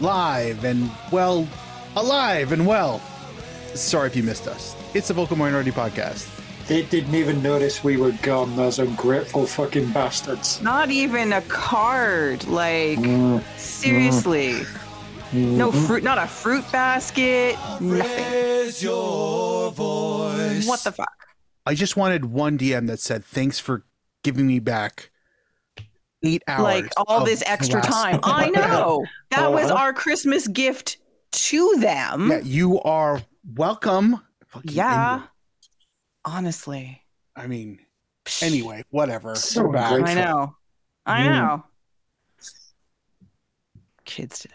[0.00, 1.46] live and well,
[1.96, 3.00] alive and well.
[3.74, 4.74] Sorry if you missed us.
[4.94, 6.28] It's the Vocal Minority Podcast.
[6.66, 10.60] They didn't even notice we were gone, those ungrateful fucking bastards.
[10.62, 12.46] Not even a card.
[12.46, 14.62] Like, Mm, seriously.
[15.32, 18.70] No fruit, not a fruit basket, nothing.
[20.66, 21.08] What the fuck?
[21.66, 23.84] I just wanted one DM that said, "Thanks for
[24.24, 25.10] giving me back
[26.22, 28.20] eight hours." Like all this extra time.
[28.24, 29.04] I know.
[29.30, 29.82] That was Uh-huh.
[29.82, 30.98] our Christmas gift
[31.32, 32.30] to them.
[32.30, 33.22] Yeah, you are
[33.54, 34.20] welcome.
[34.48, 35.16] Fucking Yeah.
[35.16, 35.30] idiot.
[36.24, 37.02] Honestly.
[37.36, 37.78] I mean,
[38.42, 39.34] anyway, whatever.
[39.36, 39.92] So We're back.
[40.02, 40.56] I know.
[41.06, 41.26] I Mm.
[41.30, 41.64] know.
[44.04, 44.54] Kids today.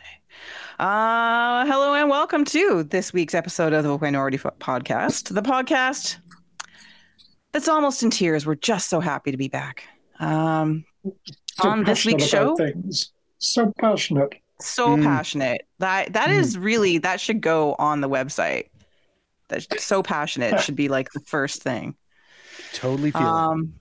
[0.79, 6.17] Uh, hello and welcome to this week's episode of the Minority Podcast, the podcast
[7.53, 8.45] that's almost in tears.
[8.45, 9.85] We're just so happy to be back.
[10.19, 10.83] Um,
[11.61, 12.55] So On this week's show?
[12.55, 13.11] things.
[13.39, 14.35] So passionate.
[14.61, 15.03] so Mm.
[15.03, 18.69] passionate that that is really that should go on the website.
[19.49, 21.95] That's so passionate should be like the first thing.
[22.73, 23.27] Totally feel it.
[23.27, 23.73] Um,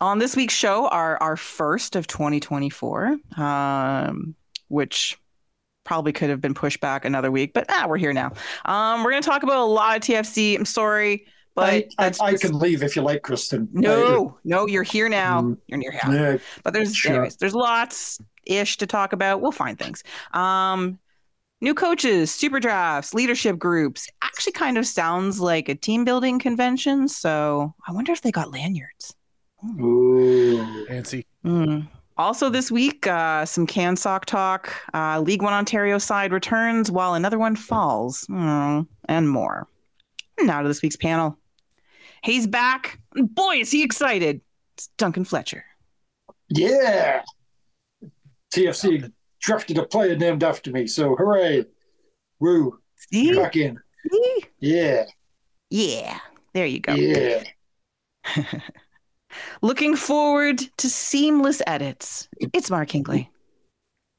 [0.00, 4.34] on this week's show, our our first of 2024, um,
[4.68, 5.18] which
[5.84, 8.32] probably could have been pushed back another week, but ah, we're here now.
[8.64, 10.56] Um, we're gonna talk about a lot of TFC.
[10.56, 11.26] I'm sorry,
[11.60, 13.68] but I, I, that's I can leave if you like, Kristin.
[13.72, 15.42] no, no, you're here now.
[15.42, 15.58] Mm.
[15.66, 16.36] You're near I- yeah.
[16.64, 17.12] but there's Sure.
[17.12, 19.40] anyways, there's lots ish to talk about.
[19.40, 20.02] We'll find things.
[20.32, 20.98] Um,
[21.60, 24.08] new coaches, super drafts, leadership groups.
[24.22, 27.06] Actually, kind of sounds like a team building convention.
[27.08, 29.14] So I wonder if they got lanyards.
[29.80, 30.86] Ooh.
[30.86, 31.26] Fancy.
[31.44, 31.80] Hmm.
[32.16, 34.74] Also, this week, uh, some CanSock talk.
[34.92, 39.66] Uh, League One Ontario side returns while another one falls, Hmm, and more.
[40.42, 41.38] Now to this week's panel.
[42.22, 42.98] He's back.
[43.14, 44.40] Boy, is he excited!
[44.76, 45.64] It's Duncan Fletcher.
[46.48, 47.22] Yeah.
[48.52, 49.10] TFC
[49.40, 51.64] drafted a player named after me, so hooray.
[52.40, 52.78] Woo.
[52.96, 53.34] See?
[53.34, 53.78] Back in.
[54.10, 54.44] See?
[54.58, 55.04] Yeah.
[55.70, 56.18] Yeah,
[56.52, 56.94] there you go.
[56.94, 57.44] Yeah.
[59.62, 62.28] Looking forward to seamless edits.
[62.52, 63.28] It's Mark Hinkley.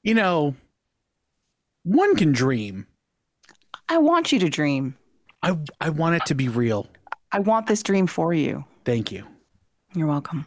[0.03, 0.55] You know,
[1.83, 2.87] one can dream.
[3.89, 4.95] I want you to dream.
[5.43, 6.87] I I want it to be real.
[7.31, 8.65] I want this dream for you.
[8.85, 9.25] Thank you.
[9.93, 10.45] You're welcome.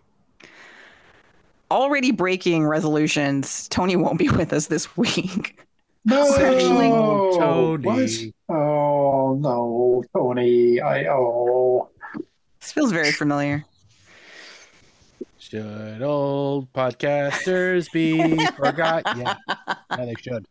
[1.71, 3.69] Already breaking resolutions.
[3.69, 5.59] Tony won't be with us this week.
[6.05, 6.35] No.
[6.37, 8.33] Actually- Tony.
[8.47, 8.57] What?
[8.57, 10.81] Oh, no, Tony.
[10.81, 11.89] I, oh.
[12.61, 13.65] This feels very familiar.
[15.39, 19.03] Should old podcasters be forgot?
[19.17, 19.35] Yeah,
[19.91, 20.47] yeah, they should.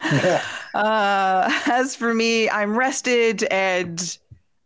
[0.74, 4.18] Uh, as for me, I'm rested and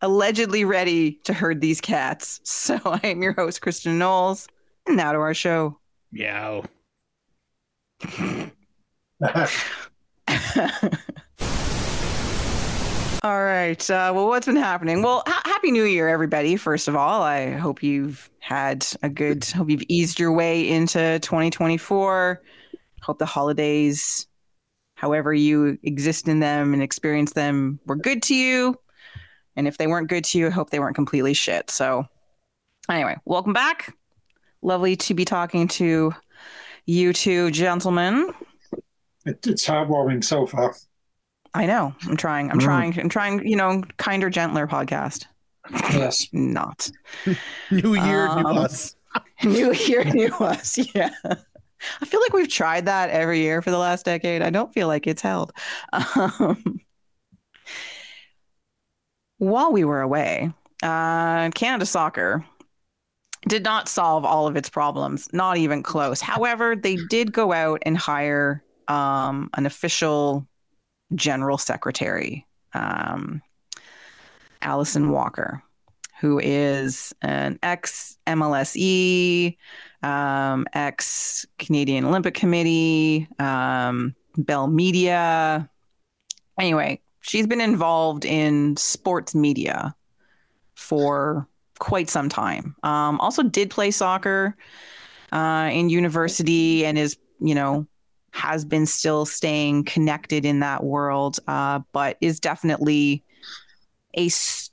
[0.02, 2.40] allegedly ready to herd these cats.
[2.62, 4.46] So I am your host, Kristin Knowles.
[4.86, 5.78] And now to our show.
[6.12, 6.64] Meow.
[13.24, 13.90] All right.
[13.90, 15.02] Uh, well, what's been happening?
[15.02, 16.56] Well, ha- happy New Year, everybody.
[16.56, 19.44] First of all, I hope you've had a good.
[19.44, 22.42] Hope you've eased your way into 2024.
[23.02, 24.26] Hope the holidays,
[24.94, 28.76] however you exist in them and experience them, were good to you.
[29.56, 31.70] And if they weren't good to you, I hope they weren't completely shit.
[31.70, 32.06] So,
[32.88, 33.94] anyway, welcome back.
[34.62, 36.14] Lovely to be talking to
[36.86, 38.32] you two gentlemen.
[39.26, 40.74] It, it's heartwarming so far.
[41.54, 41.94] I know.
[42.08, 42.50] I'm trying.
[42.50, 42.62] I'm Mm.
[42.64, 42.98] trying.
[43.00, 43.46] I'm trying.
[43.46, 45.26] You know, kinder, gentler podcast.
[45.70, 46.26] Yes.
[46.32, 46.90] Not
[47.70, 48.96] New year, new Um, us.
[49.44, 50.78] new year, new us.
[50.94, 51.10] Yeah.
[51.24, 54.40] I feel like we've tried that every year for the last decade.
[54.42, 55.52] I don't feel like it's held.
[55.92, 56.80] Um,
[59.42, 60.52] while we were away,
[60.84, 62.46] uh, Canada Soccer
[63.48, 66.20] did not solve all of its problems, not even close.
[66.20, 70.46] However, they did go out and hire um, an official
[71.16, 73.42] general secretary, um,
[74.62, 75.60] Allison Walker,
[76.20, 79.56] who is an ex MLSE,
[80.04, 85.68] um, ex Canadian Olympic Committee, um, Bell Media.
[86.60, 89.94] Anyway, she's been involved in sports media
[90.74, 91.48] for
[91.78, 92.76] quite some time.
[92.82, 94.56] Um, also, did play soccer
[95.32, 97.86] uh, in university and is, you know,
[98.32, 103.24] has been still staying connected in that world, uh, but is definitely
[104.16, 104.28] a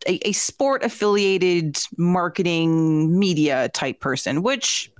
[0.07, 4.91] a sport affiliated marketing media type person, which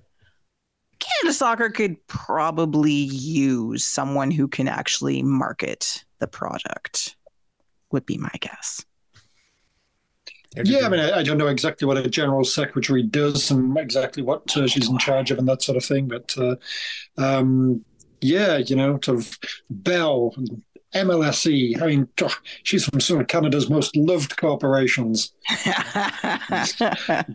[1.00, 7.16] Canada Soccer could probably use someone who can actually market the product,
[7.92, 8.86] would be my guess.
[10.56, 14.24] Yeah, I mean, I, I don't know exactly what a general secretary does and exactly
[14.24, 16.56] what uh, she's in charge of and that sort of thing, but uh,
[17.18, 17.86] um,
[18.22, 19.38] yeah, you know, sort of
[19.70, 20.34] Bell,
[20.96, 21.80] MLSE.
[21.80, 25.34] I mean, oh, she's from some of Canada's most loved corporations.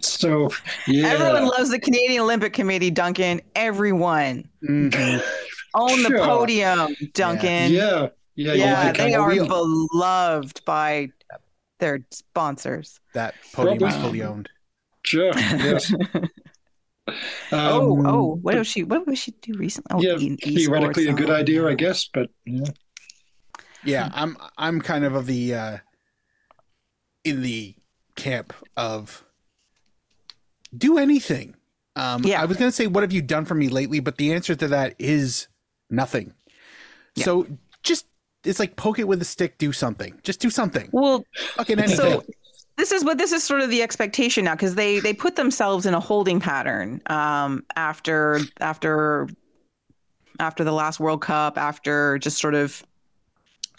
[0.00, 0.50] So,
[0.86, 1.08] yeah.
[1.08, 3.40] Everyone loves the Canadian Olympic Committee, Duncan.
[3.54, 4.48] Everyone.
[4.68, 5.22] Mhm.
[5.74, 7.72] Own the podium, Duncan.
[7.72, 8.00] Yeah.
[8.00, 8.08] Yeah.
[8.36, 8.52] Yeah,
[8.86, 11.10] you they are we- beloved by
[11.78, 13.00] their sponsors.
[13.14, 14.48] That podium is fully owned.
[15.04, 15.32] Sure.
[15.36, 15.92] Yes.
[17.52, 18.82] oh, Um, oh, what was she?
[18.84, 19.94] What was she do recently?
[19.94, 22.64] Oh, yeah, e- theoretically a good Oh, idea, I guess, but yeah.
[23.84, 25.78] Yeah, I'm I'm kind of of the uh
[27.22, 27.75] in the
[28.16, 29.25] camp of
[30.76, 31.54] do anything.
[31.94, 32.40] Um Yeah.
[32.40, 34.69] I was gonna say what have you done for me lately, but the answer to
[34.69, 35.48] that is
[35.90, 36.32] nothing.
[37.14, 37.25] Yeah.
[37.26, 37.58] So just
[38.44, 40.19] it's like poke it with a stick, do something.
[40.23, 40.88] Just do something.
[40.93, 41.25] Well,
[41.56, 41.96] Fucking anything.
[41.96, 42.25] so
[42.76, 45.87] this is what this is sort of the expectation now because they they put themselves
[45.87, 49.29] in a holding pattern um after after
[50.41, 52.82] after the last world cup after just sort of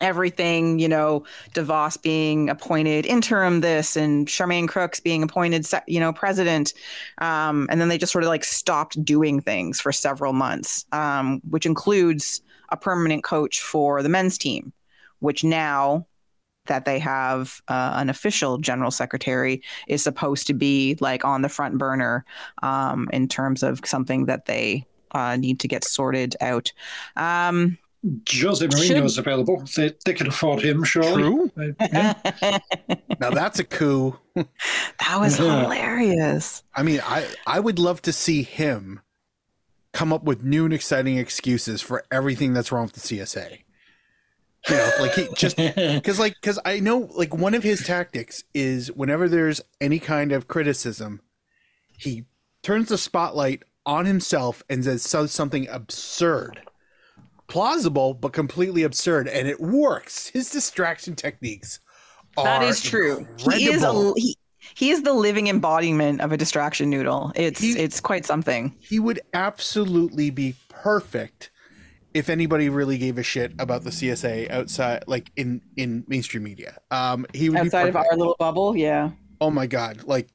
[0.01, 1.23] everything you know
[1.53, 6.73] devos being appointed interim this and charmaine crooks being appointed you know president
[7.19, 11.41] um and then they just sort of like stopped doing things for several months um
[11.49, 14.73] which includes a permanent coach for the men's team
[15.19, 16.05] which now
[16.67, 21.49] that they have uh, an official general secretary is supposed to be like on the
[21.49, 22.25] front burner
[22.63, 26.71] um, in terms of something that they uh, need to get sorted out.
[27.15, 27.77] Um,
[28.31, 29.63] Jose Mourinho Should- is available.
[29.75, 31.21] They, they can afford him, surely.
[31.23, 31.51] True.
[31.57, 31.87] Uh,
[32.41, 32.57] yeah.
[33.19, 34.17] Now that's a coup.
[34.35, 35.61] That was Yeah.
[35.63, 36.63] hilarious.
[36.75, 38.99] I mean, I I would love to see him
[39.95, 43.59] come up with new and exciting excuses for everything that's wrong with the CSA.
[44.69, 48.43] You know, like he just because like because i know like one of his tactics
[48.55, 51.21] is whenever there's any kind of criticism
[51.99, 52.23] he
[52.63, 56.59] turns the spotlight on himself and says says something absurd
[57.47, 61.79] plausible but completely absurd and it works his distraction techniques
[62.37, 63.27] That are is true.
[63.37, 64.37] He is a he,
[64.73, 67.31] he is the living embodiment of a distraction noodle.
[67.35, 68.75] It's He- it's quite something.
[68.79, 71.51] he would absolutely be perfect
[72.13, 76.79] if anybody really gave a shit about the CSA outside like in in mainstream media
[76.91, 79.11] um he would Outside of our little bubble, yeah.
[79.41, 80.29] oh my god like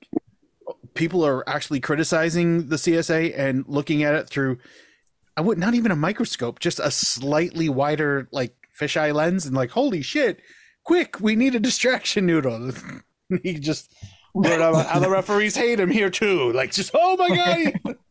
[0.94, 4.58] people are actually criticizing the csa and looking at it through
[5.36, 9.70] i would not even a microscope just a slightly wider like fisheye lens and like
[9.70, 10.40] holy shit
[10.84, 12.72] quick we need a distraction noodle
[13.42, 13.94] he just
[14.34, 16.52] but uh, other referees hate him here too.
[16.52, 17.96] Like just oh my god.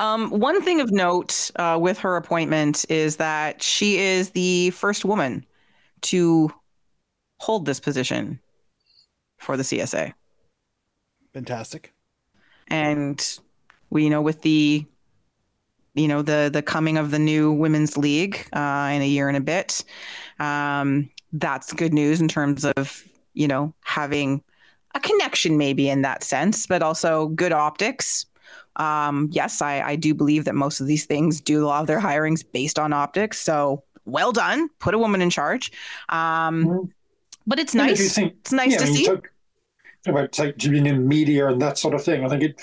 [0.00, 5.04] Um, one thing of note uh, with her appointment is that she is the first
[5.04, 5.46] woman
[6.02, 6.52] to
[7.38, 8.40] hold this position
[9.38, 10.14] for the CSA.
[11.32, 11.92] fantastic.
[12.68, 13.38] And
[13.90, 14.84] we you know with the
[15.94, 19.36] you know the the coming of the new women's league uh, in a year and
[19.36, 19.84] a bit
[20.38, 24.42] um, that's good news in terms of you know having
[24.94, 28.26] a connection maybe in that sense but also good optics.
[28.76, 31.86] Um, yes I, I do believe that most of these things do a lot of
[31.86, 33.38] their hirings based on optics.
[33.40, 34.68] So well done.
[34.78, 35.70] Put a woman in charge.
[36.08, 36.90] Um, Mhm.
[37.46, 38.14] but it's And if you nice.
[38.14, 39.04] think- it's nice yeah, to see.
[39.06, 39.30] talk
[40.06, 42.24] about like being in media and that sort of thing.
[42.24, 42.60] I think it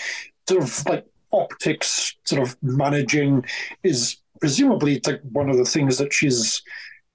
[0.48, 3.46] sort of like optics, sort of managing,
[3.84, 6.62] is presumably like one of the things that she's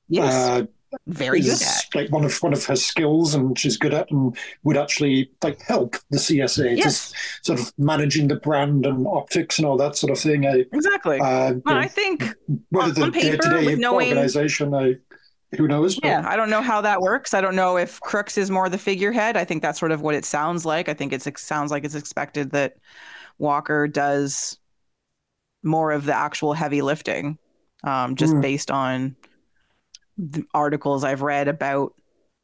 [0.08, 0.32] yes.
[0.32, 0.64] uh,
[1.06, 4.36] very good at like one of one of her skills and she's good at and
[4.62, 7.14] would actually like help the CSA yes just
[7.46, 10.46] sort of managing the brand and optics and all that sort of thing.
[10.46, 12.34] I, exactly uh, Well, I think
[12.70, 14.94] whether on- the paper, day-to-day organization, I,
[15.56, 15.94] who knows?
[15.96, 17.32] but- Yeah, I don't know how that works.
[17.34, 19.36] I don't know if Crooks is more the figurehead.
[19.36, 20.88] I think that's sort of what it sounds like.
[20.88, 22.74] I think it's, it sounds like it's expected that
[23.38, 24.58] Walker does
[25.62, 27.38] more of the actual heavy lifting,
[27.84, 28.40] um, just Hmm.
[28.40, 29.16] based on
[30.52, 31.94] articles I've read about,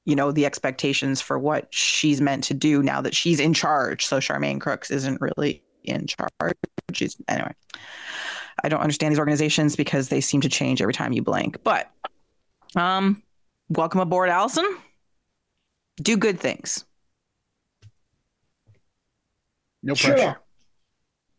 [0.05, 4.05] you know, the expectations for what she's meant to do now that she's in charge.
[4.07, 6.55] So Charmaine Crooks isn't really in charge.
[6.93, 7.55] She's anyway.
[8.63, 11.63] I don't understand these organizations because they seem to change every time you blink.
[11.65, 11.91] But
[12.77, 13.23] um,
[13.69, 14.67] welcome aboard, Allison.
[16.03, 16.85] Do good things.
[19.83, 20.41] no pressure Sure.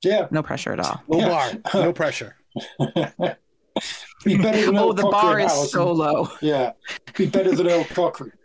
[0.04, 0.28] Yeah.
[0.32, 1.02] No pressure at all.
[1.08, 1.28] low Yeah.
[1.30, 1.52] bar
[1.84, 2.36] no pressure
[4.24, 5.70] Be better than Oh, Earl the Cochrane, bar is Alison.
[5.70, 6.30] so low.
[6.42, 6.72] Yeah.
[7.18, 8.32] Be better than Earl Cochrane.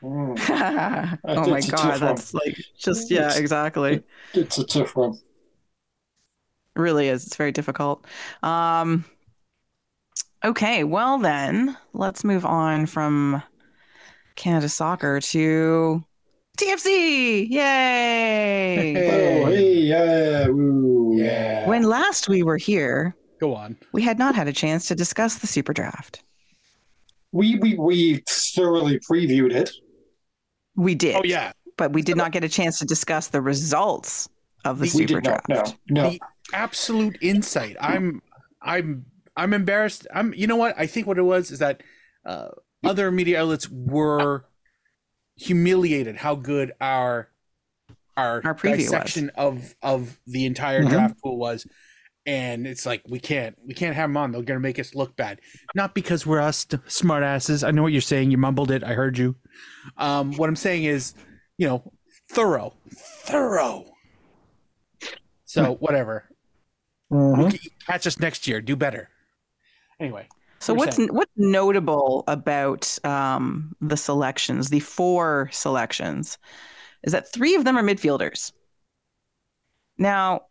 [0.00, 2.00] Mm, oh my It's a tough god, one.
[2.00, 4.04] that's like just yeah, It's- exactly.
[4.32, 5.14] it's a tough one.
[5.14, 7.26] It really is.
[7.26, 8.06] It's very difficult.
[8.44, 9.04] Um,
[10.44, 13.42] okay, well then, let's move on from
[14.36, 16.04] Canada soccer to
[16.58, 17.48] TFC.
[17.50, 17.56] Yay!
[18.94, 19.42] Hey.
[19.42, 21.66] Oh, hey, yeah, woo, Yeah.
[21.68, 25.36] When last we were here, go on we had not had a chance to discuss
[25.38, 26.22] the super draft.
[27.32, 29.70] we we we thoroughly previewed it.
[30.76, 31.16] We did.
[31.16, 34.28] Oh yeah, But we did not get a chance to discuss the results
[34.64, 35.44] of the We We super did not.
[35.44, 35.76] draft.
[35.88, 36.10] No, no.
[36.10, 36.20] the
[36.52, 37.76] absolute insight.
[37.80, 38.22] I'm
[38.62, 39.04] I'm
[39.36, 40.06] I'm embarrassed.
[40.14, 40.74] I'm you know what?
[40.78, 41.82] I think what it was is that
[42.24, 42.48] uh,
[42.84, 44.46] other media outlets were
[45.36, 47.28] humiliated how good our
[48.16, 48.84] our, Our preview was.
[48.84, 50.90] dissection of of the entire Mhm.
[50.90, 51.66] draft pool was.
[52.28, 54.32] And it's like we can't we can't have them on.
[54.32, 55.40] They're gonna make us look bad.
[55.74, 57.64] Not because we're us smart asses.
[57.64, 58.30] I know what you're saying.
[58.30, 58.84] You mumbled it.
[58.84, 59.34] I heard you.
[59.96, 61.14] Um, what I'm saying is,
[61.56, 61.90] you know,
[62.30, 62.74] thorough,
[63.24, 63.86] thorough.
[65.46, 66.28] So whatever.
[67.10, 67.58] Mhm.
[67.86, 68.60] Catch us next year.
[68.60, 69.08] Do better.
[69.98, 76.36] Anyway, So what's saying- what's notable about um, the selections, the four selections,
[77.04, 78.52] is that three of them are midfielders.
[79.96, 80.42] Now,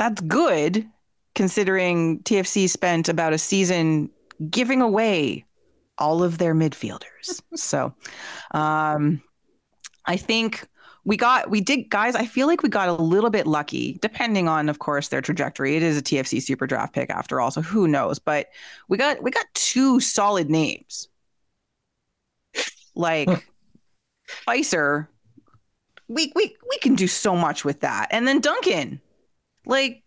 [0.00, 0.88] that's good
[1.34, 4.08] considering TFC spent about a season
[4.48, 5.44] giving away
[5.98, 7.42] all of their midfielders.
[7.54, 7.92] so,
[8.52, 9.22] um,
[10.06, 10.66] I think
[11.04, 12.14] we got we did guys.
[12.14, 15.76] I feel like we got a little bit lucky, depending on, of course, their trajectory.
[15.76, 18.18] It is a TFC Super Draft pick after all, so who knows?
[18.18, 18.46] But
[18.88, 21.08] we got we got two solid names.
[22.94, 23.28] Like
[24.26, 25.10] Spicer,
[26.08, 28.08] we we we can do so much with that.
[28.10, 29.02] And then Duncan,
[29.66, 30.02] like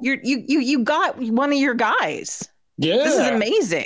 [0.00, 2.48] you're you you you got one of your guys.
[2.78, 3.84] Yeah, This is amazing.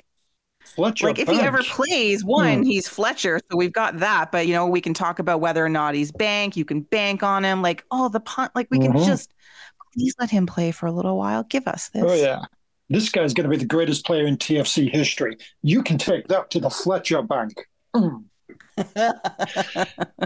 [0.76, 2.62] Fletcher like if he ever plays one, Hmm.
[2.62, 3.38] he's Fletcher.
[3.50, 4.32] So we've got that.
[4.32, 6.56] But you know, we can talk about whether or not he's bank.
[6.56, 7.60] You can bank on him.
[7.60, 8.52] Like, oh, the punt.
[8.54, 9.04] Like we can Mhm.
[9.04, 9.34] just
[9.92, 11.42] please let him play for a little while.
[11.44, 12.02] Give us this.
[12.06, 12.40] Oh yeah,
[12.88, 15.36] this guy's going to be the greatest player in TFC history.
[15.62, 17.52] You can take that to the Fletcher Bank.
[17.94, 18.24] Mm.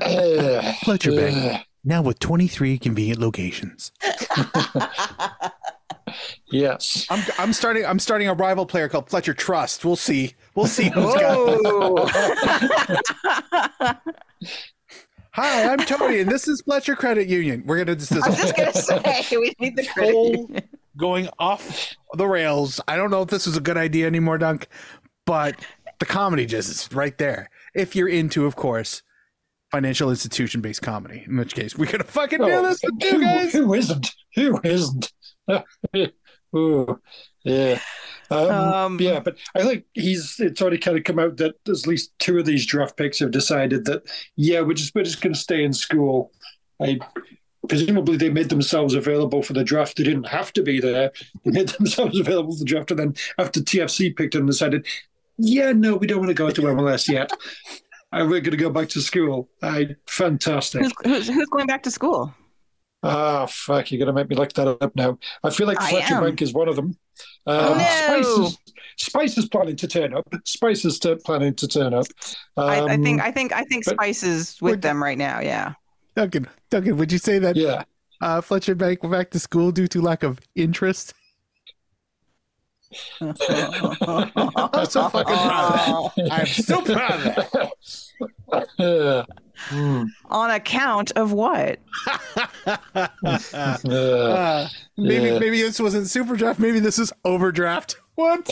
[0.00, 1.64] Uh, Fletcher Bank.
[1.88, 3.90] Now with 23 convenient locations.
[6.52, 7.06] yes.
[7.10, 7.84] I'm, I'm starting.
[7.84, 9.84] I'm starting a rival player called Fletcher Trust.
[9.84, 10.34] We'll see.
[10.54, 11.36] We'll see who's got.
[11.64, 12.08] Oh.
[15.32, 17.62] Hi, I'm Tony, and this is Fletcher Credit Union.
[17.64, 18.72] We're gonna just this I was just gonna
[19.22, 20.68] say we need the whole credit.
[20.96, 22.80] going off the rails.
[22.88, 24.68] I don't know if this was a good idea anymore, Dunk,
[25.26, 25.54] but
[26.00, 27.50] the comedy just is right there.
[27.74, 29.02] If you're into, of course,
[29.70, 33.10] financial institution based comedy, in which case we're gonna fucking do Oh, this with you
[33.12, 33.52] who, guys.
[33.52, 34.14] who isn't?
[34.34, 35.12] Who isn't?
[36.56, 37.00] Ooh,
[37.44, 37.78] yeah.
[38.30, 41.86] Um, Um, yeah, but I think he's it's already kind of come out that at
[41.86, 44.02] least two of these draft picks have decided that
[44.36, 46.32] yeah, we're just we're just going to stay in school.
[46.80, 46.98] I
[47.68, 49.96] presumably they made themselves available for the draft.
[49.96, 51.12] They didn't have to be there.
[51.44, 54.86] They made themselves available for the draft, and then after TFC picked them, and decided,
[55.36, 57.30] yeah, no, we don't want to go to MLS yet.
[58.12, 59.48] And we're going to go back to school.
[59.62, 60.82] I fantastic.
[60.82, 62.34] Who's, who's, who's going back to school?
[63.02, 63.92] Ah, fuck!
[63.92, 65.18] You're gonna make me look that up now.
[65.44, 66.24] I feel like I Fletcher am.
[66.24, 66.96] Bank is one of them.
[67.46, 67.84] Oh, Um, no.
[68.22, 68.58] Spice is
[68.96, 70.26] Spice is planning to turn up.
[70.44, 72.06] Spice is t- planning to turn up.
[72.56, 75.38] I, I Um, think I think I think but- Spice is with them right now.
[75.40, 75.74] Yeah.
[76.16, 77.84] Duncan, Duncan, would you say that Yeah.
[78.20, 81.14] uh, Fletcher Bank went back to school due to lack of interest?
[83.20, 86.32] I'm so fucking proud of that.
[86.32, 88.68] I'm so proud of that.
[88.78, 89.24] Yeah.
[89.60, 90.04] Hmm.
[90.26, 91.80] On account of what?
[93.34, 95.38] Uh, maybe Yeah.
[95.40, 96.60] maybe this wasn't super draft.
[96.60, 97.98] Maybe this is overdraft.
[98.14, 98.48] What?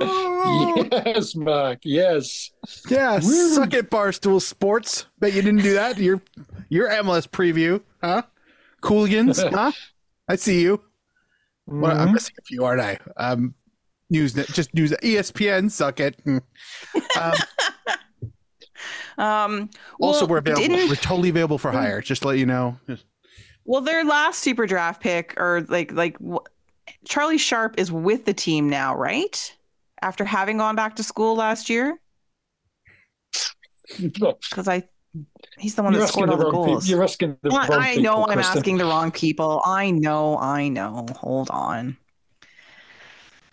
[0.00, 1.78] yes, Mark.
[1.84, 2.50] Yes.
[2.88, 3.54] Yeah, Woo.
[3.54, 5.06] suck it, Barstool Sports.
[5.20, 5.98] Bet you didn't do that.
[5.98, 6.20] Your
[6.68, 8.22] your MLS preview, huh?
[8.82, 9.70] Cooligans, huh?
[10.28, 10.82] I see you.
[11.66, 12.98] Well, I'm missing a few, aren't I?
[13.16, 13.54] Um,
[14.12, 14.92] Newsnet, just news.
[15.02, 16.18] ESPN, suck it.
[16.24, 16.38] Hmm.
[17.18, 17.32] Um,
[19.18, 20.60] Um, also, we're available.
[20.68, 22.02] didn't- We're totally available for hire.
[22.02, 22.78] Just to let you know.
[23.64, 26.44] Well, their last super draft pick, or like like wh-
[27.08, 29.56] Charlie Sharp is with the team now, right?
[30.02, 31.98] After having gone back to school last year,
[33.98, 34.82] because I
[35.58, 36.72] he's the one You're that asking scored the all the wrong people.
[36.74, 36.88] goals.
[36.88, 38.56] You're asking the I, wrong I people, know I'm Kristin.
[38.56, 39.62] asking the wrong people.
[39.64, 41.06] I know, I know.
[41.18, 41.96] Hold on.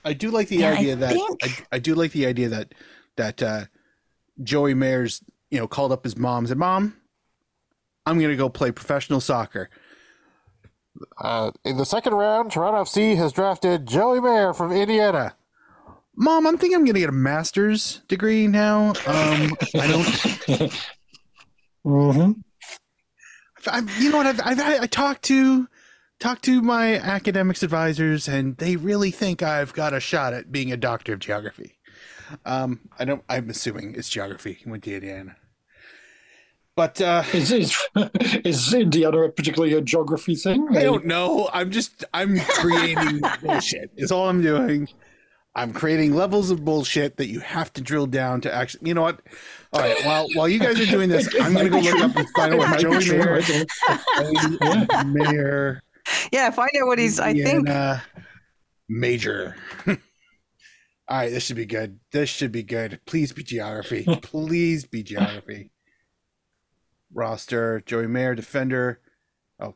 [0.05, 2.49] I do like the Yeah, I idea that think- I, I do like the idea
[2.49, 2.73] that
[3.15, 3.65] that uh,
[4.43, 6.95] Joey Mayers, you know, called up his mom and said, "Mom,
[8.05, 9.69] I'm going to go play professional soccer."
[11.17, 15.35] Uh, in the second round, Toronto FC has drafted Joey Mayer from Indiana.
[16.15, 18.89] Mom, I'm thinking I'm going to get a master's degree now.
[19.07, 20.73] Um, I don't.
[21.83, 22.31] hmm
[23.65, 24.27] I, you know what?
[24.27, 25.67] I've, I've I talked to
[26.19, 30.71] talked to my academics advisors, and they really think I've got a shot at being
[30.71, 31.79] a doctor of geography.
[32.45, 33.23] Um, I don't.
[33.29, 34.53] I'm assuming it's geography.
[34.53, 35.35] He went to Indiana,
[36.75, 37.77] but uh, Is, is
[38.43, 40.67] is Indiana particularly a geography thing?
[40.71, 41.49] I don't know.
[41.53, 43.91] I'm just I'm creating bullshit.
[43.95, 44.87] Is all I'm doing.
[45.55, 48.87] I'm creating levels of bullshit that you have to drill down to actually.
[48.87, 49.21] You know what?
[49.73, 50.05] All right.
[50.05, 52.53] While while you guys are doing this, I'm going to go look up and find
[52.53, 55.83] out what Joey Mayer, Mayer,
[56.31, 57.19] Yeah, find out what he's.
[57.19, 57.67] I think.
[58.89, 59.55] Major.
[59.87, 61.99] All right, this should be good.
[62.11, 62.99] This should be good.
[63.05, 64.05] Please be geography.
[64.21, 65.71] Please be geography.
[67.13, 69.01] Roster: Joey Mayer, defender.
[69.59, 69.75] Oh,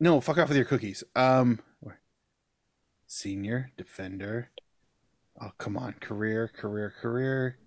[0.00, 0.20] no!
[0.20, 1.02] Fuck off with your cookies.
[1.16, 1.60] Um,
[3.06, 4.50] senior defender.
[5.40, 5.94] Oh, come on!
[6.00, 7.58] Career, career, career.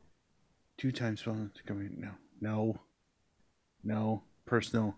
[0.78, 1.50] Two times well.
[2.00, 2.80] No, no,
[3.84, 4.24] no.
[4.46, 4.96] Personal.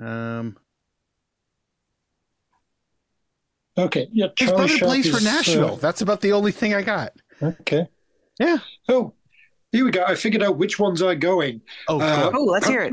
[0.00, 0.56] Um,
[3.76, 4.26] Okay, yeah.
[4.36, 5.76] his Charlie brother Sharp plays for is, uh, Nashville.
[5.76, 7.12] That's about the only thing I got.
[7.40, 7.86] okay.
[8.40, 8.58] Yeah.
[8.88, 9.14] Oh,
[9.70, 10.02] here we go.
[10.04, 11.60] I figured out which ones are going.
[11.88, 12.92] Oh, Uh, Oh, let's hear it.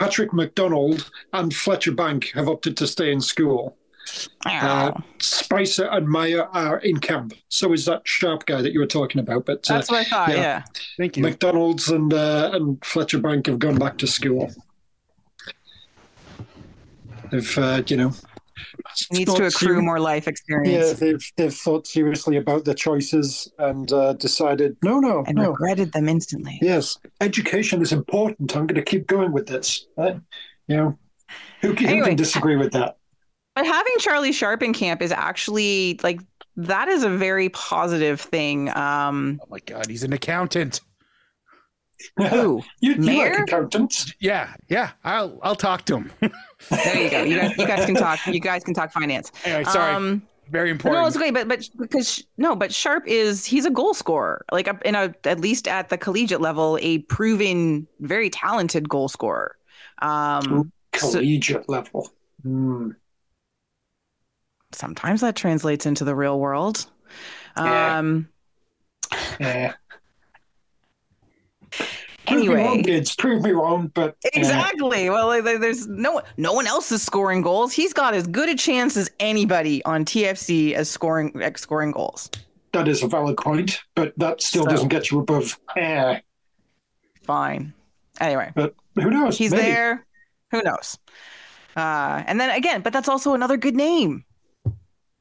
[0.00, 3.76] Patrick McDonald and Fletcher Bank have opted to stay in school.
[4.44, 7.34] Uh, Spicer and Meyer are in camp.
[7.48, 9.46] So is that Sharp guy that you were talking about.
[9.46, 10.28] But uh, That's what I thought.
[10.30, 10.34] yeah.
[10.36, 10.62] Yeah.
[10.96, 11.22] thank you.
[11.22, 14.50] McDonald's and uh, and Fletcher Bank have gone back to school.
[17.30, 18.12] They've, uh, you know,
[19.10, 20.88] Needs thought to accrue seri- more life experience.
[20.88, 25.50] Yeah, they've they've thought seriously about their choices and uh, decided, no, no, and no.
[25.50, 26.58] regretted them instantly.
[26.62, 28.56] Yes, education is important.
[28.56, 29.86] I'm going to keep going with this.
[29.96, 30.20] Right?
[30.68, 30.98] You know,
[31.60, 32.08] who can, who Anyway.
[32.08, 32.96] can disagree with that?
[33.56, 36.20] But having Charlie Sharp in camp is actually like
[36.56, 38.68] that is a very positive thing.
[38.76, 40.82] Um, Oh my god, he's an accountant.
[42.18, 42.62] Who?
[42.80, 43.30] you, you Mayor?
[43.32, 44.12] like accountants?
[44.20, 44.90] Yeah, yeah.
[45.04, 46.12] I'll I'll talk to him.
[46.70, 47.22] there you go.
[47.22, 48.26] You guys, you guys can talk.
[48.26, 49.32] You guys can talk finance.
[49.44, 49.94] anyway, sorry.
[49.94, 51.00] Um, Very important.
[51.02, 51.30] no, it's okay.
[51.30, 54.44] But but because no, but Sharp is he's a goal scorer.
[54.52, 59.56] Like in a at least at the collegiate level, a proven very talented goal scorer.
[60.02, 62.10] Um, so- Collegiate level.
[62.42, 62.90] Hmm.
[64.72, 66.86] Sometimes that translates into the real world.
[67.56, 67.98] Yeah.
[67.98, 68.28] Um,
[69.40, 69.74] Yeah.
[72.26, 73.14] Prove me anyway, wrong, kids.
[73.14, 75.08] Prove me wrong, but uh, Exactly.
[75.10, 77.72] Well, there's no no one else is scoring goals.
[77.72, 82.28] He's got as good a chance as anybody on TFC as scoring at scoring goals.
[82.72, 83.80] that is a valid point.
[83.94, 85.56] But that still So- doesn't get you above.
[85.76, 86.18] Eh.
[87.22, 87.72] Fine.
[88.20, 89.38] Anyway, But who knows?
[89.38, 89.62] he's Maybe.
[89.62, 90.04] there.
[90.50, 90.98] Who knows?
[91.76, 94.24] Uh, and then again, but that's also another good name.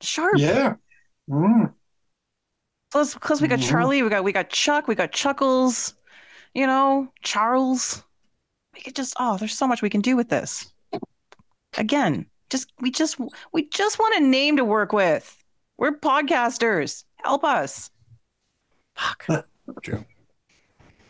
[0.02, 0.34] Sharp.
[0.38, 0.76] Yeah.
[1.30, 1.74] Mm.
[2.92, 3.70] Plus, plus we got Mhm.
[3.70, 4.04] Charlie.
[4.04, 4.88] We got we got Chuck.
[4.88, 5.96] We got Chuckles.
[6.54, 8.04] You know, Charles.
[8.74, 10.72] We could just oh, there's so much we can do with this.
[11.78, 13.18] Again, just we just
[13.52, 15.44] we just want a name to work with.
[15.78, 17.04] We're podcasters.
[17.18, 17.90] Help us.
[18.96, 19.26] Fuck.
[19.82, 20.06] True.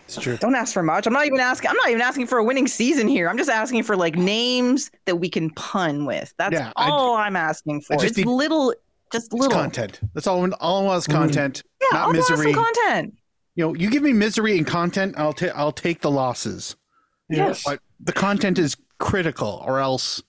[0.05, 0.37] It's true.
[0.37, 1.07] Don't ask for much.
[1.07, 1.69] I'm not even asking.
[1.69, 3.27] I'm not even asking for a winning season here.
[3.27, 6.33] I'm just asking for like names that we can pun with.
[6.37, 7.93] That's Yeah, all I'm asking for.
[7.93, 8.73] just It's need- little,
[9.11, 9.49] just little.
[9.51, 9.99] content.
[10.13, 10.47] That's all.
[10.59, 11.11] All I want is Mm.
[11.13, 11.63] content.
[11.81, 12.53] Yeah, not I'll misery.
[12.53, 13.15] content.
[13.55, 15.55] You know, you give me misery and content, I'll take.
[15.55, 16.75] I'll take the losses.
[17.29, 17.63] Yes.
[17.63, 20.21] But the content is critical, or else.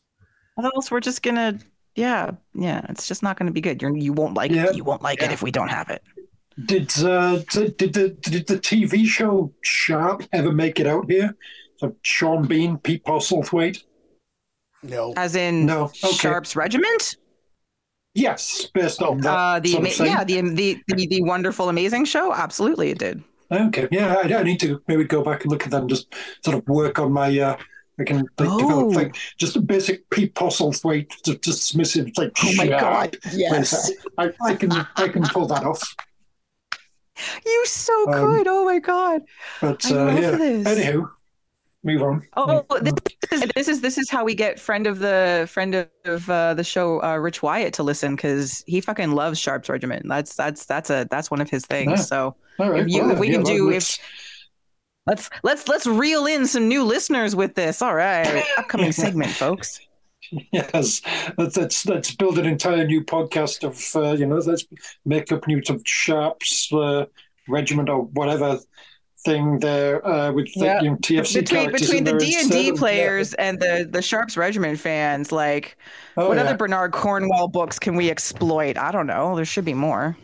[0.57, 1.59] Or else we're just gonna,
[1.97, 2.87] yeah, yeah.
[2.89, 3.83] It's just not gonna be good.
[3.83, 4.67] You're, you won't like Yeah.
[4.69, 4.77] it.
[4.77, 6.03] You won't like it if we don't have it.
[6.65, 11.37] Did uh, did, did the did the TV show Sharpe ever make it out here?
[11.77, 13.83] So Sean Bean, Pete Postlethwaite.
[14.83, 15.13] No.
[15.17, 16.13] As in No, okay.
[16.13, 17.17] Sharpe's regiment.
[18.15, 19.31] Yes, based on that.
[19.31, 22.33] Uh, the ama- yeah, the, the the the wonderful, amazing show.
[22.33, 23.23] Absolutely, it did.
[23.53, 26.15] Okay, yeah, I, I need to maybe go back and look at that and just
[26.43, 27.39] sort of work on my.
[27.39, 27.57] Uh,
[28.01, 28.59] I can like, Oh.
[28.59, 32.33] develop like just a basic Pete Postlethwaite, just dismissive like.
[32.43, 33.19] Oh my god!
[33.35, 35.95] Yes, I, I can I can pull that off.
[37.45, 38.47] You so Um, could.
[38.49, 39.23] Oh my god!
[39.61, 40.31] But I uh, love yeah.
[40.33, 40.67] this.
[40.67, 41.11] Anywho,
[41.85, 42.23] move on.
[42.37, 42.93] Oh, this
[43.33, 46.65] is this is this is how we get friend of the friend of uh, the
[46.65, 50.07] show, uh, Rich Wyatt, to listen because he fucking loves Sharpe's Regiment.
[50.09, 51.91] That's that's that's a that's one of his things.
[51.91, 51.97] Yeah.
[52.05, 53.99] So All right, If you- well, if we yeah, can do- let's-
[55.07, 57.81] let's let's let's reel in some new listeners with this.
[57.81, 59.81] All right, upcoming segment, folks.
[60.53, 61.03] Yes,
[61.39, 64.65] let's, let's let's build an entire new podcast of uh, you know let's
[65.05, 67.07] make up new of Sharpe's uh,
[67.49, 68.59] regiment or whatever
[69.25, 70.81] thing there uh, with the, Yeah.
[70.83, 74.37] you know, TFC Between between the D and D of- players and the the Sharpe's
[74.37, 75.77] Regiment fans, like.
[76.17, 76.45] Oh, what yeah.
[76.45, 78.79] other Bernard Cornwell books can we exploit?
[78.79, 79.37] I don't know.
[79.37, 80.17] There should be more.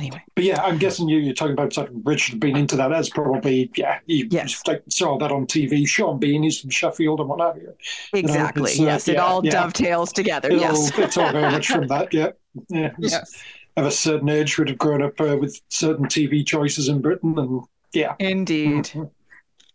[0.00, 2.88] Anyway, But yeah, I'm guessing you, you're talking about sort of Richard being into that.
[2.88, 3.98] That's probably yeah.
[4.06, 4.62] You Yes.
[4.66, 5.86] like, saw that on TV.
[5.86, 7.74] Sean Bean, he's from Sheffield and what have you.
[8.14, 8.70] exactly.
[8.70, 9.50] it's, uh, yes, it yeah, all yeah.
[9.50, 10.50] dovetails together.
[10.50, 10.90] It yes.
[10.98, 12.14] it's all very much from that.
[12.14, 12.30] Yeah,
[12.70, 12.92] yeah.
[12.98, 13.42] Yes.
[13.76, 17.38] Of a certain age, would have grown up uh, with certain TV choices in Britain,
[17.38, 17.60] and
[17.92, 18.84] yeah, Indeed.
[18.86, 19.10] Mhm.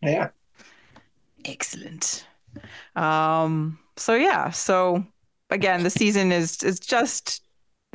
[0.02, 0.30] yeah.
[1.46, 2.26] Excellent.
[2.96, 5.06] Um, so yeah, so
[5.52, 7.44] again, the season is is just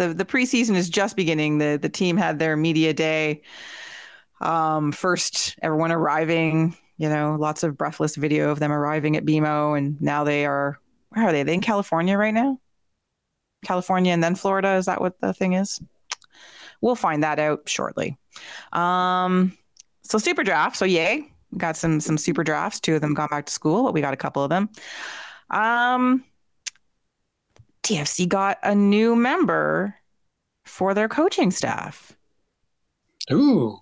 [0.00, 1.58] the the preseason is just beginning.
[1.58, 3.42] The the team had their media day.
[4.40, 6.76] Um, first, everyone arriving.
[6.96, 10.78] You know, lots of breathless video of them arriving at BMO, and now they are.
[11.10, 11.42] Where are they?
[11.42, 12.58] Are they in California right now?
[13.64, 14.74] California and then Florida.
[14.74, 15.80] Is that what the thing is?
[16.80, 18.16] We'll find that out shortly.
[18.72, 19.56] Um,
[20.02, 20.76] so super draft.
[20.76, 22.80] So yay, got some some super drafts.
[22.80, 24.70] Two of them gone back to school, but we got a couple of them.
[25.50, 26.24] Um,
[27.82, 29.96] TFC got a new member
[30.64, 32.16] for their coaching staff.
[33.32, 33.80] Ooh.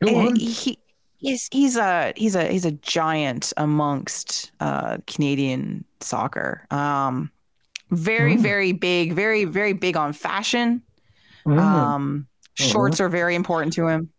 [0.00, 0.36] Go And on.
[0.36, 0.78] he
[1.18, 6.66] he's he's a he's a he's a giant amongst uh, Canadian soccer.
[6.70, 7.30] Um,
[7.90, 8.40] very Mm.
[8.42, 10.82] very big, very very big on fashion.
[11.46, 14.10] Mm, Um, shorts are very important to him.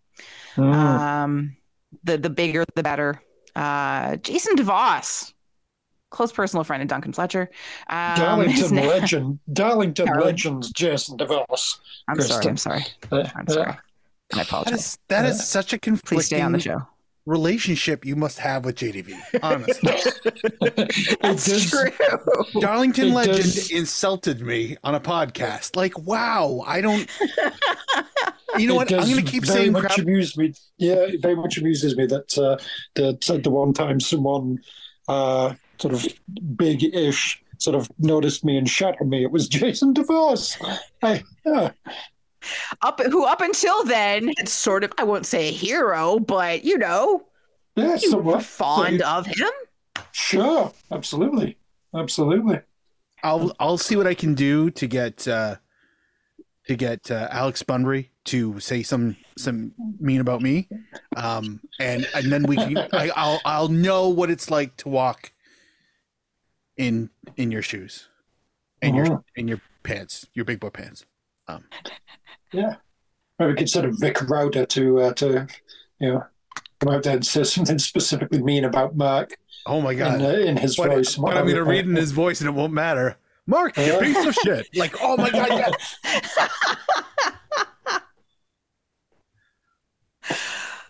[0.57, 0.73] mm.
[0.73, 1.55] Um,
[2.03, 3.21] the the bigger the better.
[3.55, 5.33] Uh, Jason DeVos,
[6.09, 7.49] close personal friend of Duncan Fletcher.
[7.89, 11.77] Um, Darlington now- legend, Darlington Darling- legend, Jason DeVos.
[12.07, 12.47] I'm sorry.
[12.47, 12.85] I'm sorry.
[13.11, 13.71] Uh, I'm sorry.
[13.71, 13.77] I
[14.37, 14.79] That apologize.
[14.79, 16.87] is that is such a Please stay on conflicting the show.
[17.25, 19.13] relationship you must have with JDV.
[19.43, 19.91] Honestly,
[20.61, 21.89] it That's does- true.
[22.61, 25.75] Darlington It Legend does- insulted me on a podcast.
[25.75, 27.07] Like, wow, I don't.
[28.57, 28.93] You know it what?
[28.93, 29.97] I'm going to keep very saying much crap.
[29.99, 30.53] amuse me.
[30.77, 32.57] Yeah, it very much amuses me that uh,
[32.95, 34.59] that at the one time someone
[35.07, 36.05] uh, sort of
[36.55, 39.23] big-ish sort of noticed me and shot at me.
[39.23, 40.79] It was Jason DeVos.
[41.03, 41.71] I, yeah,
[42.81, 46.77] Up who up until then had sort of I won't say a hero, but you
[46.77, 47.25] know,
[47.75, 48.43] yeah, you were somewhat.
[48.43, 49.49] fond of him.
[50.11, 51.57] Sure, absolutely,
[51.95, 52.61] absolutely.
[53.23, 55.57] I'll I'll see what I can do to get uh,
[56.67, 60.69] to get uh, Alex Bunbury to say some some mean about me,
[61.17, 65.33] um, and and then we can I, I'll I'll know what it's like to walk
[66.79, 68.07] in in your shoes,
[68.81, 69.23] in your Mhm.
[69.35, 71.05] in your pants, your big boy pants.
[71.47, 71.65] Um,
[72.51, 72.77] Yeah,
[73.37, 75.45] maybe we could sort of Vic Rauter to uh, to
[75.99, 76.23] you know
[76.79, 79.35] come out there and say something specifically mean about Mark
[79.67, 80.21] Oh my god!
[80.21, 81.15] in, uh, in his but, voice.
[81.15, 83.17] but I'm going to read in his voice, and it won't matter.
[83.45, 83.99] Mark, you Yeah.
[83.99, 84.67] piece of shit!
[84.75, 86.39] Like, oh my god, yeah.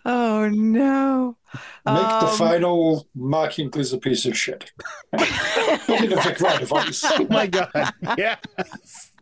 [0.04, 1.36] Oh no.
[1.52, 4.70] Make the Um, final Mark Hinckley's a piece of shit.
[5.12, 7.02] Not in a Vic Rauter voice.
[7.04, 7.70] Oh my god,
[8.16, 9.12] yes.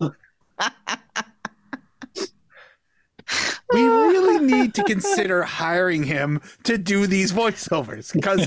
[3.72, 8.46] we really need to consider hiring him to do these voiceovers because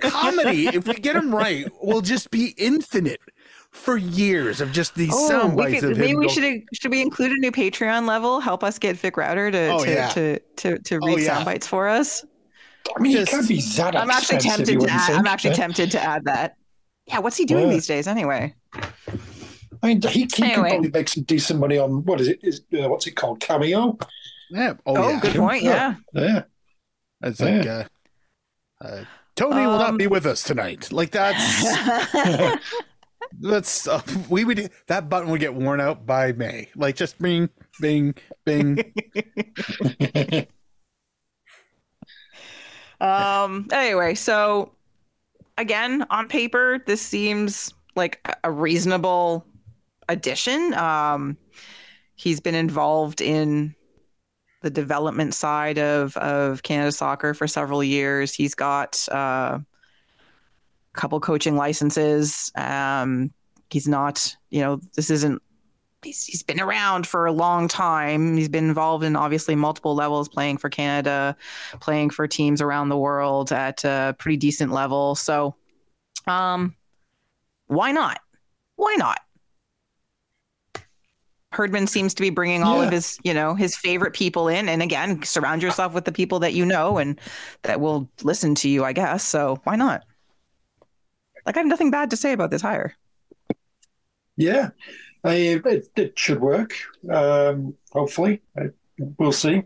[0.00, 3.20] comedy, if we get him right, will just be infinite
[3.70, 6.62] for years of just these Oh, sound we bites could, of maybe we go- should
[6.74, 8.40] should we include a new Patreon level?
[8.40, 10.08] Help us get Vic Rauter to Oh, to, yeah.
[10.08, 11.34] to to to Oh, read yeah.
[11.34, 12.24] sound bites for us.
[12.96, 15.50] I mean, Just- it can't be that I'm actually tempted to wouldn't add, I'm actually
[15.50, 15.54] eh?
[15.54, 16.56] tempted to add that.
[17.06, 17.74] Yeah, what's he doing Yeah.
[17.74, 18.54] these days anyway?
[19.82, 20.70] I mean, he, he can Anyway.
[20.70, 22.40] probably make some decent money on what is it?
[22.42, 23.40] Is uh, what's it called?
[23.40, 23.96] Cameo.
[24.50, 24.74] yeah.
[24.86, 25.20] Oh, Oh, yeah.
[25.20, 25.62] good point.
[25.62, 25.94] Yeah.
[26.12, 26.42] Yeah.
[27.22, 27.84] It's like uh,
[28.84, 29.04] uh,
[29.36, 30.90] Tony will not Um, be with us tonight.
[30.92, 31.64] Like that's
[33.40, 36.68] that's uh, we would that button would get worn out by May.
[36.76, 37.48] Like just bing,
[37.80, 38.14] bing,
[38.44, 38.84] bing.
[43.00, 44.72] um anyway, so
[45.56, 49.46] again, on paper, this seems like a- reasonable
[50.08, 50.74] addition.
[50.74, 51.36] Um
[52.16, 53.74] he's been involved in
[54.62, 58.34] the development side of of Canada soccer for several years.
[58.34, 59.64] He's got uh, a
[60.92, 62.52] couple coaching licenses.
[62.54, 63.32] Um,
[63.70, 65.42] he's not, you know, this isn't.
[66.02, 68.36] He's, he's been around for a long time.
[68.36, 71.36] He's been involved in obviously multiple levels, playing for Canada,
[71.80, 75.14] playing for teams around the world at a pretty decent level.
[75.14, 75.54] So,
[76.26, 76.74] um,
[77.66, 78.20] why not?
[78.76, 79.20] Why not?
[81.52, 84.68] Herdman seems to be bringing all of his, you know, his favorite people in.
[84.68, 87.20] And again, surround yourself with the people that you know and
[87.62, 89.24] that will listen to you, I guess.
[89.24, 90.04] So why not?
[91.44, 92.94] Like, I have nothing bad to say about this hire.
[94.36, 94.70] Yeah,
[95.24, 96.72] I, it, it should work.
[97.10, 98.70] Um, hopefully, I,
[99.18, 99.62] we'll see.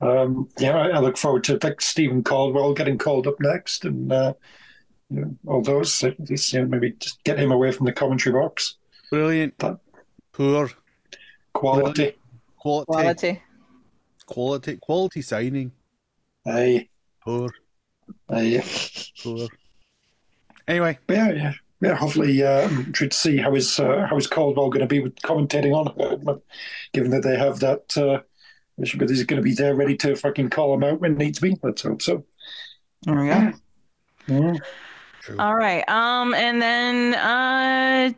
[0.00, 4.12] Um, yeah, I, I look forward to like Steven Caldwell getting called up next, and
[4.12, 4.34] uh,
[5.08, 6.02] you know, all those.
[6.04, 8.76] At least, you know, maybe just get him away from the commentary box.
[9.10, 9.56] Brilliant.
[9.58, 9.78] That-
[10.32, 10.68] Poor
[11.54, 12.16] Quality.
[12.58, 13.42] quality, Quality.
[14.26, 15.72] quality, quality signing.
[16.46, 16.88] Aye,
[17.24, 17.48] Poor,
[18.28, 18.62] aye.
[19.22, 19.48] poor.
[20.68, 21.94] Anyway, Yeah, yeah, yeah.
[21.94, 25.00] Hopefully, uh, I'm intrigued to see how is uh, how is Caldwell going to be
[25.00, 26.40] with commentating on Herdman,
[26.92, 27.96] given that they have that.
[27.96, 28.20] Uh,
[28.76, 31.56] he's going to be there ready to fucking call him out when needs be.
[31.62, 32.24] Let's hope so.
[33.02, 34.58] There we go.
[35.20, 35.36] True.
[35.38, 35.88] All right.
[35.88, 38.12] Um, and then uh,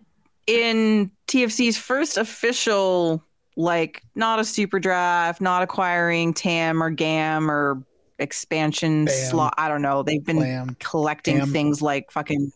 [0.47, 3.25] in TFC's first official,
[3.57, 7.83] like, not a super draft, not acquiring TAM or GAM or
[8.19, 9.31] expansion Bam.
[9.31, 9.55] slot.
[9.57, 10.03] I don't know.
[10.03, 10.77] They've been Blam.
[10.81, 11.53] collecting Bam.
[11.53, 12.53] things like fucking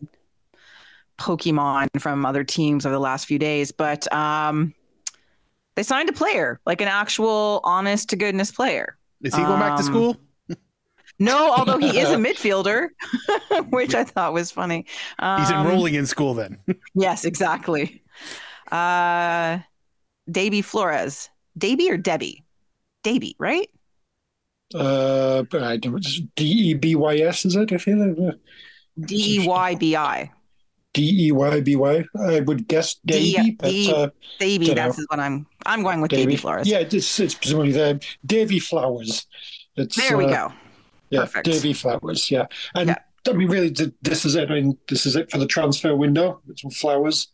[1.22, 4.74] Pokemon from other teams over the last few days, but um,
[5.76, 8.96] they signed a player, like an actual honest to goodness player.
[9.22, 10.16] Is he going back to Um, school?
[11.20, 12.88] No, although he is a midfielder,
[13.70, 14.84] which I thought was funny.
[15.38, 16.58] He's Um, enrolling in school then.
[16.94, 18.02] Yes, exactly.
[18.72, 19.58] Uh,
[20.28, 21.30] Davy Flores.
[21.56, 22.42] Davy or Debbie?
[23.04, 23.68] Davy, right?
[24.74, 26.02] Uh, I don't
[26.34, 27.72] D E B Y S is it?
[27.72, 28.38] I feel like
[28.98, 30.30] D E Y B I.
[30.94, 32.04] D E Y B Y.
[32.20, 34.74] I would guess D- Davy, but uh, Davy, Dunno.
[34.74, 35.46] that's what I'm.
[35.66, 36.68] I'm going with Davy, Davy Flores.
[36.68, 39.26] Yeah, it's, it's presumably the Davy Flowers.
[39.76, 40.52] It's, There we uh, go.
[41.10, 41.46] Yeah, Perfect.
[41.46, 42.30] Davy Flowers.
[42.30, 42.96] Yeah, and Yeah.
[43.28, 44.50] I mean, really, this is it.
[44.50, 46.40] I mean, this is it for the transfer window.
[46.48, 47.28] It's flowers,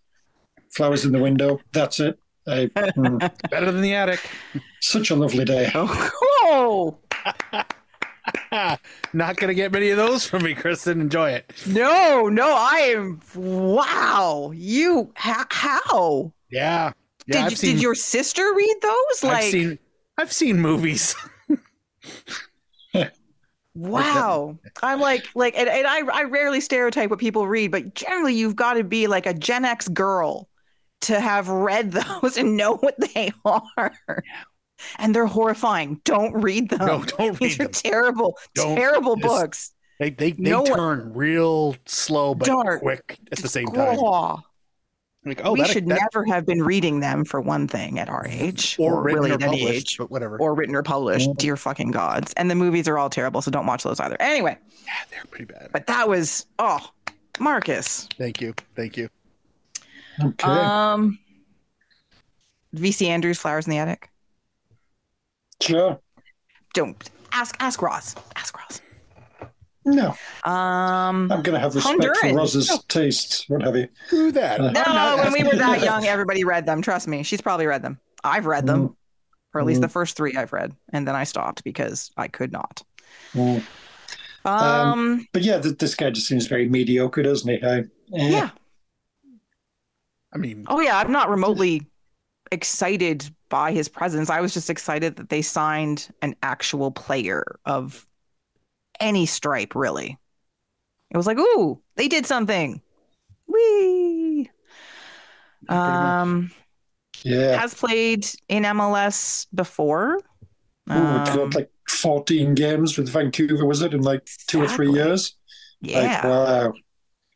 [0.71, 1.61] flowers in the window.
[1.73, 2.18] That's it.
[2.47, 4.21] I, mm, Better than the attic.
[4.81, 5.71] such a lovely day.
[5.75, 6.99] Oh,
[9.12, 11.00] Not gonna get many of those from me, Kristin.
[11.00, 11.52] Enjoy it.
[11.66, 13.20] no, no, I am.
[13.34, 15.44] Wow, you how?
[15.50, 16.32] how?
[16.50, 16.92] Yeah.
[17.26, 19.22] Yeah, did, you- seen did your sister read those?
[19.22, 19.78] Like, I've seen
[20.16, 21.14] I've seen movies.
[23.74, 24.58] Wow.
[24.82, 28.56] I'm like like and, and I I rarely stereotype what people read, but generally you've
[28.56, 30.48] got to be like a Gen X girl
[31.02, 33.94] to have read those and know what they are.
[34.98, 36.00] And they're horrifying.
[36.04, 36.78] Don't read them.
[36.86, 37.72] no, don't read These are them.
[37.72, 39.72] terrible, Don't- terrible this- books.
[39.98, 42.80] They they, they No one- turn real slow but Dark.
[42.82, 43.98] quick at the same time.
[45.24, 48.08] Like, oh, we that, should that, never have been reading them for one thing at
[48.08, 50.38] our age, or, written really or at any age, but whatever.
[50.38, 51.28] or written or published.
[51.36, 52.32] Dear fucking gods!
[52.36, 54.16] And the movies are all terrible, so don't watch those either.
[54.20, 55.68] Anyway, yeah, they're pretty bad.
[55.72, 56.88] but that was oh,
[57.40, 58.08] Marcus.
[58.16, 59.08] Thank you, thank you.
[60.22, 60.48] Okay.
[60.48, 61.18] Um,
[62.74, 64.08] VC Andrews, Flowers in the Attic.
[65.62, 66.01] Sure.
[66.75, 67.57] Don't ask.
[67.61, 68.14] Ask Ross.
[68.37, 68.81] Ask Ross.
[69.85, 70.09] No,
[70.44, 72.31] Um, I'm going to have respect Honduran.
[72.31, 73.49] for Roz's tastes.
[73.49, 73.88] What have you?
[74.11, 74.61] Do that.
[74.61, 76.83] No, no, when we were asking- that young, everybody read them.
[76.83, 77.99] Trust me, she's probably read them.
[78.23, 78.94] I've read them,
[79.55, 79.85] or at least Mm.
[79.85, 82.83] the first three I've read, and then I stopped because I could not.
[83.33, 83.62] Mm.
[84.44, 87.64] Um, But yeah, th- this guy just seems very mediocre, doesn't he?
[87.66, 87.85] I, eh.
[88.29, 88.51] yeah.
[90.35, 91.87] I mean, Oh yeah, I'm not remotely
[92.53, 94.30] excited by his presence.
[94.30, 98.06] I was just excited that they signed an actual player of
[99.00, 100.18] any stripe, really.
[101.11, 102.82] It was like, ooh, they did something.
[103.46, 104.50] Wee.
[105.68, 106.50] Um,
[107.24, 107.58] Yeah.
[107.58, 110.20] has played in MLS before.
[110.94, 114.98] Ooh, Um, like 14 games with Vancouver, was it, in like two or three Exactly.
[115.00, 115.37] years?
[115.82, 116.22] Like, yeah.
[116.22, 116.72] wow.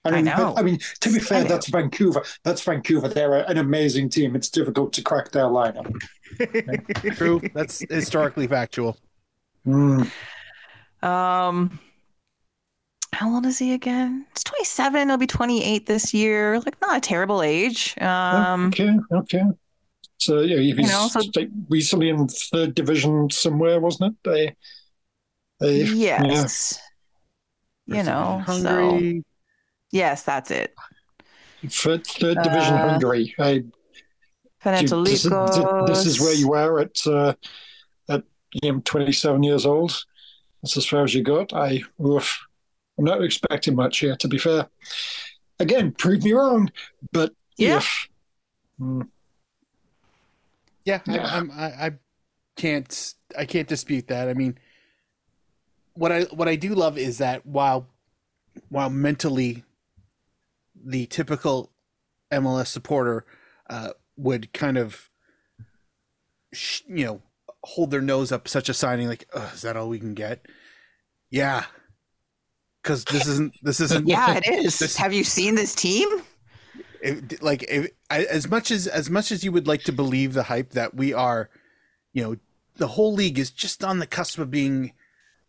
[0.05, 0.37] I I mean, know.
[0.37, 2.25] but- I mean, to be fair, that's Vancouver.
[2.43, 3.09] That's Vancouver.
[3.09, 4.35] They're an amazing team.
[4.35, 5.93] It's difficult to crack their lineup.
[7.17, 7.41] true.
[7.55, 8.97] That's historically factual.
[9.67, 10.11] Mm.
[11.03, 11.79] Um,
[13.13, 14.27] how old is he again?
[14.33, 15.09] It's 27.
[15.09, 16.59] He'll be 28 this year.
[16.61, 17.97] Like, not a terrible age.
[18.01, 19.43] Um, okay, okay.
[20.19, 24.31] So yeah, he was know, so- like recently in third division somewhere, wasn't it?
[24.31, 24.57] They,
[25.61, 26.81] they, yes.
[27.87, 29.25] You know, so Hungary.
[29.93, 30.75] Yes, that's it.
[31.63, 33.35] yeah, third, third division Uh, Hungary.
[33.39, 33.65] I,
[34.65, 35.31] this, is,
[35.87, 37.35] this is where you are at uh,
[38.09, 38.23] at
[38.63, 40.05] you know, 27 years old.
[40.63, 41.53] That's as far as you got.
[41.53, 42.41] I, oof,
[42.99, 44.69] I'm not expecting much here, to be fair.
[45.59, 46.71] Again, prove me wrong,
[47.13, 47.79] but Yeah.
[47.79, 48.09] if
[48.81, 49.09] Mm,
[50.85, 51.91] Yeah, I, I'm, I, I
[52.57, 54.29] can't, I can't dispute that.
[54.29, 54.59] I mean,
[55.95, 57.87] what I, what I do love is that while,
[58.71, 59.65] while mentally,
[60.85, 61.73] the typical
[62.33, 63.25] MLS supporter
[63.71, 65.09] uh, would kind of,
[66.53, 67.23] sh- you know,
[67.65, 70.47] hold their nose up such a signing like, is that all we can get?
[71.31, 71.65] Yeah,
[72.83, 74.79] because this isn't, this isn't, Yeah, it is.
[74.79, 76.09] This- Have you seen this team?
[77.03, 80.35] it, like if, I- as much as as much as you would like to believe
[80.35, 81.51] the hype that we are
[82.13, 82.37] you know
[82.77, 84.93] the whole league is just on the cusp of being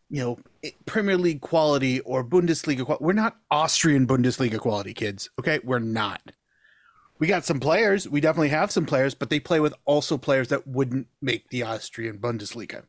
[0.10, 0.39] you know
[0.86, 3.04] premier league quality or bundesliga quality.
[3.04, 6.32] we're not austrian bundesliga quality kids okay we're not
[7.19, 10.47] we got some players we definitely have some players but they play with also players
[10.49, 12.84] that wouldn't make the austrian bundesliga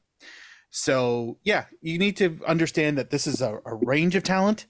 [0.70, 4.66] so yeah you need to understand that this is a, a range of talent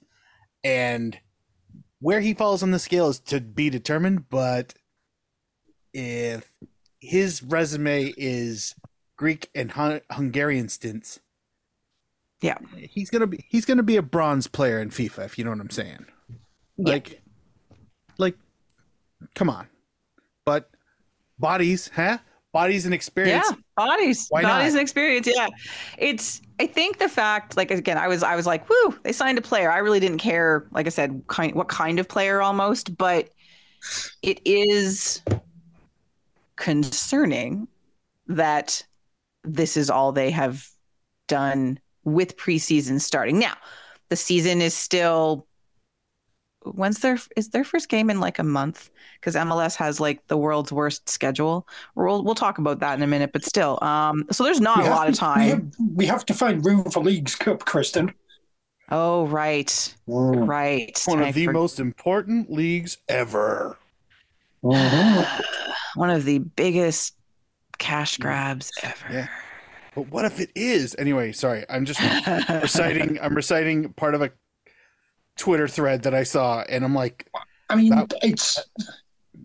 [0.63, 1.19] and
[2.01, 4.75] where he falls on the scale is to be determined but
[5.93, 6.57] if
[7.01, 8.75] his resume is
[9.17, 11.21] greek and Hun- hungarian stints
[12.45, 12.59] Yeah.
[12.91, 15.61] he's gonna be he's gonna be a bronze player in fifa if you know what
[15.61, 16.05] i'm saying
[16.77, 16.93] Yeah.
[16.93, 17.23] Like,
[18.19, 18.37] like,
[19.35, 19.67] come on.
[20.45, 20.69] But
[21.39, 22.19] bodies, huh?
[22.53, 23.47] Bodies and experience.
[23.49, 24.79] Yeah, bodies, Why bodies not?
[24.79, 25.27] and experience.
[25.33, 25.49] Yeah,
[25.99, 26.43] it's.
[26.61, 29.43] I think the fact, like again, I was, I was like, whoo, they signed a
[29.43, 29.71] player.
[29.73, 33.31] I really didn't care, like I said, kind, what kind of player almost, but
[34.23, 35.23] it is
[36.57, 37.67] concerning
[38.29, 38.85] that
[39.43, 40.69] this is all they have
[41.29, 43.39] done with preseason starting.
[43.39, 43.55] Now,
[44.09, 45.47] the season is still.
[46.67, 48.89] When's their is their first game in like a month?
[49.21, 51.69] Because MLS has like the world's worst schedule.
[51.95, 54.85] We'll we'll talk about that in a minute, but still, um, so there's not We
[54.85, 55.73] a have lot of to- We have, time.
[55.95, 58.15] we have to find room for Leagues Cup, Kristin.
[58.91, 60.99] Oh, right, right.
[61.05, 63.77] One I of the for- most important leagues ever.
[64.63, 65.43] Mhm.
[65.97, 67.15] one of the biggest
[67.77, 69.07] cash grabs ever.
[69.13, 69.29] Yeah.
[69.95, 70.95] But what if it is?
[70.99, 71.65] Anyway, sorry.
[71.69, 72.01] I'm just
[72.49, 74.31] reciting I'm reciting part of a
[75.37, 77.29] Twitter thread that I saw and I'm like,
[77.71, 78.59] I mean, That- it's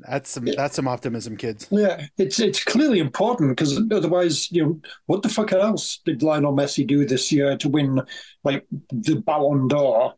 [0.07, 1.67] that's some that's some optimism, kids.
[1.71, 6.53] yeah, it's it's clearly important because otherwise, you know, what the fuck else did Lionel
[6.53, 7.99] Messi do this year to win
[8.43, 10.13] like the Ballon d'Or?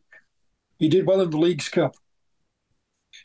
[0.78, 1.94] He did well in the Leagues Cup.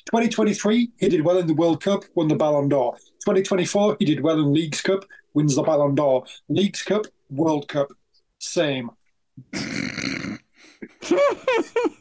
[0.06, 2.96] 2023, he did well in the World Cup, won the Ballon d'Or.
[3.26, 5.06] 2024, he did well in Leagues Cup,
[5.38, 6.26] wins the Ballon d'Or.
[6.50, 7.89] Leagues Cup, World Cup,
[8.39, 8.89] same.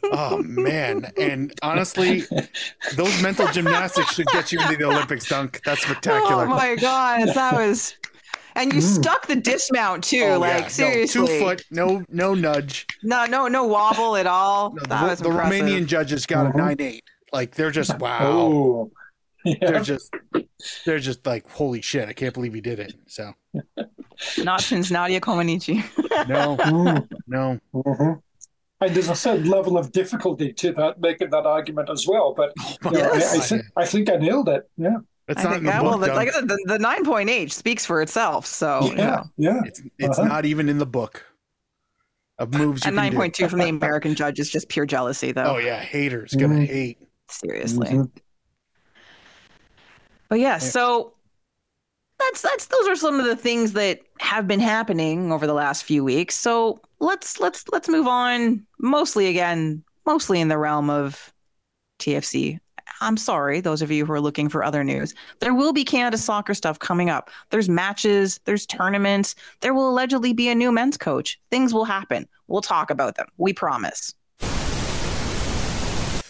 [0.03, 1.11] Oh man.
[1.17, 2.23] And honestly,
[2.95, 5.61] those mental gymnastics should get you into the Olympics, Dunk.
[5.63, 6.45] That's spectacular.
[6.45, 7.95] Oh my god, that was.
[8.55, 9.01] And you Mm.
[9.03, 10.61] stuck the dismount too, Oh, like yeah.
[10.61, 11.27] No, seriously.
[11.27, 12.87] two foot, no no nudge.
[13.03, 14.71] No, no, no wobble at all.
[14.73, 15.61] No, that the, was the impressive.
[15.67, 17.03] Romanian judges got a nine eight.
[17.31, 18.17] Like they're just wow.
[18.31, 18.91] Oh,
[19.61, 20.13] They're just
[20.85, 22.07] they're just like holy shit.
[22.09, 22.93] I can't believe he did it.
[23.07, 23.33] So
[24.43, 25.75] Not since Nadia Comaneci.
[26.27, 27.07] no, Mm.
[27.27, 27.59] no.
[27.73, 28.21] Mhm.
[28.79, 32.33] And there's a certain level of difficulty to that making that argument as well.
[32.35, 34.69] But my you know, I, I, think, I think I nailed it.
[34.77, 35.89] Yeah, It's I not think in the that, book.
[35.89, 38.45] well, the, like I said, the, the nine point eight speaks for itself.
[38.45, 39.59] So you yeah, know, yeah.
[39.65, 40.27] It's it's Uh-huh.
[40.27, 41.25] not even in the book
[42.39, 43.17] of moves you and can nine do.
[43.17, 45.55] point two from the American judge is just pure jealousy, though.
[45.55, 46.67] Oh yeah, haters gonna Mhm.
[46.67, 46.97] hate.
[47.31, 47.87] Seriously.
[47.89, 48.11] Mhm.
[50.29, 51.13] But yeah, so
[52.19, 55.83] that's that's those are some of the things that have been happening over the last
[55.83, 56.35] few weeks.
[56.35, 61.33] So let's let's let's move on mostly again, mostly in the realm of
[61.99, 62.59] TFC.
[63.01, 65.13] I'm sorry, those of you who are looking for other news.
[65.39, 67.29] There will be Canada soccer stuff coming up.
[67.51, 69.35] There's matches, there's tournaments.
[69.59, 71.39] There will allegedly be a new men's coach.
[71.51, 72.27] Things will happen.
[72.47, 73.27] We'll talk about them.
[73.37, 74.15] We promise.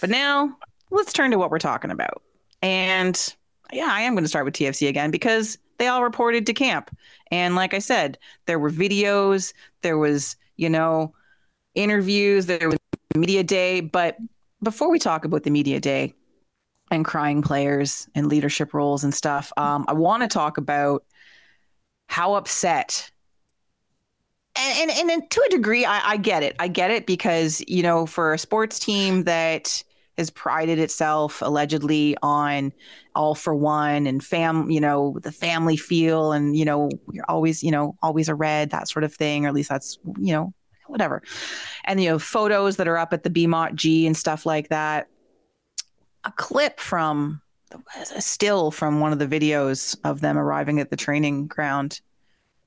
[0.02, 0.58] But now,
[0.92, 2.22] let's turn to what we're talking about.
[2.62, 3.36] And
[3.71, 6.95] yeah, I am going to start with TFC again because they all reported to camp.
[7.32, 11.13] And like I said, there were videos, there was, you know,
[11.75, 12.80] interviews, there was
[13.15, 13.82] media day.
[13.82, 14.17] But
[14.63, 16.13] before we talk about the media day
[16.89, 21.03] and crying players and leadership roles and stuff, um, I want to talk about
[22.08, 23.12] how upset.
[24.56, 26.56] And, and, and to a degree, I, I get it.
[26.60, 29.84] I get it because, you know, for a sports team that
[30.17, 32.73] has prided itself allegedly on
[33.15, 37.63] all for one and fam you know the family feel and you know you're always
[37.63, 40.53] you know always a red that sort of thing or at least that's you know
[40.88, 41.21] whatever
[41.86, 45.08] and you know photos that are up at the bmot g and stuff like that
[46.23, 47.41] a clip from
[48.15, 52.01] a still from one of the videos of them arriving at the training ground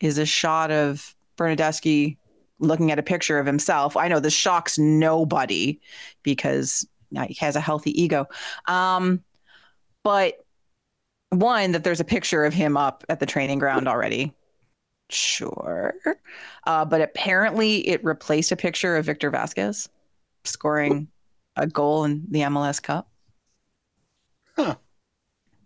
[0.00, 2.16] is a shot of Bernadeschi
[2.58, 3.96] looking at a picture of himself.
[3.96, 5.80] I know this shocks nobody
[6.22, 6.86] because
[7.26, 8.26] he has a healthy ego.
[8.66, 9.22] Um,
[10.02, 10.44] but
[11.30, 14.34] one, that there's a picture of him up at the training ground already.
[15.10, 15.94] Sure.
[16.66, 19.88] Uh, but apparently it replaced a picture of Victor Vazquez
[20.44, 21.08] scoring
[21.56, 23.08] a goal in the MLS Cup.
[24.56, 24.76] Huh.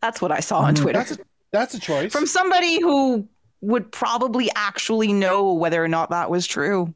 [0.00, 1.18] That's what I saw on Mm, Twitter That's a,
[1.52, 2.12] that's a choice.
[2.12, 3.28] from somebody who
[3.60, 6.92] would probably actually know whether or not that was true.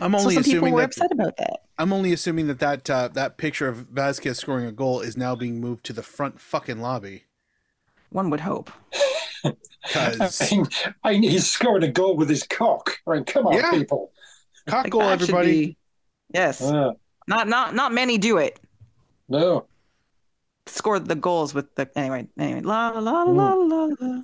[0.00, 1.63] I'm So only some people were that upset about that.
[1.78, 5.34] I'm only assuming that that uh, that picture of Vazquez scoring a goal is now
[5.34, 7.24] being moved to the front fucking lobby
[8.10, 8.70] One would hope.
[9.94, 10.66] I mean,
[11.02, 12.98] I mean, he's scoring a goal with his cock.
[13.06, 13.70] I mean, come on, Yeah.
[13.72, 14.12] people.
[14.66, 15.66] cock Like, goal, everybody.
[15.66, 15.76] be-
[16.32, 16.62] yes.
[16.62, 16.92] Uh,
[17.28, 18.60] not not not many do it.
[19.28, 19.66] no.
[20.66, 22.26] Score the goals with the anyway.
[22.38, 24.22] Anyway, la la la la la la.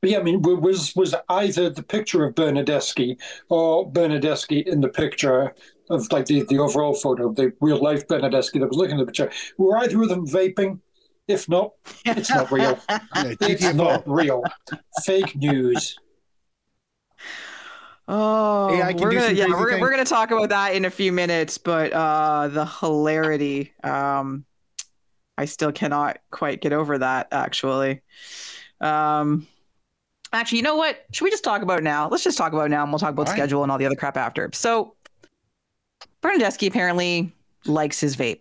[0.00, 3.18] But yeah, I mean, was was either the picture of Bernadeschi
[3.50, 5.54] or Bernadeschi in the picture
[5.90, 9.00] of like the, the overall photo of the real life Bernadeschi that was looking at
[9.00, 9.30] the picture?
[9.58, 10.80] Were either of them vaping?
[11.26, 11.72] If not,
[12.04, 12.78] it's not real.
[12.88, 14.42] Yeah, It's not real.
[15.04, 15.96] Fake news.
[18.06, 19.80] Oh, AI we're gonna yeah, we're, things.
[19.80, 23.72] we're gonna talk about that in a few minutes, but uh the hilarity.
[23.82, 24.44] Um
[25.38, 28.02] I still cannot quite get over that actually.
[28.82, 29.46] Um
[30.34, 31.02] actually, you know what?
[31.12, 32.08] Should we just talk about it now?
[32.10, 33.36] Let's just talk about it now and we'll talk about Fine.
[33.36, 34.50] schedule and all the other crap after.
[34.52, 34.96] So
[36.24, 37.32] Bernadeschi apparently
[37.66, 38.40] likes his vape.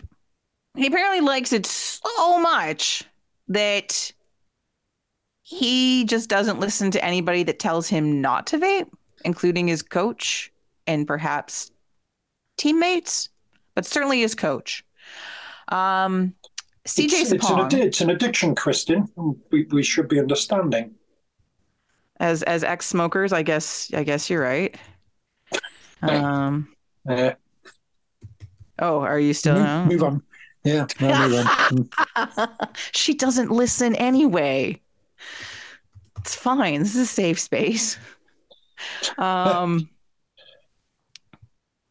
[0.76, 3.04] He apparently likes it so much
[3.50, 4.12] that
[5.42, 8.90] he just doesn't listen to anybody that tells him not to vape,
[9.26, 10.52] including his coach
[10.88, 11.72] and perhaps
[12.58, 13.30] teammates,
[13.76, 14.86] but certainly his coach.
[15.68, 16.34] Um,
[16.88, 19.08] CJ it's, it's, an, it's an addiction, Kristin.
[19.52, 20.96] We, we should be understanding.
[22.20, 24.76] as as ex smokers, I guess I guess you're right.
[26.02, 26.74] Um,
[27.08, 27.34] Uh,
[28.80, 29.55] oh, are you still?
[29.55, 30.24] move, move on.
[30.63, 32.49] Yeah, no, move on.
[32.93, 34.82] she doesn't listen anyway.
[36.19, 36.80] It's fine.
[36.80, 37.97] This is a safe space.
[39.17, 39.89] Um.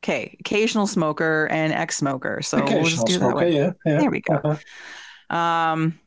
[0.02, 2.42] Okay, occasional smoker and ex-smoker.
[2.42, 3.54] So we'll just do it that smoker, way.
[3.54, 3.98] yeah, yeah.
[4.00, 4.34] There we go.
[4.34, 5.36] Uh-huh.
[5.36, 5.98] Um,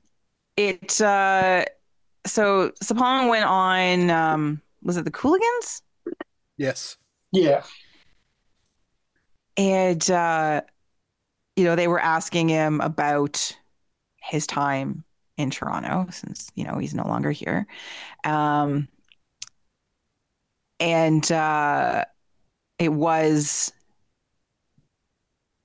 [0.57, 0.99] it.
[0.99, 1.63] Uh,
[2.25, 4.09] so Sapong went on.
[4.09, 5.81] Um, was it the Cooligans?
[6.57, 6.97] Yes.
[7.31, 7.63] Yeah,
[9.57, 10.61] and uh,
[11.55, 13.55] you know they were asking him about
[14.21, 15.03] his time
[15.37, 17.67] in Toronto since you know he's no longer here,
[18.23, 18.87] um,
[20.79, 22.05] and uh,
[22.79, 23.71] it was,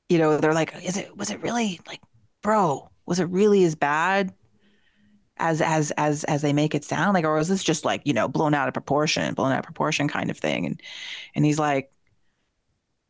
[0.09, 2.01] you know, they're like, is it was it really like,
[2.43, 4.33] bro, was it really as bad?
[5.43, 8.13] As, as as as they make it sound like or was this just like you
[8.13, 10.83] know blown out of proportion blown out of proportion kind of thing and
[11.35, 11.91] and he's like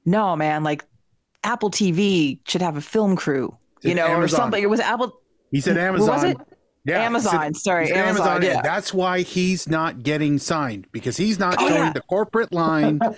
[0.05, 0.85] no man like
[1.45, 5.21] apple tv should have a film crew you It's know or something it was apple
[5.51, 6.09] He said Amazon.
[6.09, 6.37] was it
[6.85, 8.43] Yeah, amazon said- sorry amazon, Amazon.
[8.43, 8.63] yeah.
[8.63, 11.93] That's why he's not getting signed because he's not Oh, showing yeah.
[11.93, 12.99] the corporate line.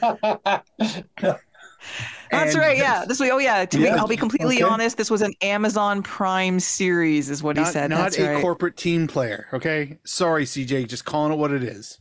[2.30, 4.64] that's and- right yeah this way oh yeah to be, i'll be completely okay.
[4.72, 8.40] honest this was an amazon prime series is what he said not that's a right.
[8.42, 9.48] corporate team player.
[9.52, 9.98] Okay.
[10.04, 10.86] Sorry, CJ.
[10.88, 11.98] Just calling it what it is.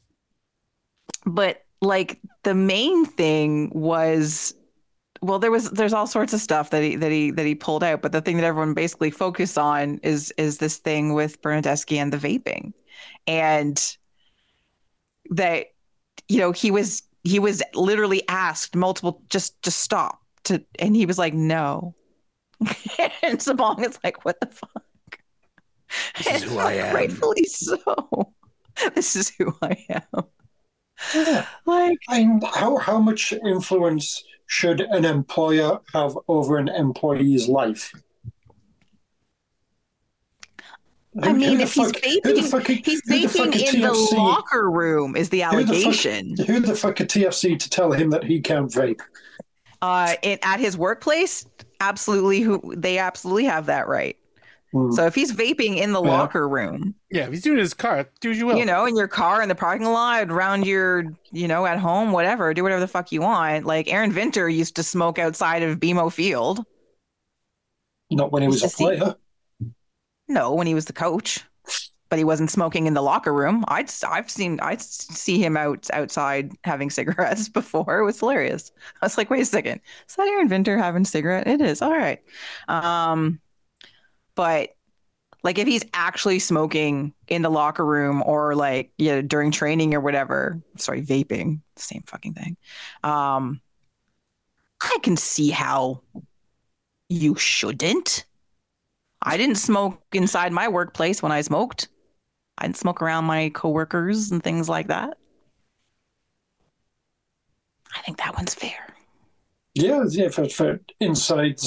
[1.25, 4.53] but like the main thing was
[5.22, 7.84] well there was there's all sorts of stuff that he that he that he pulled
[7.84, 11.97] out but the thing that everyone basically focused on is is this thing with Bernadeschi
[11.97, 12.74] and the vaping.
[13.28, 13.97] And
[15.30, 15.67] that
[16.28, 21.05] you know he was he was literally asked multiple just just stop to and he
[21.05, 21.95] was like no.
[23.24, 24.84] And Sapong is like what the fuck?
[26.17, 26.95] This is who I am.
[26.95, 28.34] rightfully so.
[28.95, 30.24] This is who I am.
[31.13, 31.45] Yeah.
[31.65, 37.93] like And how how much influence should an employer have over an employee's life?
[41.24, 44.70] I mean, if he's fuck- vaping, fuck- he's who the fuck vaping in the locker
[44.70, 46.36] room is the Who the fuck- allegation.
[46.47, 48.99] Who the fuck are TFC to tell him that he can't vape?
[49.82, 51.45] Uh, it, at his workplace,
[51.80, 54.18] absolutely, who they absolutely have that right.
[54.74, 54.91] Hmm.
[54.91, 56.09] So if he's vaping in the Yeah.
[56.09, 58.57] locker room, Yeah, if he's doing it in his car, do as you will.
[58.57, 62.11] you know, in your car, in the parking lot, around your, you know, at home,
[62.13, 63.65] whatever, do whatever the fuck you want.
[63.65, 66.65] Like Aron Winter used to smoke outside of BMO Field.
[68.09, 69.15] Not when he was a Is he- player.
[70.28, 71.43] No, when he was the coach,
[72.09, 73.65] but he wasn't smoking in the locker room.
[73.67, 77.99] I'd I've seen I'd see him out outside having cigarettes before.
[77.99, 78.72] It was hilarious.
[79.01, 81.47] I was like, wait a second, is that Aron Winter having a cigarette?
[81.47, 81.82] It is.
[81.82, 82.19] All right.
[82.69, 83.39] Um,
[84.36, 84.69] but
[85.43, 89.99] like if he's actually smoking in the locker room or like yeah during training or
[89.99, 92.57] whatever, sorry, vaping, same fucking thing.
[93.03, 93.61] Um,
[94.82, 96.01] I can see how
[97.09, 98.25] you shouldn't.
[99.21, 101.89] I didn't smoke inside my workplace when I smoked.
[102.57, 105.17] I didn't smoke around my coworkers and things like that.
[107.95, 108.91] I think that one's fair.
[109.74, 110.30] Yeah, yeah.
[110.30, 111.57] For, inside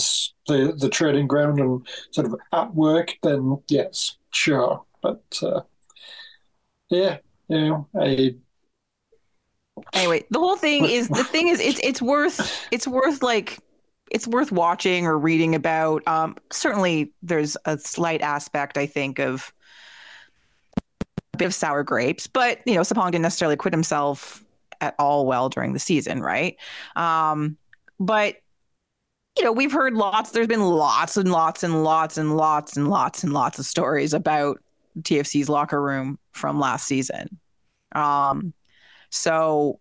[0.46, 4.84] the the trading ground and sort of at work, then yes, sure.
[5.02, 5.62] But uh,
[6.90, 7.18] yeah,
[7.50, 8.34] I
[9.92, 13.58] Anyway, the whole thing is the thing is it's it's worth it's worth like
[14.10, 16.06] it's worth watching or reading about.
[16.06, 19.52] Um, certainly, there's a slight aspect I think of
[21.32, 24.44] a bit of sour grapes, but you know, Sapong didn't necessarily quit himself
[24.80, 26.56] at all well during the season, right?
[26.94, 27.56] Um,
[27.98, 28.36] but
[29.36, 30.30] you know, we've heard lots.
[30.30, 34.14] There's been lots and lots and lots and lots and lots and lots of stories
[34.14, 34.60] about
[35.00, 37.40] TFC's locker room from last season.
[37.92, 38.54] Um,
[39.10, 39.80] so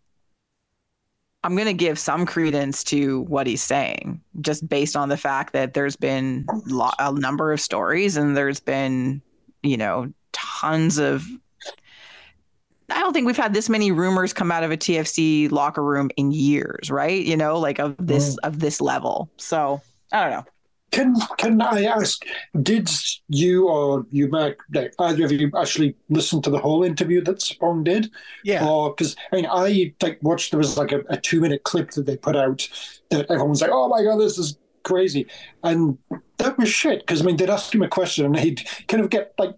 [1.44, 5.54] I'm going to give some credence to what he's saying, just based on the fact
[5.54, 9.22] that there's been lo- a number of stories and there's been,
[9.62, 11.28] you know, tons of.
[12.94, 16.10] I don't think we've had this many rumors come out of a TFC locker room
[16.18, 17.24] in years, right?
[17.24, 18.38] You know, like of this mm.
[18.44, 19.30] of this level.
[19.38, 19.82] So
[20.12, 20.46] I don't know.
[20.92, 22.24] Can can I ask?
[22.62, 22.88] Did
[23.28, 27.40] you or you, Mark, like, either of you actually listen to the whole interview that
[27.40, 28.12] Sapong did?
[28.44, 28.68] Yeah.
[28.68, 30.52] Or because I mean, I like watched.
[30.52, 32.70] There was like a, a two minute clip that they put out
[33.10, 35.26] that everyone was like, "Oh my god, this is crazy,"
[35.64, 35.98] and
[36.38, 37.00] that was shit.
[37.00, 39.56] Because I mean, they'd ask him a question and he'd kind of get like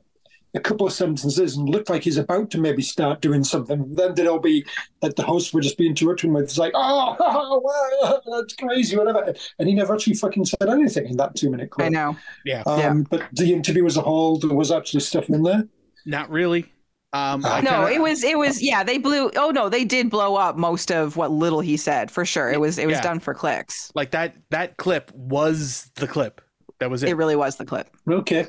[0.55, 3.93] a couple of sentences and looked like he's about to maybe start doing something.
[3.93, 4.65] Then they'd all be
[5.01, 8.97] that the host would just be interrupting with, it's like, oh, oh wow, that's crazy,
[8.97, 9.33] whatever.
[9.59, 11.87] And he never actually fucking said anything in that two minute clip.
[11.87, 12.17] I know.
[12.45, 12.63] Yeah.
[12.65, 12.93] Um, Yeah.
[13.09, 15.67] But the interview as a whole, there was actually stuff in there.
[16.05, 16.71] Not really.
[17.13, 20.35] Um, no, kinda- it was it was yeah, they blew oh no, they did blow
[20.35, 22.51] up most of what little he said for sure.
[22.51, 23.01] It was it was Yeah.
[23.03, 23.89] done for clicks.
[23.95, 24.35] like that.
[24.49, 26.41] That clip was the clip.
[26.79, 27.09] That was it.
[27.09, 27.87] It really was the clip.
[28.09, 28.45] Okay.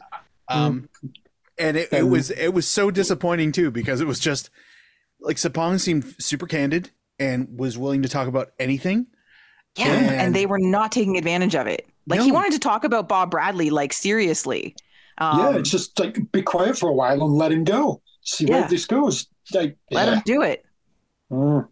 [0.48, 0.88] Um,
[1.58, 4.50] and it, it was it was so disappointing too because it was just
[5.20, 9.06] like Sapong seemed super candid and was willing to talk about anything.
[9.76, 11.86] Yeah, And- and they were not taking advantage of it.
[12.06, 14.76] Like he wanted to talk about Bob Bradley like seriously.
[15.18, 18.00] Um, yeah, it's just like be quiet for a while and let him go.
[18.22, 19.26] See where this goes.
[19.52, 20.14] Like, let yeah.
[20.16, 20.64] him do it.
[21.32, 21.68] Mm.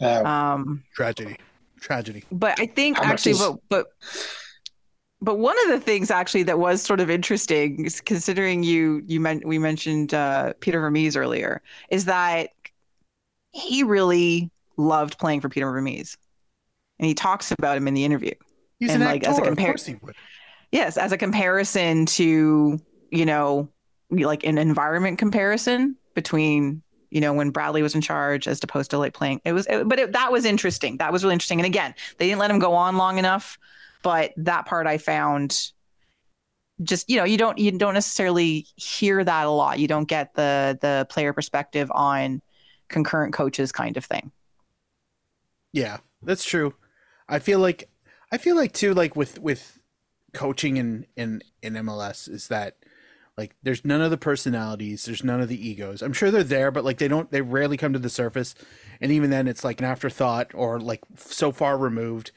[0.00, 1.36] Um, Tragedy,
[1.80, 2.24] tragedy.
[2.32, 3.86] but I think How actually, is- but but
[5.24, 9.44] but one of the things actually that was sort of interesting, considering you you meant
[9.46, 12.50] we mentioned uh, Peter Vermes earlier, is that
[13.52, 16.16] he really loved playing for Peter Vermes,
[16.98, 18.32] and he talks about him in the interview.
[18.78, 19.42] He's And, an like, actor.
[19.42, 20.14] as a of course he would.
[20.72, 22.78] Yes, as a comparison to
[23.10, 23.68] you know
[24.10, 28.98] like an environment comparison between you know when Bradley was in charge as opposed to
[28.98, 31.66] like playing it was it, but it, that was interesting that was really interesting and
[31.66, 33.58] again they didn't let him go on long enough
[34.04, 35.72] but that part I found
[36.82, 40.34] just you know you don't you don't necessarily hear that a lot you don't get
[40.34, 42.42] the the player perspective on
[42.88, 44.32] concurrent coaches kind of thing
[45.72, 46.74] Yeah, that's true.
[47.28, 47.88] I feel like
[48.30, 49.80] I feel like too like with with
[50.32, 52.76] coaching in in in MLS is that
[53.36, 56.02] like there's none of the personalities, there's none of the egos.
[56.02, 58.54] I'm sure they're there, but like they don't they rarely come to the surface.
[59.00, 62.32] And even then it's like an afterthought or like so far removed.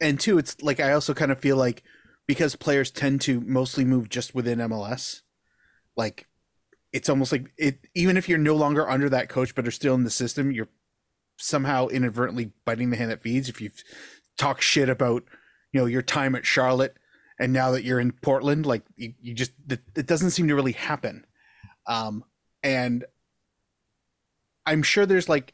[0.00, 1.82] And two, it's like I also kind of feel like
[2.26, 5.22] because players tend to mostly move just within MLS,
[5.96, 6.26] like
[6.92, 9.94] it's almost like it even if you're no longer under that coach but are still
[9.94, 10.68] in the system, you're
[11.38, 13.48] somehow inadvertently biting the hand that feeds.
[13.48, 13.70] If you
[14.36, 15.24] talk shit about
[15.72, 16.96] you know your time at charlotte
[17.38, 20.54] and now that you're in portland like you, you just it, it doesn't seem to
[20.54, 21.26] really happen.
[21.86, 22.24] Um
[22.62, 23.04] and
[24.66, 25.52] i'm sure there's like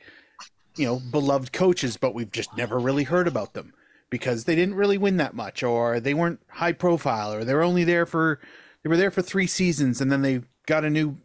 [0.77, 3.75] you know beloved coaches but we've just never really heard about them
[4.11, 7.63] because they didn't really win that much or they weren't high profile or they were
[7.63, 8.41] only there for
[8.83, 11.17] they were there for three seasons and then they got a new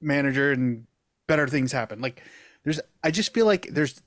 [0.00, 0.86] manager and
[1.28, 2.22] better things happened like
[2.64, 4.02] there's I just feel like there's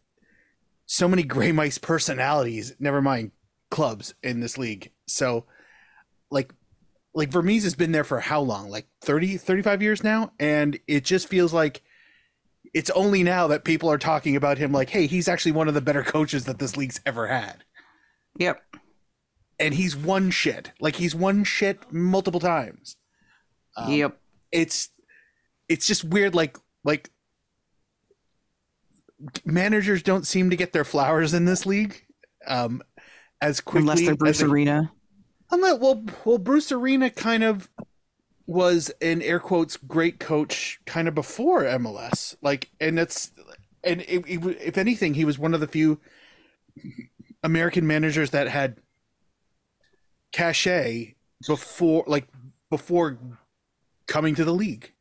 [0.86, 3.31] so many gray mice personalities, never mind
[3.71, 4.91] clubs in this league.
[5.07, 5.45] So
[6.29, 6.53] like
[7.13, 8.69] like Vermes has been there for how long?
[8.69, 11.81] Like 30 35 years now and it just feels like
[12.73, 15.73] it's only now that people are talking about him like, "Hey, he's actually one of
[15.73, 17.63] the better coaches that this league's ever had."
[18.38, 18.61] Yep
[19.59, 20.71] And he's one shit.
[20.79, 22.97] Like he's one shit multiple times.
[23.77, 24.19] Um, yep
[24.51, 24.89] it's
[25.67, 27.09] it's just weird like like
[29.45, 32.03] managers don't seem to get their flowers in this league
[32.47, 32.81] um
[33.41, 34.91] as quickly unless they're as Bruce they- Arena
[35.51, 37.69] Unless, well well Bruce Arena kind of
[38.47, 43.31] was in air quotes great coach kind of before MLS like and it's
[43.83, 45.99] and it, it- if anything he was one of the few
[47.45, 48.77] American managers that had
[50.31, 51.15] cachet
[51.47, 52.27] before like
[52.69, 53.17] before
[54.07, 54.91] coming to the league.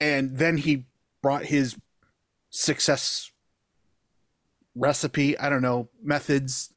[0.00, 0.84] And then he
[1.22, 1.76] brought his
[2.50, 3.30] success
[4.74, 6.72] recipe i don't know methods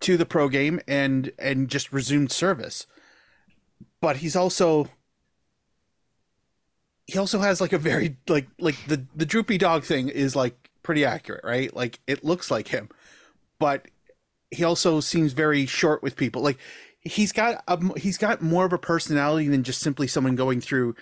[0.00, 2.86] to the pro game and and just resumed service.
[4.00, 4.88] But he's also
[7.06, 10.70] he also has like a very like like the the droopy dog thing is like
[10.82, 11.74] pretty accurate right?
[11.74, 12.88] Like it looks like him
[13.60, 13.86] but
[14.50, 16.42] he also seems very short with people.
[16.42, 16.58] Like
[17.00, 20.96] he's got a, he's got more of a personality than just simply someone going through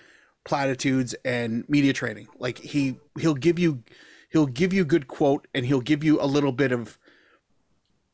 [0.45, 2.27] platitudes and media training.
[2.37, 3.83] Like he he'll give you
[4.29, 6.99] he'll give you good quote and he'll give you a little bit of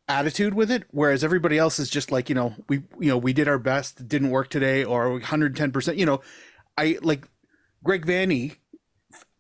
[0.08, 3.34] attitude with it whereas everybody else is just like you know we you know we
[3.34, 6.22] did our best didn't work today or 110% you know.
[6.78, 7.28] I like
[7.84, 8.58] greg vanney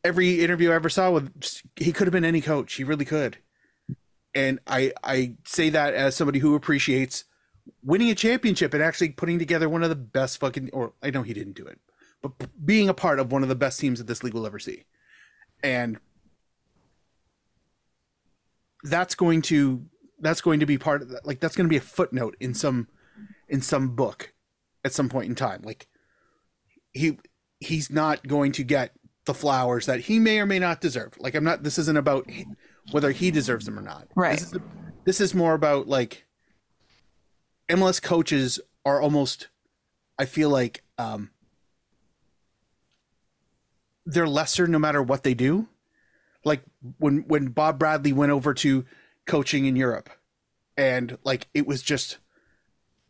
[0.03, 3.37] every interview i ever saw with he could have been any coach he really could
[4.35, 7.23] and i i say that as somebody who appreciates
[7.81, 11.23] winning a championship and actually putting together one of the best fucking or i know
[11.23, 11.79] he didn't do it
[12.33, 14.59] but being a part of one of the best teams that this league will ever
[14.59, 14.85] see.
[15.63, 15.97] And
[18.83, 19.85] that's going to
[20.19, 22.53] that's going to be part of that like that's going to be a footnote in
[22.53, 22.87] some
[23.49, 24.33] in some book
[24.83, 25.61] at some point in time.
[25.63, 25.87] Like
[26.93, 27.19] he
[27.59, 28.91] he's not going to get
[29.25, 31.13] the flowers that he may or may not deserve.
[31.19, 32.29] Like i'm not this isn't about
[32.91, 34.37] whether he deserves them or not Right.
[34.39, 34.59] this is,
[35.05, 36.25] this is more about like
[37.69, 39.47] mls coaches are almost
[40.19, 41.29] i feel like um
[44.05, 45.67] they're lesser no matter what they do
[46.43, 46.61] like
[46.99, 48.85] when when Bob Bradley went over to
[49.25, 50.11] coaching in Europe
[50.77, 52.19] and like it was just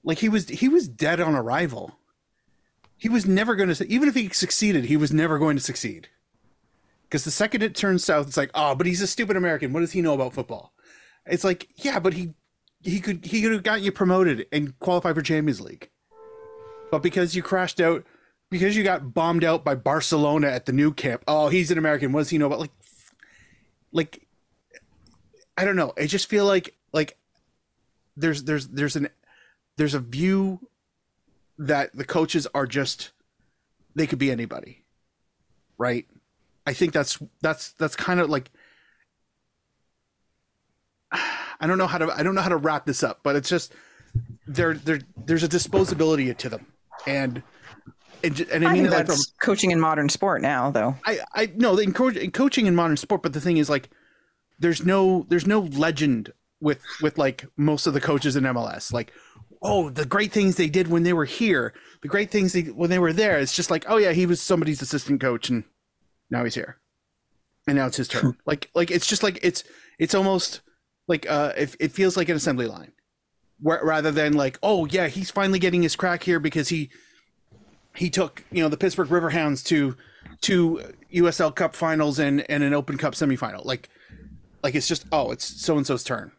[0.05, 1.99] like he was he was dead on arrival.
[2.97, 6.07] He was never going to even if he succeeded, he was never going to succeed.
[7.10, 9.74] Cuz the second it turns south it's like, "Oh, but he's a stupid American.
[9.74, 10.74] What does he know about football?"
[11.26, 12.34] It's like, "Yeah, but he
[12.82, 15.89] he could he could have got you promoted and qualified for Champions League."
[16.91, 18.06] But because you crashed out
[18.49, 21.24] because you got bombed out by Barcelona at the Nou Camp.
[21.28, 22.12] Oh, he's an American.
[22.12, 22.72] What does he know about like
[23.91, 24.28] like
[25.58, 25.93] I don't know.
[25.97, 27.18] I just feel like like
[28.16, 29.10] there's there's there's an
[29.78, 30.68] there's a view
[31.58, 33.12] that the coaches are just
[33.95, 34.84] they could be anybody.
[35.78, 36.06] Right?
[36.66, 38.49] I think that's that's that's kind of like
[41.11, 43.49] I don't know how to I don't know how to wrap this up, but it's
[43.49, 43.74] just
[44.47, 46.68] there there there's a disposability to them.
[47.05, 47.43] And
[48.24, 50.72] and, and I I mean think it like from that's coaching in modern sport now,
[50.72, 50.95] though.
[51.05, 53.89] I I no in, co- in coaching in modern sport, but the thing is like
[54.59, 58.91] there's no there's no legend with with like most of the coaches in MLS.
[58.91, 59.11] Like,
[59.61, 62.89] oh, the great things they did when they were here, the great things they when
[62.89, 63.38] they were there.
[63.39, 65.63] It's just like, oh yeah, he was somebody's assistant coach, and
[66.30, 66.78] now he's here,
[67.67, 68.38] and now it's his turn.
[68.45, 69.63] like like it's just like it's
[69.99, 70.61] it's almost
[71.07, 72.91] like uh it, it feels like an assembly line,
[73.59, 76.89] where, rather than like, oh yeah, he's finally getting his crack here because he
[77.95, 79.95] he took you know the Pittsburgh Riverhounds to
[80.41, 80.82] two
[81.13, 83.65] USL Cup finals and and an Open Cup semifinal.
[83.65, 83.89] Like
[84.63, 86.32] like it's just oh it's so and so's turn.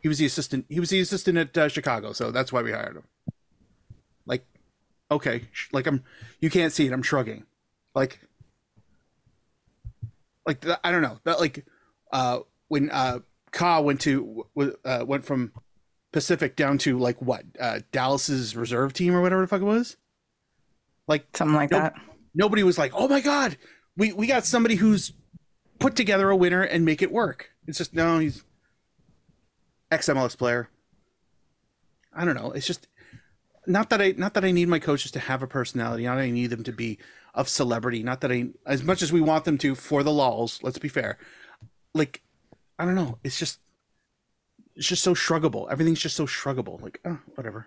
[0.00, 0.66] He was the assistant.
[0.68, 3.04] He was the assistant at uh, Chicago, so that's why we hired him.
[4.26, 4.44] Like
[5.10, 6.02] okay, like I'm
[6.40, 6.92] you can't see it.
[6.92, 7.44] I'm shrugging.
[7.94, 8.20] Like
[10.46, 11.64] like th- I don't know that like
[12.12, 13.20] uh when uh
[13.52, 15.52] Ka went to w- uh, went from
[16.12, 19.96] Pacific down to like what uh Dallas's reserve team or whatever the fuck it was.
[21.08, 21.82] Like Something like Nope.
[21.82, 21.94] that.
[22.34, 23.56] nobody was like, "Oh my god,
[23.96, 25.12] we we got somebody who's
[25.78, 28.42] put together a winner and make it work." It's just no, he's
[29.90, 30.68] ex MLS player.
[32.14, 32.52] I don't know.
[32.52, 32.88] It's just
[33.66, 36.04] not that I not that I need my coaches to have a personality.
[36.04, 36.98] Not that I need them to be
[37.34, 38.02] of celebrity.
[38.02, 40.60] Not that I as much as we want them to for the lols.
[40.62, 41.18] Let's be fair.
[41.94, 42.22] Like
[42.78, 43.18] I don't know.
[43.24, 43.60] It's just
[44.76, 45.70] it's just so shruggable.
[45.70, 46.80] Everything's just so shruggable.
[46.80, 47.66] Like oh, whatever.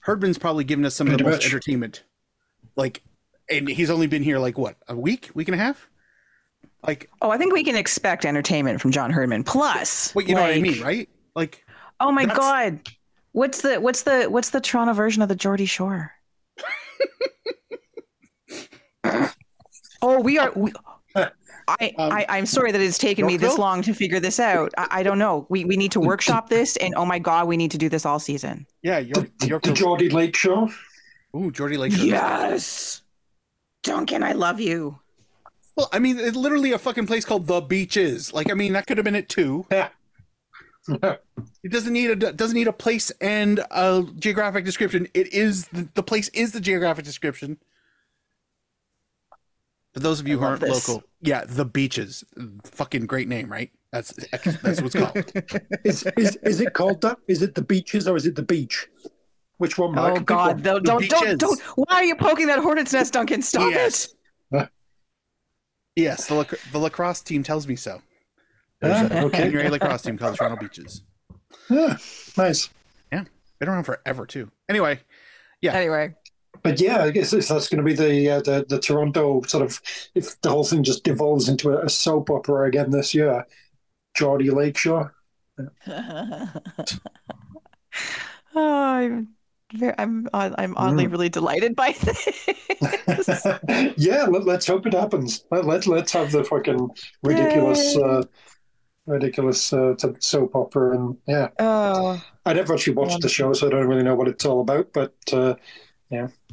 [0.00, 1.46] Herdman's probably given us some of the Pretty most much.
[1.52, 2.02] entertainment.
[2.76, 3.02] Like,
[3.50, 5.88] and he's only been here like what a week, week and a half.
[6.86, 9.44] Like, Oh, I think we can expect entertainment from John Herdman.
[9.44, 11.08] Plus, what you know what I mean, right?
[11.34, 11.64] Like,
[12.00, 12.80] Oh my That's- god.
[13.32, 16.12] What's the what's the what's the Toronto version of the Geordie Shore?
[20.02, 20.52] oh, we are.
[20.54, 20.72] We,
[21.16, 24.72] I, Um, I I'm sorry that it's taken me this long to figure this out.
[24.76, 25.46] I, I don't know.
[25.48, 28.04] We we need to workshop this, and oh my god, we need to do this
[28.04, 28.66] all season.
[28.82, 30.68] yeah, York, The, York, the Geordie Lakeshore.
[31.34, 31.92] ooh, Geordie Lake.
[31.96, 33.00] Yes,
[33.82, 34.98] Duncan, I love you.
[35.76, 38.32] Well, I mean, it's literally a fucking place called the Beaches.
[38.32, 39.66] Like, I mean, that could have been it too.
[39.70, 39.88] Yeah.
[41.64, 45.08] It doesn't need a doesn't need a place and a geographic description.
[45.14, 47.56] It is the, the place is the geographic description.
[49.94, 50.88] For those of you I who aren't this.
[50.88, 52.24] local, yeah, the beaches,
[52.64, 53.70] fucking great name, right?
[53.92, 54.12] That's
[54.60, 55.16] that's what's called.
[55.84, 57.18] Is, is is it called that?
[57.28, 58.88] Is it the beaches or is it the beach?
[59.58, 60.16] Which one, Mark?
[60.16, 60.54] Oh God!
[60.56, 60.62] one.
[60.62, 61.20] Don't don't, beaches.
[61.20, 63.40] don't don't Why are you poking that hornet's nest, Duncan?
[63.40, 64.12] Stop yes,
[64.52, 64.66] Huh?
[65.96, 66.26] yes.
[66.26, 68.02] The lac- the lacrosse team tells me so.
[68.82, 69.44] Ah, There's a okay.
[69.44, 71.02] junior A lacrosse team called Toronto Beaches.
[71.70, 71.96] Yeah,
[72.36, 72.68] nice.
[73.12, 73.24] Yeah,
[73.60, 74.50] been around forever too.
[74.68, 74.98] Anyway,
[75.62, 75.72] yeah.
[75.72, 76.16] Anyway,
[76.64, 79.80] But yeah, I guess that's going to be the, uh, the the Toronto sort of
[80.14, 83.46] if the whole thing just devolves into a, a soap opera again this year.
[84.16, 85.14] Geordie Lakeshore.
[85.86, 86.50] oh,
[88.54, 89.28] I'm
[89.72, 91.12] very, I'm I'm oddly Mm.
[91.12, 92.28] really delighted by this.
[93.96, 95.44] yeah, let, let's hope it happens.
[95.50, 96.90] Let, let let's have the fucking
[97.22, 98.24] ridiculous, uh,
[99.06, 103.70] ridiculous uh, soap opera, and yeah, oh, I never actually watched the show, so I
[103.70, 104.92] don't really know what it's all about.
[104.92, 105.56] But uh,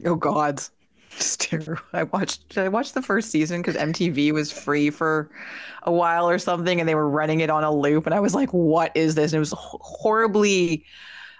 [0.05, 0.61] oh God.
[1.93, 5.29] I watched I watched the first season because MTV was free for
[5.83, 8.33] a while or something, and they were running it on a loop, and I was
[8.33, 10.85] like, "What is this?" And it was horribly.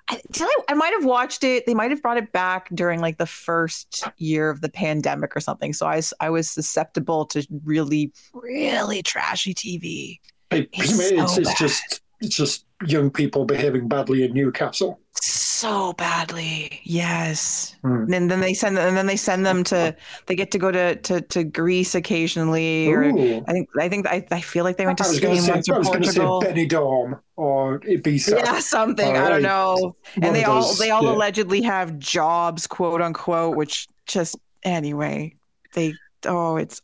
[0.09, 1.65] I, did I, I might have watched it.
[1.65, 5.39] They might have brought it back during like the first year of the pandemic or
[5.39, 5.73] something.
[5.73, 10.19] So I was susceptible to really, really trashy TV.
[10.51, 14.99] I It's presume it's, it's just it's just young people behaving badly in Newcastle.
[15.13, 17.75] So badly, yes.
[17.81, 18.11] Hmm.
[18.11, 19.95] And then they send and then they send them to.
[20.25, 24.25] They get to go to to, to Greece occasionally, or I think I think I,
[24.31, 26.41] I feel like they went to Spain once I or was going to say Portugal.
[26.41, 28.37] Benidorm or Ibiza.
[28.37, 29.17] Yeah, something.
[29.17, 29.95] I don't know.
[30.15, 31.11] One and they all those, they all yeah.
[31.11, 35.35] allegedly have jobs quote unquote which just anyway
[35.73, 35.93] they
[36.25, 36.81] oh it's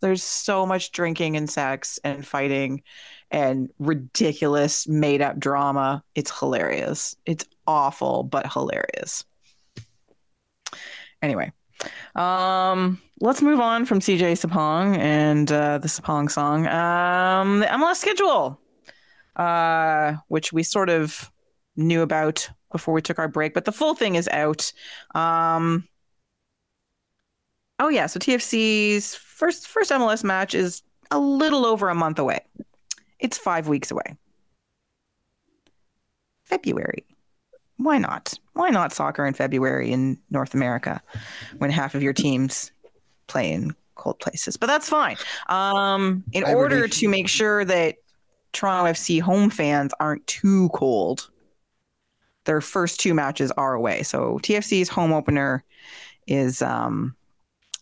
[0.00, 2.82] there's so much drinking and sex and fighting
[3.30, 9.24] and ridiculous made up drama it's hilarious it's awful but hilarious
[11.22, 11.52] anyway
[12.16, 17.96] um let's move on from cj sapong and uh, the sapong song um the mls
[17.96, 18.60] schedule
[19.36, 21.30] uh which we sort of
[21.76, 24.72] knew about before we took our break, but the full thing is out.
[25.14, 25.88] Um,
[27.78, 32.40] oh yeah, so TFC's first first MLS match is a little over a month away.
[33.20, 34.16] It's five weeks away.
[36.44, 37.04] February.
[37.76, 38.34] Why not?
[38.54, 41.00] Why not soccer in February in North America
[41.58, 42.72] when half of your teams
[43.26, 44.56] play in cold places?
[44.56, 45.16] But that's fine.
[45.48, 47.00] Um, in order Hibernation.
[47.00, 47.96] to make sure that
[48.52, 51.30] Toronto FC home fans aren't too cold,
[52.44, 54.02] their first two matches are away.
[54.02, 55.64] So TFC's home opener
[56.26, 57.14] is um,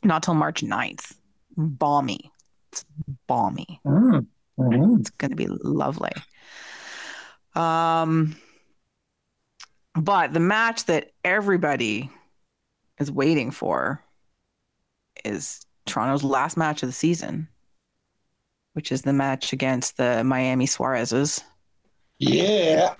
[0.05, 1.15] not till March 9th.
[1.57, 2.31] Balmy.
[2.71, 2.85] It's
[3.27, 3.81] balmy.
[3.85, 4.27] Mm.
[4.59, 5.01] Mhm.
[5.01, 6.13] It's going to be lovely.
[7.55, 8.37] Um,
[9.95, 12.11] but the match that everybody
[12.99, 14.03] is waiting for
[15.25, 17.49] is Toronto's last match of the season,
[18.75, 21.43] which is the match against the Miami Suarezes.
[22.19, 22.95] Yeah.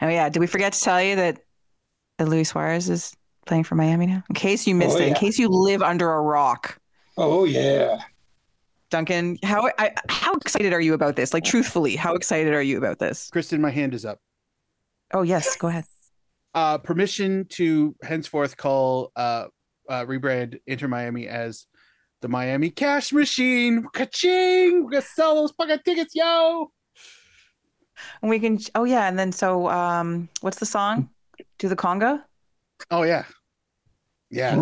[0.00, 1.38] Oh yeah, did we forget to tell you that,
[2.18, 3.14] that Luis Suarez is
[3.46, 4.22] playing for Miami now?
[4.28, 6.78] In case you missed Oh, it, in case you live under a rock.
[7.16, 8.00] Oh yeah.
[8.94, 11.34] Duncan, how I, how excited are you about this?
[11.34, 13.28] Like truthfully, how excited are you about this?
[13.34, 14.20] Kristin, my hand is up.
[15.12, 15.84] Oh yes, go ahead.
[16.54, 19.46] Uh, permission to henceforth call uh,
[19.88, 21.66] uh, rebrand Inter Miami as
[22.22, 23.84] the Miami Cash Machine.
[23.92, 24.84] Ka-ching!
[24.84, 26.70] We're gonna sell those fucking tickets, yo!
[28.22, 31.08] And we can oh yeah, and then so um what's the song?
[31.58, 32.22] Do the conga?
[32.92, 33.24] Oh yeah,
[34.30, 34.54] yeah.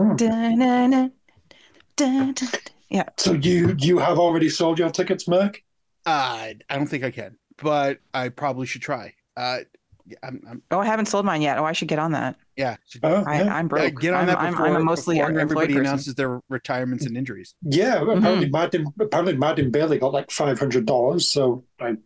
[2.93, 3.05] Yeah.
[3.17, 5.63] So you you have already sold your tickets, Mark?
[6.07, 6.11] Uh,
[6.69, 9.15] I don't think I can, but I probably should try.
[9.37, 9.61] Uh,
[10.07, 11.59] yeah, I'm, I'm, Oh, I haven't sold mine yet.
[11.59, 12.37] Oh, I should get on that.
[12.57, 12.77] yeah.
[13.05, 13.55] Oh, I, yeah.
[13.55, 14.01] I'm yeah, broke.
[14.01, 15.81] get on I'm, that I'm, I'm a mostly before everybody person.
[15.87, 17.55] announces their retirements and injuries.
[17.63, 18.19] Yeah, Mm-hmm.
[18.19, 21.27] apparently Martin apparently Martin Bailey got like five hundred dollars.
[21.29, 21.97] So I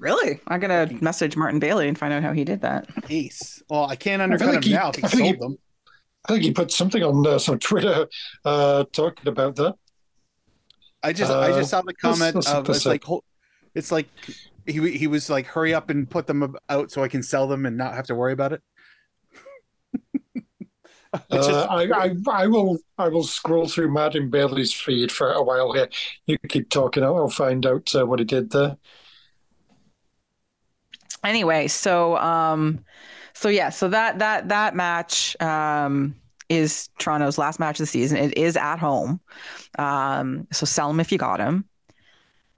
[0.00, 0.40] Really?
[0.48, 2.88] I'm gonna message Martin Bailey and find out how he did that.
[3.10, 3.62] Ace.
[3.68, 5.58] Well, I can't undercut like him he- now if he I think he- sold them.
[6.26, 8.06] I think he put something on uh, some Twitter
[8.46, 9.74] uh, talking about that.
[11.04, 13.04] I just I Uh, just saw the comment let's of it's like
[13.74, 14.08] it's like
[14.66, 17.66] he he was like hurry up and put them out so I can sell them
[17.66, 18.62] and not have to worry about it.
[21.12, 25.40] Uh, just- I, I I will I will scroll through Martin Bailey's feed for a
[25.44, 25.88] while here.
[26.26, 27.04] You keep talking.
[27.04, 28.76] I'll find out uh, what he did there.
[31.22, 32.84] anyway so um
[33.32, 36.14] so yeah so that that that match um
[36.48, 39.20] is toronto's last match of the season it is at home
[39.78, 41.64] um so sell him if you got him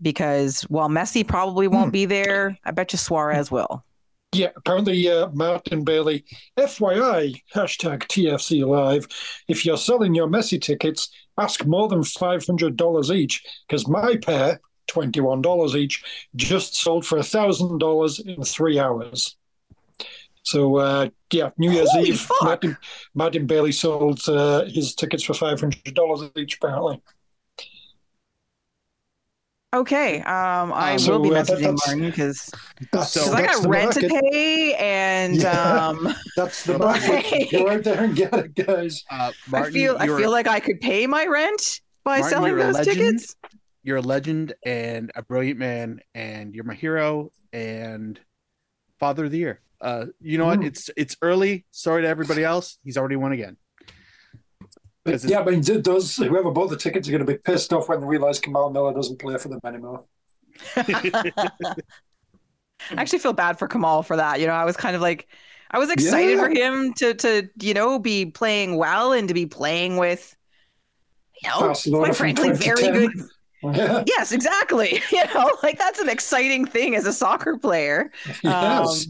[0.03, 3.84] because while messi probably won't be there i bet you suarez will
[4.32, 6.24] Yeah, apparently uh, Martin Bailey,
[6.59, 9.07] FYI, hashtag TFC Live.
[9.49, 11.09] If you're selling your Messi tickets,
[11.39, 14.61] ask more than $500 each, because my pair,
[14.91, 19.37] $21 each, just sold for $1,000 in three hours.
[20.47, 22.41] So, uh, yeah, New Year's Holy Eve, fuck.
[22.43, 22.77] Martin,
[23.15, 27.03] Martin Bailey sold uh, his tickets for $500 each, apparently.
[29.75, 32.51] okay um i So, will be uh, that- messaging that's- martin because
[32.93, 35.89] That's, So- i that's got the rent to pay and Yeah.
[35.89, 37.03] um That's the Right.
[37.11, 37.51] market.
[37.51, 39.05] Go out there and get it, guys.
[39.11, 42.57] uh, i Martin, feel i feel like i could pay my rent by Martin, selling
[42.57, 43.35] those tickets
[43.83, 48.19] you're a legend and a brilliant man, and you're my hero and
[48.99, 49.61] father of the year.
[49.81, 50.61] Uh, you know what?
[50.61, 50.66] Mm.
[50.66, 51.64] It's it's early.
[51.70, 52.79] Sorry to everybody else.
[52.85, 53.57] He's already won again.
[55.05, 56.16] Because it's- Yeah, I mean, it does.
[56.16, 58.93] Whoever bought the tickets are going to be pissed off when they realize Kamal Miller
[58.95, 60.05] doesn't play for them anymore.
[60.77, 61.74] I
[62.97, 64.41] actually feel bad for Kamal for that.
[64.41, 65.29] You know, I was kind of like,
[65.70, 66.43] I was excited Yeah.
[66.45, 70.37] for him to to you know be playing well and to be playing with,
[71.43, 73.11] you know, Barcelona quite frankly, very good.
[73.62, 75.03] Yeah, Yes, exactly.
[75.11, 78.11] You know, like that's an exciting thing as a soccer player.
[78.45, 79.07] yes.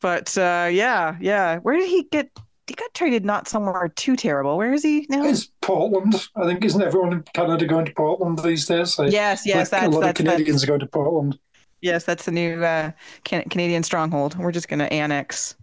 [0.00, 1.58] But uh, yeah, yeah.
[1.58, 2.30] Where did he get?
[2.66, 4.56] He got traded not somewhere too terrible.
[4.56, 5.24] Where is he now?
[5.24, 6.14] It's Portland.
[6.36, 8.96] I think isn't everyone in Canada going to Portland these days?
[8.98, 9.72] Like, yes, yes.
[9.72, 11.38] like That's, a lot that's, of Canadians that's going to Portland.
[11.80, 12.92] yes, that's the new uh,
[13.24, 14.38] can- Canadian stronghold.
[14.38, 15.56] We're just gonna annex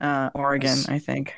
[0.00, 0.88] uh, Oregon, Yes.
[0.88, 1.34] I think.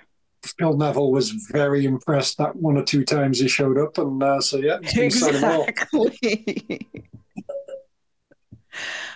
[0.59, 4.41] Phil Neville was very impressed that one or two times he showed up, and uh,
[4.41, 5.65] so yeah, he's been signing well.
[5.65, 6.87] Exactly.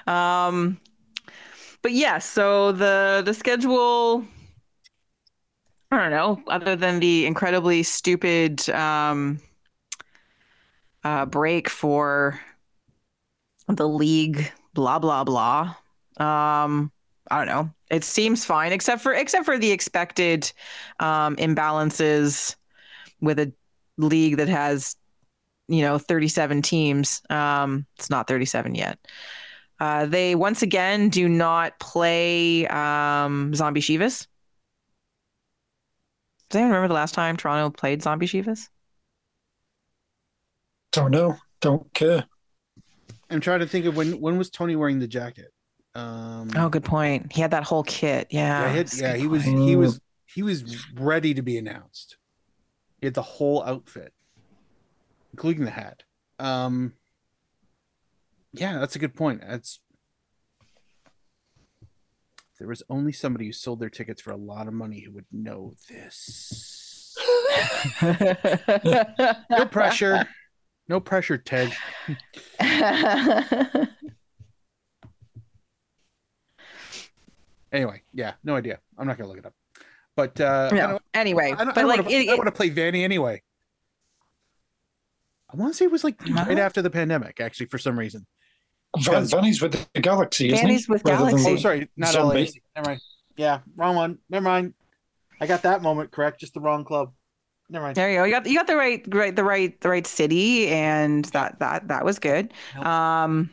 [0.07, 0.81] um,
[1.83, 4.25] but yeah, so the the schedule.
[5.91, 6.43] I don't know.
[6.47, 9.41] Other than the incredibly stupid um,
[11.05, 12.41] uh, break for
[13.69, 15.75] the league, blah blah blah.
[16.17, 16.91] Um,
[17.31, 17.71] I don't know.
[17.91, 20.51] It seems fine, except for except for the expected
[21.01, 22.57] um, imbalances
[23.21, 23.53] with a
[23.99, 24.97] league that has
[25.69, 28.99] you know 37 teams um it's not 37 yet
[29.83, 34.27] uh they once again do not play um zombie chivas
[36.49, 38.69] does anyone remember the last time toronto played zombie chivas
[40.93, 41.39] Don't know.
[41.63, 42.27] Don't care.
[43.31, 45.51] I'm trying to think of when when was Tony wearing the jacket?
[45.95, 49.27] Um, oh good point he had that whole kit yeah yeah, he, had- yeah, he
[49.27, 52.17] was he was he was ready to be announced.
[53.01, 54.13] He had the whole outfit,
[55.33, 56.03] including the hat.
[56.39, 56.93] Um,
[58.53, 59.43] yeah, that's a good point.
[59.47, 59.81] That's
[62.59, 65.27] there was only somebody who sold their tickets for a lot of money who would
[65.33, 66.79] know this.
[69.51, 70.27] No pressure.
[70.89, 71.73] No pressure, Ted.
[77.73, 78.79] Anyway, yeah, no idea.
[78.99, 79.55] I'm not gonna look it up.
[80.15, 80.99] But uh, no.
[81.15, 83.43] anyway I don't, I but don't like wanna, it, I want to play Vanney anyway.
[85.51, 88.27] I want to say it was like right after the pandemic, actually, for some reason.
[88.99, 91.53] Van, Vanney's with the Galaxy, isn't Vanney's with Rather than- Galaxy.
[91.53, 92.43] Oh, sorry, not Zombie.
[92.45, 92.63] LAFC.
[92.77, 93.01] Never mind.
[93.37, 94.19] Yeah, wrong one.
[94.29, 94.75] Never mind.
[95.41, 96.41] I got that moment correct.
[96.41, 97.13] Just the wrong club.
[97.71, 97.97] Never mind.
[97.97, 98.25] There you go.
[98.25, 101.89] You got you got the right right the right the right city, and that that
[101.89, 102.53] that was good.
[102.77, 102.87] Nope.
[102.87, 103.51] Um,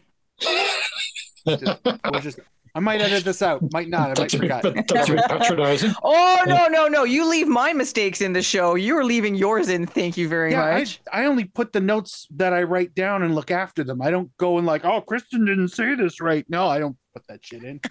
[1.45, 1.57] We'll
[2.21, 2.39] just.
[2.75, 3.61] I might edit this out.
[3.73, 4.01] Might not.
[4.01, 4.87] I might That's a bit, forgot.
[4.87, 5.91] that's patronizing.
[6.03, 7.03] oh no no no!
[7.03, 8.75] You leave my mistakes in the show.
[8.75, 9.85] You're leaving yours in.
[9.87, 11.01] Thank you very Yeah, much.
[11.11, 14.01] I only put the notes that I write down and look after them.
[14.01, 16.45] I don't go and like, oh, Kristin didn't say this right.
[16.49, 17.81] No, I don't put that shit in.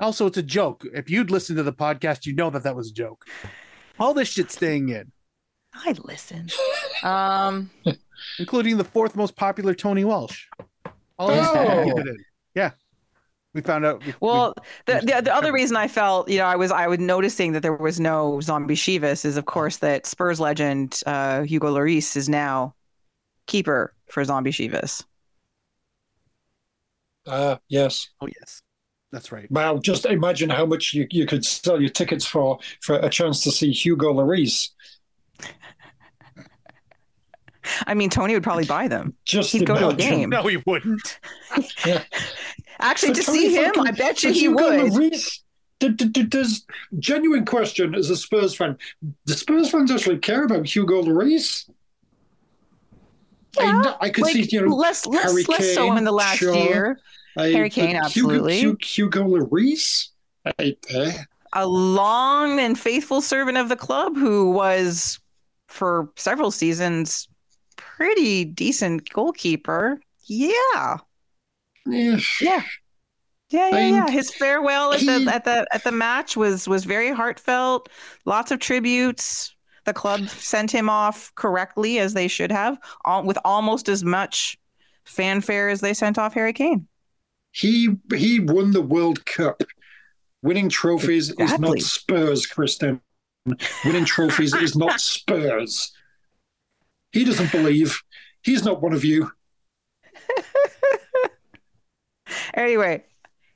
[0.00, 0.84] also, it's a joke.
[0.94, 3.24] If you'd listened to the podcast, you know that that was a joke.
[3.98, 5.10] All this shit staying in,
[5.74, 6.48] I listen.
[7.02, 7.70] Um,
[8.38, 10.44] including the fourth most popular Tony Welsh.
[11.18, 11.84] All this Oh.
[11.84, 12.24] keep it in.
[12.54, 12.70] Yeah,
[13.56, 14.00] we found out.
[14.04, 14.54] we- we- well,
[14.84, 17.62] the, the the other reason I felt you know I was I was noticing that
[17.62, 22.28] there was no zombie Chivas is of course that Spurs legend uh, Hugo Lloris is
[22.28, 22.74] now
[23.46, 25.04] keeper for zombie Chivas.
[27.26, 28.08] Uh, yes.
[28.20, 28.62] oh yes,
[29.10, 29.50] that's right.
[29.50, 33.42] Wow, just imagine how much you, you could sell your tickets for for a chance
[33.44, 34.68] to see Hugo Lloris.
[37.84, 39.14] I mean, Tony would probably buy them.
[39.24, 40.30] Just He'd go to a game.
[40.36, 41.18] No, he wouldn't.
[42.78, 44.92] Actually, For to see him, fucking- I bet you he would.
[44.92, 45.40] Lloris,
[45.78, 46.64] d- d- d- Does
[46.98, 48.76] genuine question as a Spurs fan?
[49.26, 51.68] Do Spurs fans actually care about Hugo Lloris?
[53.58, 56.04] I, Yeah, kn- I could Like, see, you know, less, less, Harry less so in
[56.04, 56.54] the last sure.
[56.54, 57.00] year.
[57.38, 58.58] I, Harry Kane, absolutely.
[58.58, 60.08] Hugo, Hugo, Lloris.
[60.58, 61.12] I, eh,
[61.54, 65.18] A long and faithful servant of the club who was,
[65.68, 67.28] for several seasons,
[67.76, 70.00] pretty decent goalkeeper.
[70.24, 70.98] Yeah,
[71.92, 72.18] eh.
[72.40, 72.62] yeah,
[73.50, 74.10] yeah, yeah, yeah.
[74.10, 77.88] His farewell at the at the at the match was was very heartfelt.
[78.24, 79.54] Lots of tributes.
[79.84, 84.58] The club sent him off correctly as they should have, all, with almost as much
[85.04, 86.88] fanfare as they sent off Harry Kane.
[87.52, 89.62] He he won the World Cup.
[90.42, 93.00] Winning trophies is not Spurs, Kristin.
[93.84, 95.92] Winning trophies is not Spurs.
[97.12, 98.02] He doesn't believe.
[98.42, 99.30] He's not one of you.
[102.56, 103.04] Anyway,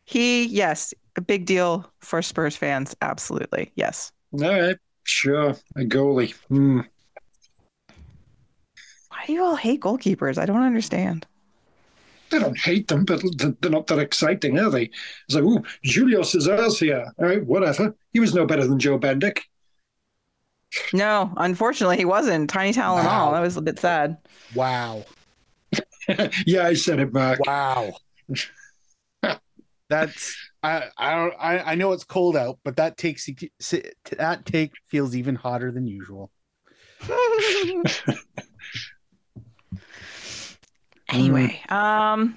[0.05, 2.95] he yes, a big deal for Spurs fans.
[3.03, 4.13] Absolutely, yes.
[4.33, 5.57] All right, sure.
[5.77, 6.35] A goalie.
[6.49, 6.81] Hmm.
[9.09, 10.39] Why do you all hate goalkeepers?
[10.39, 11.27] I don't understand.
[12.31, 14.85] They don't hate them, but they're not that exciting, are they?
[15.27, 17.13] It's like, ooh, Julio Cesar's here.
[17.19, 17.95] All right, whatever.
[18.13, 19.41] He was no better than Joe Bendik.
[20.93, 22.49] No, unfortunately, he wasn't.
[22.49, 23.33] Tiny talent and all.
[23.33, 24.17] That was a bit sad.
[24.55, 25.05] Wow.
[26.47, 27.41] yeah, I said it, Mark.
[27.45, 27.95] Wow.
[29.91, 33.29] That's I I don't I, I know it's cold out, but that takes
[34.17, 36.31] that take feels even hotter than usual.
[41.09, 42.37] anyway, um,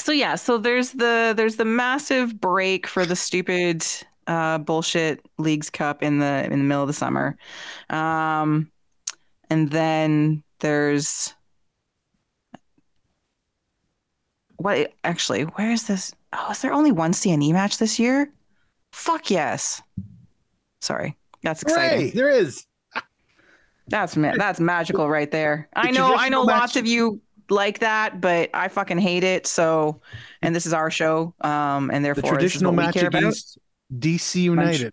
[0.00, 3.86] so yeah, so there's the there's the massive break for the stupid
[4.26, 7.36] uh, bullshit leagues cup in the in the middle of the summer,
[7.90, 8.70] um,
[9.50, 11.32] and then there's
[14.56, 16.12] what actually where is this?
[16.32, 18.32] Oh, is there only one CNE match this year?
[18.92, 19.82] Fuck yes.
[20.80, 21.98] Sorry, that's exciting.
[22.00, 22.66] Hooray, there is.
[23.88, 25.68] That's ma- that's magical right there.
[25.74, 29.24] The I know I know traditional lots of you like that, but I fucking hate
[29.24, 29.46] it.
[29.48, 30.00] So,
[30.42, 33.18] and this is our show, um, and The therefore is traditional match care about.
[33.18, 33.58] against
[33.98, 34.92] DC United.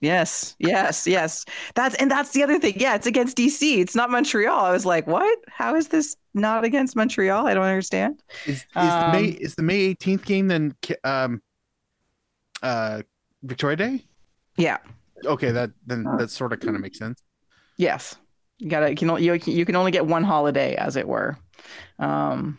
[0.00, 1.44] Yes, yes, yes.
[1.74, 2.74] That's and that's the other thing.
[2.76, 3.78] Yeah, it's against DC.
[3.80, 4.64] It's not Montreal.
[4.64, 5.38] I was like, what?
[5.48, 7.46] How is this not against Montreal?
[7.46, 8.22] I don't understand.
[8.46, 10.74] Is, is the May Um, is the May 18th game then
[11.04, 11.42] um
[12.62, 13.02] uh
[13.42, 14.04] Victoria Day?
[14.56, 14.78] Yeah.
[15.24, 17.22] Okay, that then that sort of kind of makes sense.
[17.76, 18.16] Yes.
[18.58, 21.36] You gotta you can you you can only get one holiday, as it were.
[21.98, 22.58] Um,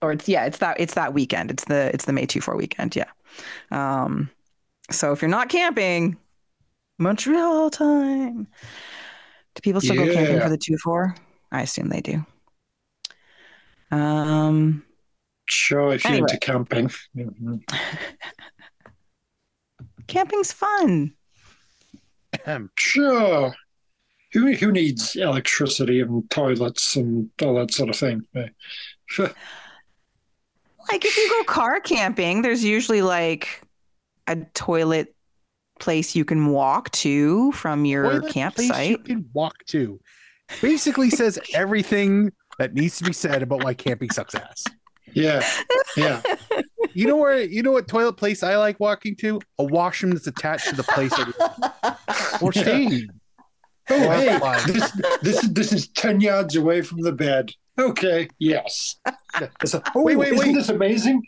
[0.00, 1.50] or it's yeah, it's that it's that weekend.
[1.50, 2.96] It's the it's the May two four weekend.
[2.96, 3.10] Yeah.
[3.70, 4.30] Um,
[4.90, 6.16] so if you're not camping,
[6.98, 8.48] Montreal time.
[9.54, 11.14] Do people still go camping for the two four?
[11.50, 12.24] I assume they do.
[13.90, 14.84] Um,
[15.48, 16.28] Sure, if you're Anyway.
[16.30, 16.90] into camping.
[20.06, 21.14] Camping's fun.
[22.46, 22.70] Ahem.
[22.78, 23.54] Sure.
[24.32, 28.22] Who who needs electricity and toilets and all that sort of thing?
[30.90, 33.62] Like if you go car camping, there's usually like
[34.26, 35.14] a toilet
[35.82, 38.90] place you can walk to from your Toilet place campsite.
[38.90, 40.00] you can walk to.
[40.60, 44.64] Basically says everything that needs to be said about why camping sucks ass.
[45.12, 45.46] Yeah,
[45.96, 46.22] yeah.
[46.94, 49.40] You know where you know what toilet place I like walking to?
[49.58, 53.08] A washroom that's attached to the place that or staying.
[53.88, 54.90] Oh, hey, this
[55.22, 57.50] this is this is ten yards away from the bed.
[57.78, 58.96] Okay, yes.
[59.62, 60.54] It's a- oh, Wait, wait, isn't wait.
[60.54, 61.22] this amazing?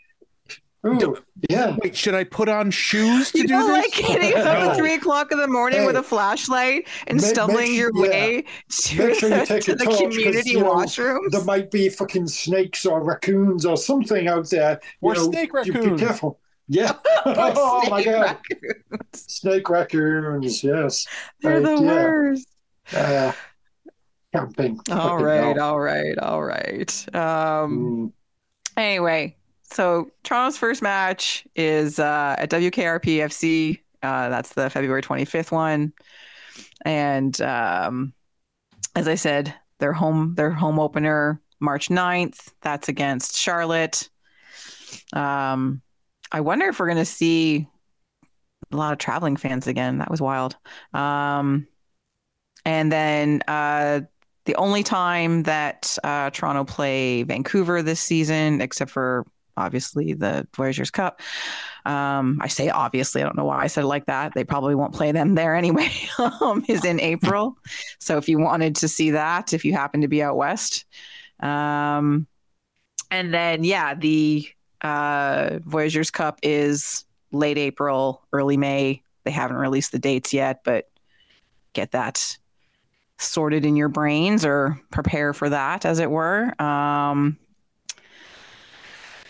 [0.87, 1.17] Oh,
[1.49, 1.75] yeah.
[1.83, 3.85] Wait, should I put on shoes to You do know, this?
[3.85, 4.69] like getting up No.
[4.69, 8.03] at three o'clock in the morning with a flashlight and Make- stumbling make your su-
[8.03, 8.09] yeah.
[8.11, 11.31] way to, Make sure you the, take to a the community you know, washrooms.
[11.31, 14.79] There might be fucking snakes or raccoons or something out there.
[15.01, 16.39] You Or know, snake you Be careful.
[16.67, 16.91] Yeah.
[17.25, 18.21] Or oh my god.
[18.51, 19.25] raccoons.
[19.27, 20.63] Snake raccoons.
[20.63, 21.07] Yes.
[21.41, 21.91] They're Right, the yeah.
[21.93, 22.47] worst.
[22.93, 23.31] Uh,
[24.33, 24.79] camping.
[24.91, 25.55] All right.
[25.55, 25.61] Hell.
[25.73, 26.17] All right.
[26.19, 27.15] All right.
[27.15, 28.11] Um, Mm.
[28.77, 29.37] Anyway,
[29.71, 33.79] so Toronto's first match is uh, at WKRP FC.
[34.01, 35.93] Uh, that's the February 25th one.
[36.85, 38.13] And um,
[38.95, 42.53] as I said, their home their home opener March 9th.
[42.61, 44.09] That's against Charlotte.
[45.13, 45.81] Um,
[46.31, 47.67] I wonder if we're going to see
[48.71, 49.99] a lot of traveling fans again.
[49.99, 50.55] That was wild.
[50.93, 51.67] Um,
[52.65, 54.01] and then uh,
[54.45, 59.25] the only time that uh, Toronto play Vancouver this season, except for
[59.57, 61.21] obviously the Voyageurs Cup.
[61.85, 64.33] Um, I say obviously, I don't know why I said it like that.
[64.33, 65.91] They probably won't play them there anyway.
[66.41, 67.57] um, is in April.
[67.99, 70.85] So if you wanted to see that, if you happen to be out west,
[71.39, 72.27] um,
[73.11, 74.47] and then yeah, the
[74.81, 79.01] uh, Voyageurs Cup is late April, early May.
[79.23, 80.89] They haven't released the dates yet, but
[81.73, 82.37] get that
[83.17, 86.59] sorted in your brains or prepare for that, as it were.
[86.61, 87.37] Um,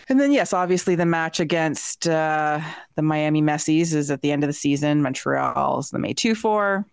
[0.08, 2.60] and then, yes, obviously, the match against uh,
[2.94, 5.02] the Miami Messies is at the end of the season.
[5.02, 6.84] Montreal's the May 2 4.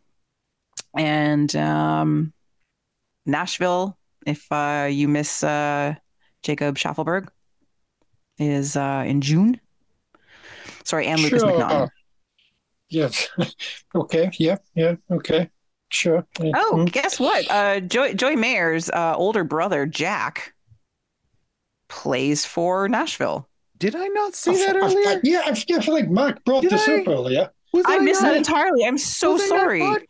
[0.96, 2.34] And um,
[3.26, 5.96] Nashville, if uh, you miss uh,
[6.44, 7.28] Jacob Shaffelburg,
[8.38, 9.60] is uh, in June.
[10.84, 11.52] Sorry, and Lucas Sure.
[11.52, 11.90] McNaughton.
[12.90, 13.30] Yes.
[13.96, 14.30] okay.
[14.38, 14.58] Yeah.
[14.76, 14.96] Yeah.
[15.12, 15.50] Okay.
[15.90, 16.26] Sure.
[16.40, 16.92] Oh, Mm.
[16.92, 17.50] guess what?
[17.50, 20.53] Uh, Joy, Joy Mayer's uh, older brother, Jack,
[21.94, 23.48] plays for Nashville.
[23.78, 25.20] Did I not see I- that I- I- earlier?
[25.24, 27.02] yeah, I feel like Mark brought Did this I?
[27.02, 27.52] up earlier.
[27.72, 28.84] Was I missed that entirely.
[28.86, 29.80] I'm so Was sorry.
[29.82, 30.04] pod-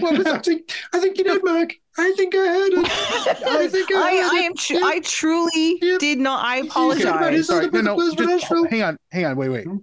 [0.00, 1.72] what was I think I think you did, Mark.
[1.96, 2.78] I think I heard it.
[3.46, 4.54] I think I I, heard I am.
[4.54, 4.80] Tr- Yeah.
[4.84, 5.96] I truly Yeah.
[5.98, 6.44] did not.
[6.44, 7.36] I He's talking about apologize.
[7.36, 7.96] his- Sorry, no, no.
[8.10, 8.68] For just- Nashville.
[8.68, 9.64] hang on, hang on, wait, wait.
[9.64, 9.76] Hmm?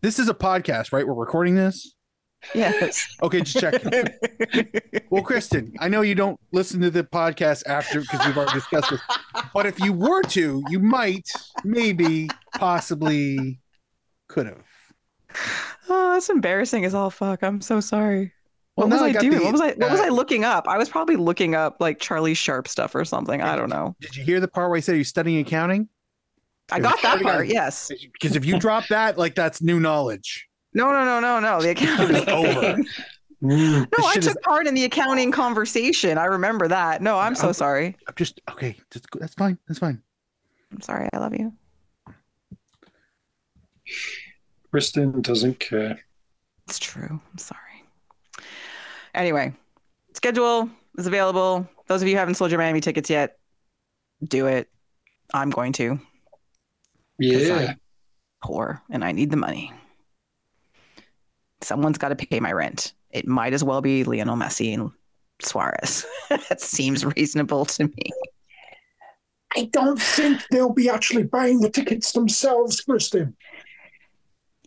[0.00, 1.06] This is a podcast, right?
[1.06, 1.94] We're recording this.
[2.54, 3.06] Yes.
[3.22, 3.82] Okay, just check.
[5.10, 8.90] well, Kristin, I know you don't listen to the podcast after because we've already discussed
[8.90, 9.00] this.
[9.54, 11.28] But if you were to, you might,
[11.64, 13.60] maybe, possibly,
[14.28, 14.64] could have.
[15.88, 17.42] Oh, that's embarrassing as all fuck.
[17.42, 18.32] I'm so sorry.
[18.76, 19.38] Well, What was I I doing?
[19.38, 19.68] the- what was I?
[19.74, 20.66] What was uh, I looking up?
[20.66, 23.40] I was probably looking up like Charlie Sharp stuff or something.
[23.42, 23.94] I don't know.
[24.00, 25.88] Did you hear the part where I said you're studying accounting?
[26.70, 27.48] I got that part.
[27.48, 27.90] Yes.
[28.12, 30.48] Because if you drop that, like that's new knowledge.
[30.74, 31.60] No, no, no, no, no.
[31.60, 32.16] The accounting.
[32.16, 32.82] Is over.
[33.42, 33.88] Mm.
[33.98, 36.16] No, I shit took is- part in the accounting conversation.
[36.16, 37.02] I remember that.
[37.02, 37.96] No, I'm so I'm- sorry.
[38.06, 38.76] I'm just okay.
[38.92, 39.58] Just that's fine.
[39.66, 40.00] That's fine.
[40.70, 41.08] I'm sorry.
[41.12, 41.52] I love you.
[44.72, 45.98] Kristin doesn't care.
[46.68, 47.20] It's true.
[47.32, 47.60] I'm sorry.
[49.14, 49.52] Anyway,
[50.14, 51.68] schedule is available.
[51.88, 53.38] Those of you who haven't sold your Miami tickets yet,
[54.22, 54.68] do it.
[55.34, 55.98] I'm going to.
[57.18, 57.74] Yeah.
[58.42, 59.72] Poor and I need the money.
[61.62, 62.92] Someone's got to pay my rent.
[63.10, 64.90] It might as well be Lionel Messi and
[65.40, 66.04] Suarez.
[66.28, 68.10] that seems reasonable to me.
[69.56, 73.34] I don't think they'll be actually buying the tickets themselves, Kristin.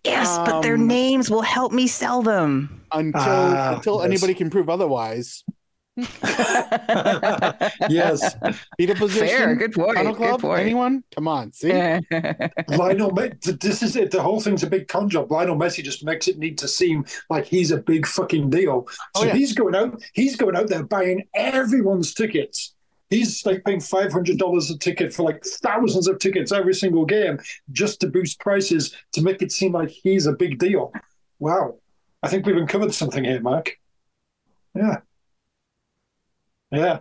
[0.04, 2.86] Yes, but their Um, names will help me sell them.
[2.92, 4.06] Until Ah, until yes.
[4.06, 5.44] anybody can prove otherwise.
[7.90, 8.36] Yes.
[8.78, 9.28] Feet up position.
[9.28, 9.56] Fair.
[9.56, 9.96] Good point.
[9.96, 10.60] Tunnel Good point.
[10.62, 11.04] Anyone?
[11.14, 11.52] Come on.
[11.54, 11.72] See.
[12.70, 14.12] Lionel, Me- this is it.
[14.12, 15.32] The whole thing's a big con job.
[15.32, 18.88] Lionel Messi just makes it need to seem like he's a big fucking deal.
[19.16, 19.34] Oh, So yeah.
[19.34, 20.02] he's going out.
[20.14, 22.74] He's going out there buying everyone's tickets.
[23.10, 27.06] He's like paying five hundred dollars a ticket for like thousands of tickets every single
[27.06, 27.40] game
[27.72, 30.92] just to boost prices to make it seem like he's a big deal.
[31.38, 31.76] Wow,
[32.24, 33.78] I think we've uncovered something here, Mark.
[34.74, 34.98] Yeah,
[36.76, 37.00] yeah,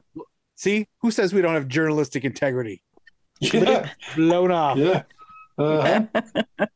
[0.57, 2.83] See who says we don't have journalistic integrity?
[3.41, 3.91] yeah.
[4.14, 4.79] Blown off.
[4.79, 5.03] Yeah.
[5.59, 6.07] Uh-huh.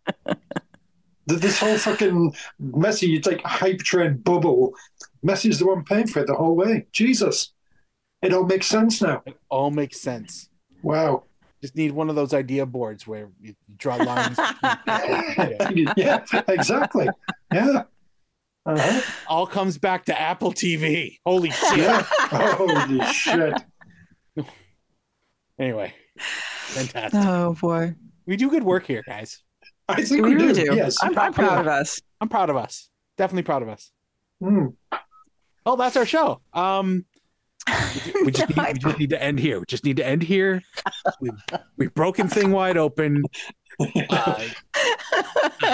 [1.27, 4.75] This whole fucking Messi, it's like hype train bubble.
[5.23, 6.87] Messi's the one paying for it the whole way.
[6.91, 7.53] Jesus.
[8.23, 9.23] It all makes sense now.
[9.27, 10.49] It all makes sense.
[10.83, 11.25] Wow.
[11.61, 14.39] Just need one of those idea boards where you draw lines.
[15.99, 17.09] yeah, exactly.
[17.53, 17.83] Yeah.
[18.69, 19.01] Uh-huh.
[19.29, 21.17] all comes back to Apple TV.
[21.25, 21.79] Holy shit.
[21.79, 22.03] Yeah.
[22.03, 23.55] Holy shit.
[25.59, 27.21] Anyway, fantastic.
[27.25, 27.95] oh boy,
[28.27, 29.43] We do good work here, guys.
[29.89, 30.71] I think we we, really do.
[30.71, 30.77] do.
[30.77, 30.99] Yes.
[31.03, 32.01] I'm, I'm proud of us.
[32.21, 32.91] I'm proud of us.
[33.17, 33.91] Definitely proud of us.
[34.43, 34.75] Mm.
[35.67, 36.41] Oh, that's our show.
[36.53, 37.07] Um,
[38.25, 39.59] we just, need, we just need to end here.
[39.59, 40.63] We just need to end here.
[41.21, 41.33] We've,
[41.77, 43.23] we've broken thing wide open.
[44.11, 44.43] Uh,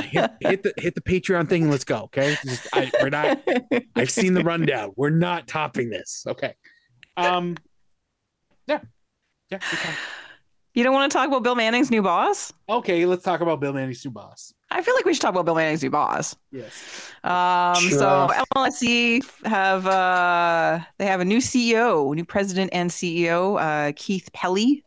[0.05, 2.03] hit, hit the hit the Patreon thing and let's go.
[2.05, 3.41] Okay, Just- I, we're not.
[3.97, 4.93] I've seen the rundown.
[4.97, 6.25] We're not topping this.
[6.27, 6.55] Okay.
[7.17, 7.57] Um.
[8.67, 8.81] Yeah.
[9.51, 9.59] Yeah.
[10.75, 12.53] you don't want to talk about Bill Manning's new boss?
[12.69, 13.05] Okay.
[13.07, 14.53] Let's talk about Bill Manning's new boss.
[14.71, 16.35] I feel like we should talk about Bill Manning's new boss.
[16.51, 17.13] Yes.
[17.23, 17.99] Um, Sure.
[17.99, 24.31] So MLSE have uh, they have a new CEO, new president and CEO, uh, Keith
[24.33, 24.83] Pelley,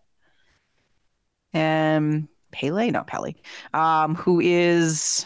[1.54, 2.28] um,
[2.58, 3.38] Pele, not Pelly,
[3.74, 5.26] um, who is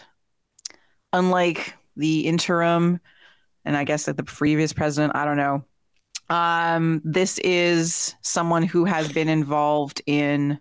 [1.12, 3.00] unlike the interim,
[3.64, 5.16] and I guess that the previous president.
[5.16, 5.64] I don't know.
[6.28, 10.60] Um, this is someone who has been involved in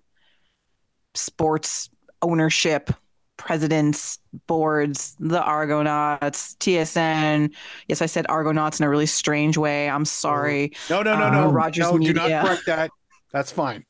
[1.13, 1.89] sports
[2.21, 2.89] ownership
[3.37, 7.51] presidents, boards, the Argonauts, TSN.
[7.87, 9.89] Yes, I said Argonauts in a really strange way.
[9.89, 10.73] I'm sorry.
[10.89, 11.01] No.
[11.01, 11.17] No.
[11.17, 11.25] No.
[11.25, 11.51] Uh, No.
[11.51, 11.97] Rogers no.
[11.97, 12.91] Do not correct that.
[13.33, 13.83] That's fine.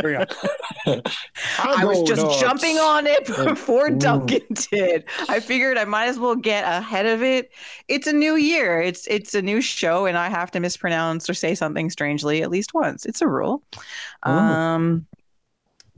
[0.00, 0.16] Bring.
[0.86, 2.40] I was just Argonauts.
[2.40, 3.98] jumping on it before Mm.
[4.00, 4.40] Duncan
[4.72, 5.04] did.
[5.28, 7.50] I figured I might as well get ahead of it.
[7.88, 8.80] It's a new year.
[8.80, 12.50] It's it's a new show, and I have to mispronounce or say something strangely at
[12.50, 13.06] least once.
[13.06, 13.62] It's a rule.
[14.24, 14.32] Oh.
[14.32, 15.06] Um,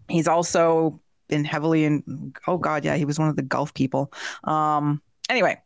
[0.09, 2.33] he's also been heavily in.
[2.47, 4.13] Oh God, yeah, he was one of the golf people.
[4.45, 5.01] Um,
[5.31, 5.59] anyway,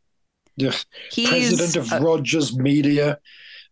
[0.57, 0.73] Yeah.
[1.11, 3.19] he's President of uh, Rogers Media,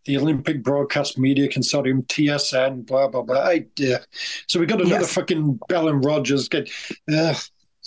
[0.07, 3.41] the Olympic Broadcast Media Consortium, TSN, blah blah blah.
[3.41, 3.99] I, yeah.
[4.47, 5.13] So we got another Yes.
[5.15, 6.69] fucking Bell and Rogers get.
[7.11, 7.35] Uh,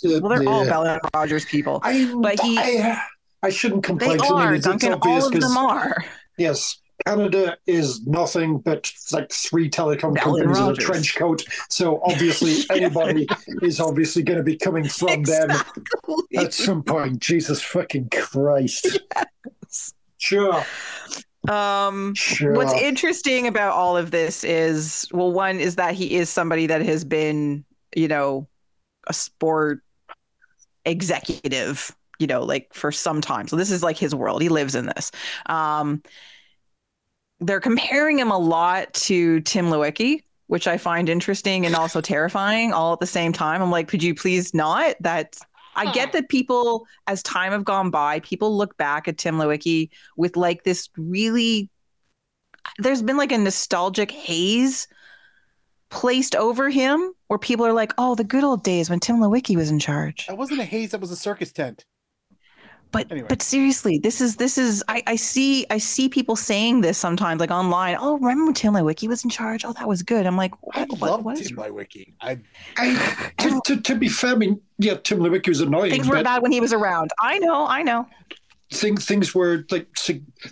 [0.04, 0.64] well, they're all.
[0.64, 1.80] Bell and Rogers people.
[1.82, 3.00] I, but he- I,
[3.42, 4.10] I shouldn't complain.
[4.12, 4.30] They complain.
[4.30, 4.92] 'cause I mean, are it's, Duncan.
[5.02, 6.04] All of them are.
[6.38, 11.44] Yes, Canada is nothing but like three telecom Bell companies in a trench coat.
[11.68, 13.26] So obviously, anybody
[13.62, 15.50] is obviously going to be coming from them
[16.36, 17.20] at some point.
[17.20, 18.98] Jesus fucking Christ!
[20.20, 20.64] Sure,
[21.46, 22.52] Um, sure.
[22.54, 26.82] What's interesting about all of this is, well, one is that he is somebody that
[26.82, 28.48] has been, you know,
[29.06, 29.82] a sport
[30.84, 33.46] executive, you know, like for some time.
[33.48, 34.42] So this is like his world.
[34.42, 35.10] He lives in this.
[35.46, 36.02] Um,
[37.40, 42.72] they're comparing him a lot to Tim Leiweke, which I find interesting and also terrifying
[42.72, 43.62] all at the same time.
[43.62, 44.96] I'm like, could you please not?
[45.00, 45.40] That's
[45.78, 49.90] I get that people, as time have gone by, people look back at Tim Leiweke
[50.16, 51.70] with like this really.
[52.78, 54.88] There's been like a nostalgic haze
[55.90, 59.56] placed over him, where people are like, "Oh, the good old days when Tim Leiweke
[59.56, 60.90] was in charge." That wasn't a haze.
[60.90, 61.84] That was a circus tent.
[62.90, 63.26] But Anyway.
[63.28, 67.40] but seriously, this is this is I, I see I see people saying this sometimes
[67.40, 67.96] like online.
[68.00, 69.64] Oh, remember when Tim Leiweke was in charge?
[69.64, 70.26] Oh, that was good.
[70.26, 72.14] I'm like, I what, what, love what is Tim Wiki.
[72.20, 72.38] I
[72.76, 76.16] I, to, to, to be fair, I mean, yeah, Tim Leiweke was annoying, things were
[76.16, 77.10] but bad when he was around.
[77.20, 78.06] I know, I know.
[78.72, 79.86] think things were like.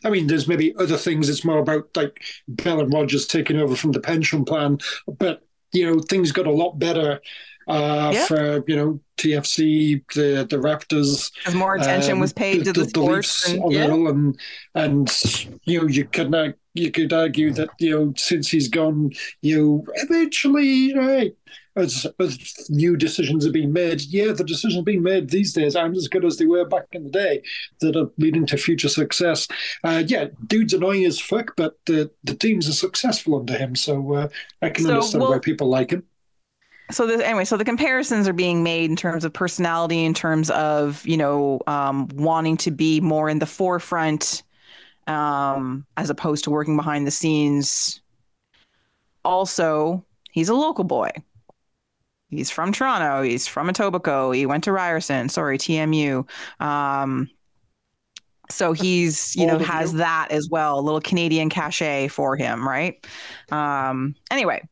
[0.04, 1.28] I mean, there's maybe other things.
[1.28, 4.78] It's more about like Bell and Rogers taking over from the pension plan,
[5.18, 5.42] but
[5.72, 7.20] you know, things got a lot better
[7.66, 8.26] uh, yeah.
[8.26, 11.32] for you know TFC, the the Raptors.
[11.46, 13.84] As more attention um, was paid the, to the, the sports, and, yeah.
[13.84, 14.38] and
[14.74, 19.12] and you know you could not you could argue that you know since he's gone,
[19.42, 21.34] you know, eventually right.
[21.74, 25.98] As, as new decisions are being made, yeah, the decisions being made these days aren't
[25.98, 27.42] as good as they were back in the day
[27.80, 29.46] that are leading to future success.
[29.84, 34.14] Uh, yeah, dude's annoying as fuck, but the, the teams are successful under him, so
[34.14, 34.28] uh,
[34.62, 36.04] I can so, understand well, why people like him
[36.90, 40.50] so the, anyway so the comparisons are being made in terms of personality in terms
[40.50, 44.42] of you know um, wanting to be more in the forefront
[45.06, 48.00] um, as opposed to working behind the scenes.
[49.24, 51.10] Also he's a local boy.
[52.28, 53.22] He's from toronto.
[53.22, 54.34] He's from etobicoke.
[54.34, 55.28] He went to ryerson.
[55.28, 56.28] Sorry tmu
[56.60, 57.30] um,
[58.48, 63.04] so he's you know has that as well a little canadian cachet for him right?
[63.50, 64.62] Um, anyway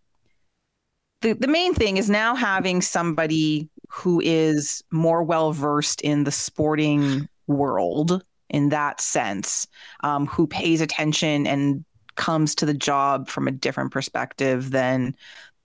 [1.24, 6.30] the, the main thing is now having somebody who is more well versed in the
[6.30, 9.66] sporting world in that sense,
[10.02, 11.82] um, who pays attention and
[12.16, 15.16] comes to the job from a different perspective than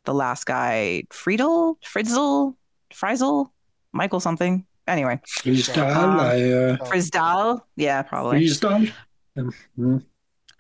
[0.06, 2.57] the last guy, Friedel, Friedel,
[2.94, 3.53] Frizel,
[3.91, 4.65] Michael something.
[4.88, 8.40] Anyway, Friisdahl, um, I, uh, Friisdahl, yeah, probably.
[8.40, 8.90] Friisdahl,
[9.38, 9.98] mm-hmm.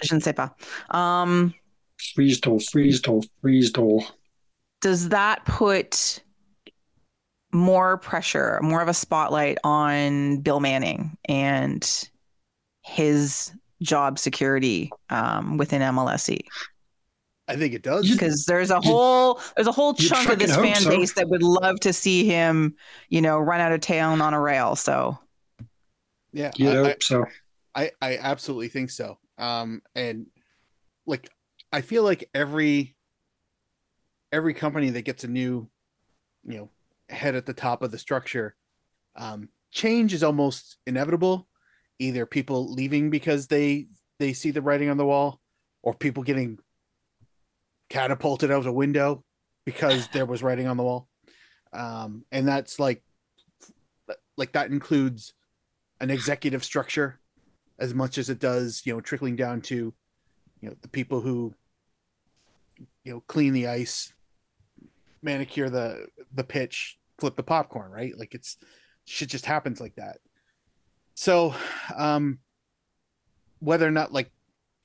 [0.01, 0.51] Je ne sais pas.
[0.91, 1.53] Um,
[1.97, 4.03] Friisdahl, Friisdahl, Friisdahl
[4.81, 6.21] does that put
[7.51, 12.09] more pressure, more of a spotlight on Bill Manning and
[12.83, 13.51] his
[13.81, 16.41] job security um, within MLSE?
[17.47, 20.75] I think it does because there's a whole there's a whole chunk of this fan
[20.75, 20.89] so.
[20.91, 22.75] base that would love to see him,
[23.09, 24.75] you know, run out of town on a rail.
[24.75, 25.17] So,
[26.31, 27.25] yeah, you I, hope so.
[27.73, 29.17] I I absolutely think so.
[29.39, 30.27] Um, and
[31.07, 31.27] like
[31.73, 32.95] I feel like every
[34.31, 35.69] every company that gets a new,
[36.45, 36.69] you know,
[37.09, 38.55] head at the top of the structure,
[39.15, 41.47] um, change is almost inevitable.
[41.99, 43.87] Either people leaving because they
[44.19, 45.41] they see the writing on the wall,
[45.83, 46.59] or people getting
[47.89, 49.23] catapulted out of a window
[49.65, 51.07] because there was writing on the wall.
[51.73, 53.03] Um, and that's like
[54.37, 55.33] like that includes
[55.99, 57.19] an executive structure
[57.77, 59.93] as much as it does, you know, trickling down to,
[60.61, 61.53] you know, the people who,
[63.03, 64.13] you know, clean the ice,
[65.21, 68.17] manicure the the pitch, flip the popcorn, right?
[68.17, 68.57] Like it's
[69.05, 70.17] shit just happens like that.
[71.15, 71.53] So,
[71.97, 72.39] um,
[73.59, 74.31] whether or not like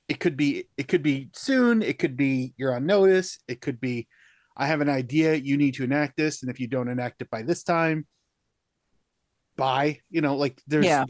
[0.07, 3.79] it could be it could be soon, it could be you're on notice, it could
[3.79, 4.07] be
[4.57, 7.29] I have an idea, you need to enact this, and if you don't enact it
[7.29, 8.05] by this time,
[9.55, 9.99] bye.
[10.09, 11.05] You know, like there's yeah.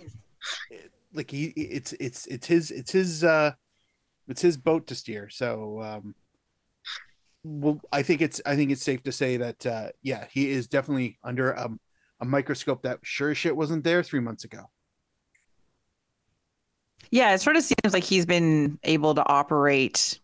[1.14, 3.52] like he it's it's it's his it's his uh
[4.28, 5.30] it's his boat to steer.
[5.30, 6.16] So um
[7.46, 10.68] well, I think it's I think it's safe to say that uh, yeah, he is
[10.68, 11.70] definitely under a,
[12.20, 14.72] a microscope that sure shit wasn't there three months ago.
[17.12, 20.20] Yeah, it sort of seems like he's been able to operate,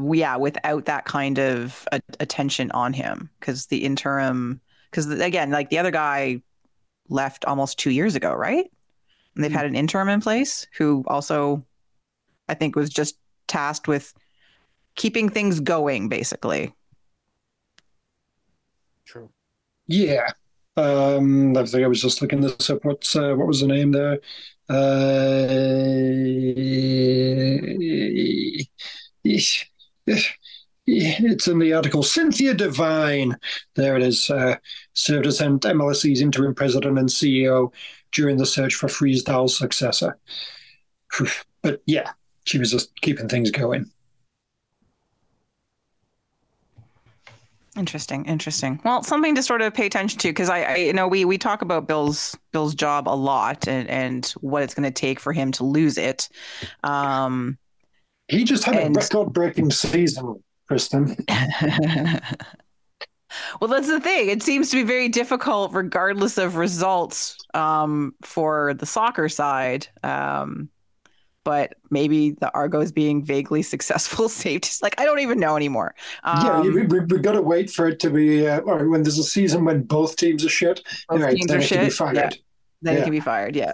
[0.00, 4.60] yeah, without that kind of a, attention on him because the interim,
[4.90, 6.42] because again, like the other guy
[7.08, 8.70] left almost two years ago, right?
[9.34, 9.58] And they've mm-hmm.
[9.58, 11.66] had an interim in place who also,
[12.48, 13.18] I think, was just
[13.48, 14.14] tasked with
[14.94, 16.74] keeping things going, basically.
[19.04, 19.30] True.
[19.86, 20.28] Yeah.
[20.76, 22.84] Um, I think I was just looking this up.
[22.84, 24.20] What's uh, what was the name there?
[24.68, 25.42] Uh,
[30.86, 32.02] it's in the article.
[32.02, 33.36] Cynthia Devine.
[33.74, 34.30] There it is.
[34.30, 34.56] Uh,
[34.94, 37.72] served as MLSE's interim president and CEO
[38.12, 40.18] during the search for Friisdahl's successor.
[41.62, 42.12] But yeah,
[42.44, 43.90] she was just keeping things going.
[47.76, 48.80] Interesting, interesting.
[48.84, 51.38] Well, something to sort of pay attention to because I, I, you know, we we
[51.38, 55.32] talk about Bill's Bill's job a lot and and what it's going to take for
[55.32, 56.28] him to lose it.
[56.84, 57.56] Um,
[58.28, 58.96] he just had and...
[58.96, 61.18] a record-breaking season, Kristin.
[63.60, 64.28] well, that's the thing.
[64.28, 69.88] It seems to be very difficult, regardless of results, um, for the soccer side.
[70.02, 70.68] Um,
[71.44, 74.68] but maybe the Argos being vaguely successful saved.
[74.82, 75.94] Like I don't even know anymore.
[76.24, 78.46] Um, yeah, we, we, we got to wait for it to be.
[78.46, 81.98] Uh, or when there's a season when both teams are shit, both teams are shit.
[82.00, 82.30] Yeah.
[82.82, 83.00] Then yeah.
[83.00, 83.56] it can be fired.
[83.56, 83.72] Yeah.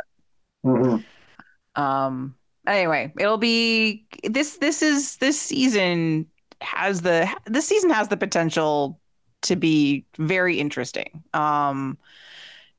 [0.65, 1.81] Mm-hmm.
[1.81, 2.35] Um.
[2.67, 4.59] Anyway, it'll be this.
[4.59, 6.27] This is this season
[6.61, 9.01] has the this season has the potential
[9.43, 11.23] to be very interesting.
[11.33, 11.99] Um,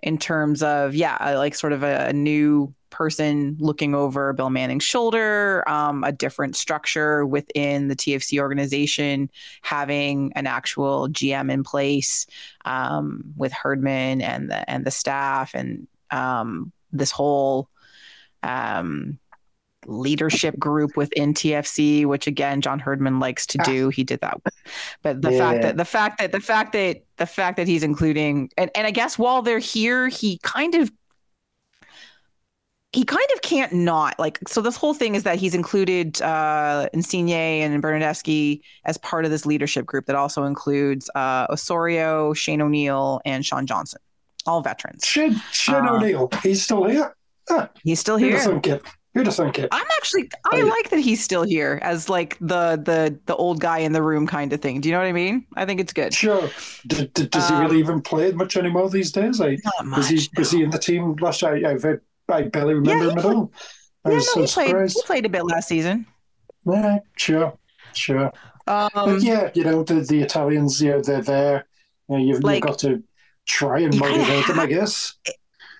[0.02, 4.84] in terms of yeah, like sort of a, a new person looking over Bill Manning's
[4.84, 9.30] shoulder, um, a different structure within the TFC organization,
[9.62, 12.26] having an actual GM in place
[12.66, 17.70] um, with Herdman and the and the staff, and um, this whole
[18.44, 19.20] um,
[19.86, 23.90] leadership group within TFC, which again John Herdman likes to do.
[23.90, 24.40] He did that,
[25.02, 25.38] but the yeah.
[25.38, 28.86] fact that the fact that the fact that the fact that he's including and and
[28.86, 30.92] I guess while they're here, he kind of
[32.92, 36.90] he kind of can't not like so this whole thing is that he's included uh
[36.94, 42.62] Insigne and Bernardeschi as part of this leadership group that also includes uh Osorio, Shane
[42.62, 44.02] O'Neill, and Sean Johnson.
[44.48, 45.06] All veterans.
[45.06, 47.16] Shane, Shane uh, O'Neill, he's still here.
[47.48, 47.68] Huh.
[47.84, 48.40] He's still here.
[49.16, 49.70] Who'd have thunk it?
[49.72, 53.60] I'm actually I oh, like that he's still here as like the the the old
[53.60, 54.82] guy in the room kind of thing.
[54.82, 55.46] Do you know what I mean?
[55.56, 56.14] I think it's good.
[56.14, 56.48] Sure.
[56.88, 59.42] D- d- does um, he really um, even play much anymore these days?
[59.42, 59.98] I, not much.
[59.98, 60.40] Was he no.
[60.40, 61.44] was he in the team last?
[61.44, 61.86] I I've,
[62.32, 63.52] I barely remember yeah, him at all.
[64.06, 64.90] I yeah, no, so he played.
[64.90, 66.06] He played a bit last season.
[66.66, 67.58] Yeah, sure,
[67.94, 68.32] sure.
[68.68, 70.82] Um, but yeah, you know the the Italians.
[70.82, 71.66] You know they're there.
[72.08, 73.04] You know, you've, like, you've got to
[73.46, 74.60] try and motivate them.
[74.60, 75.16] I guess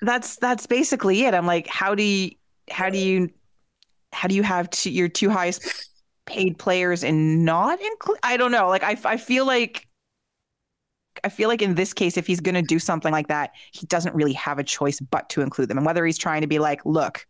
[0.02, 1.34] that's that's basically it.
[1.34, 2.32] I'm like, how do you
[2.70, 3.30] how do you
[4.14, 5.90] how do you have two, your two highest
[6.26, 8.20] paid players and not include?
[8.24, 8.68] I don't know.
[8.68, 9.88] Like I I feel like
[11.24, 13.86] I feel like in this case, if he's going to do something like that, he
[13.88, 15.78] doesn't really have a choice but to include them.
[15.78, 17.26] And whether he's trying to be like, look,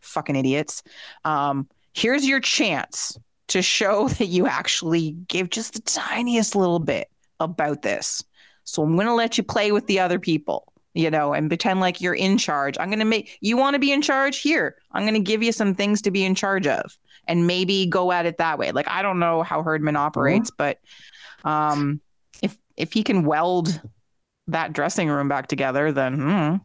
[0.00, 0.82] fucking idiots,
[1.24, 7.08] um, here's your chance to show that you actually gave just the tiniest little bit
[7.40, 8.22] about this.
[8.64, 11.80] So I'm going to let you play with the other people you know, and pretend
[11.80, 12.76] like you're in charge.
[12.78, 14.76] I'm going to make you want to be in charge here.
[14.92, 18.12] I'm going to give you some things to be in charge of and maybe go
[18.12, 18.72] at it that way.
[18.72, 20.74] Like I don't know how Herdman operates, mm-hmm.
[21.44, 22.00] but um
[22.76, 23.80] if he can weld
[24.48, 26.56] that dressing room back together, then hmm.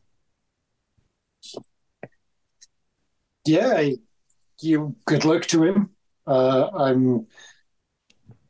[3.45, 3.89] yeah,
[4.61, 5.89] you good luck to him.
[6.25, 7.27] Uh, I'm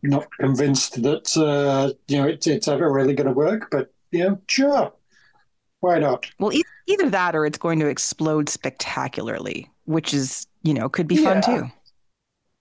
[0.04, 4.36] not convinced that uh, you know it, it's ever really going to work, but yeah,
[4.48, 4.94] sure.
[5.80, 6.26] Why not?
[6.40, 11.08] Well, e- either that or it's going to explode spectacularly, which is, you know, could
[11.08, 11.42] be yeah.
[11.42, 11.72] fun too.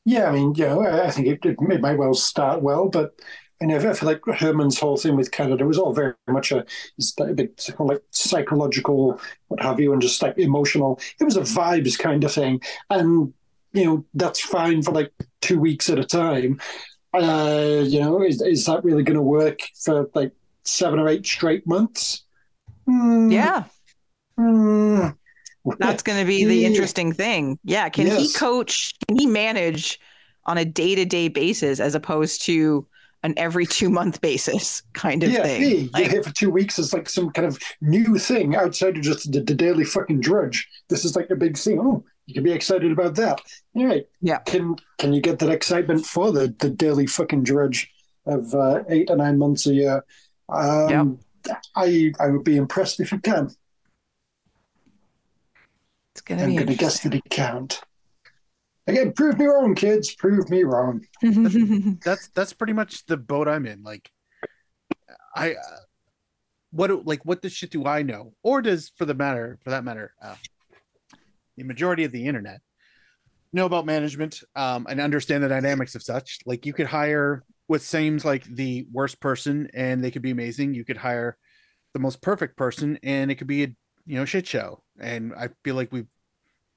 [0.05, 3.19] Yeah, I mean, you know, I think it, it, it might well start well, but
[3.61, 6.65] and I feel like Herdman's whole thing with Canada was all very much a,
[7.21, 11.01] a bit like psychological, what have you, and just like emotional.
[11.19, 12.61] It was a vibes kind of thing,
[12.91, 13.33] and
[13.73, 16.61] you know that's fine for like two weeks at a time.
[17.15, 20.33] Uh, you know, is is that really going to work for like
[20.65, 22.25] seven or eight straight months?
[22.87, 23.33] Mm.
[23.33, 23.65] Yeah.
[24.39, 25.17] Mm.
[25.79, 27.59] That's going to be the interesting thing.
[27.65, 27.89] Yeah.
[27.89, 28.21] Can yes.
[28.21, 28.95] he coach?
[29.09, 29.99] Can he manage
[30.45, 32.87] on a day to day basis as opposed to
[33.23, 35.91] an every two month basis kind of yeah, thing?
[35.93, 39.33] Like, here for two weeks is like some kind of new thing outside of just
[39.33, 40.69] the, the, daily fucking drudge.
[40.89, 41.81] This is like a big thing.
[41.81, 43.41] Oh, you can be excited about that.
[43.75, 44.07] All right.
[44.21, 44.39] Yeah.
[44.39, 47.91] Can can you get that excitement for the, the daily fucking drudge
[48.27, 50.05] of uh, eight or nine months a year?
[50.49, 51.63] Um, yep.
[51.75, 53.51] I I would be impressed if you can.
[56.13, 57.79] It's gonna I'm be going to guess that it can't.
[58.87, 60.15] Again, prove me wrong, kids.
[60.15, 61.05] Prove me wrong.
[62.05, 63.83] that's that's pretty much the boat I'm in.
[63.83, 64.11] Like,
[65.35, 65.77] I uh,
[66.71, 69.85] what like what the shit do I know, or does for the matter for that
[69.85, 70.37] matter, uh,
[71.57, 72.61] the majority of the internet
[73.53, 76.39] know about management um, and understand the dynamics of such.
[76.47, 80.75] Like, you could hire what seems like the worst person and they could be amazing.
[80.75, 81.37] You could hire
[81.93, 83.69] the most perfect person and it could be a
[84.05, 84.85] you know shit show.
[85.01, 86.07] And I feel like we've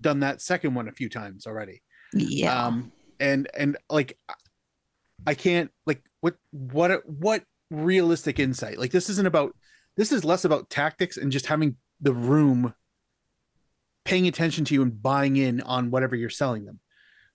[0.01, 1.83] done that second one a few times already.
[2.13, 2.67] Yeah.
[2.67, 4.17] Um and and like
[5.27, 8.77] I can't like what what what realistic insight.
[8.77, 9.55] Like this isn't about
[9.97, 12.73] this is less about tactics and just having the room
[14.05, 16.79] paying attention to you and buying in on whatever you're selling them,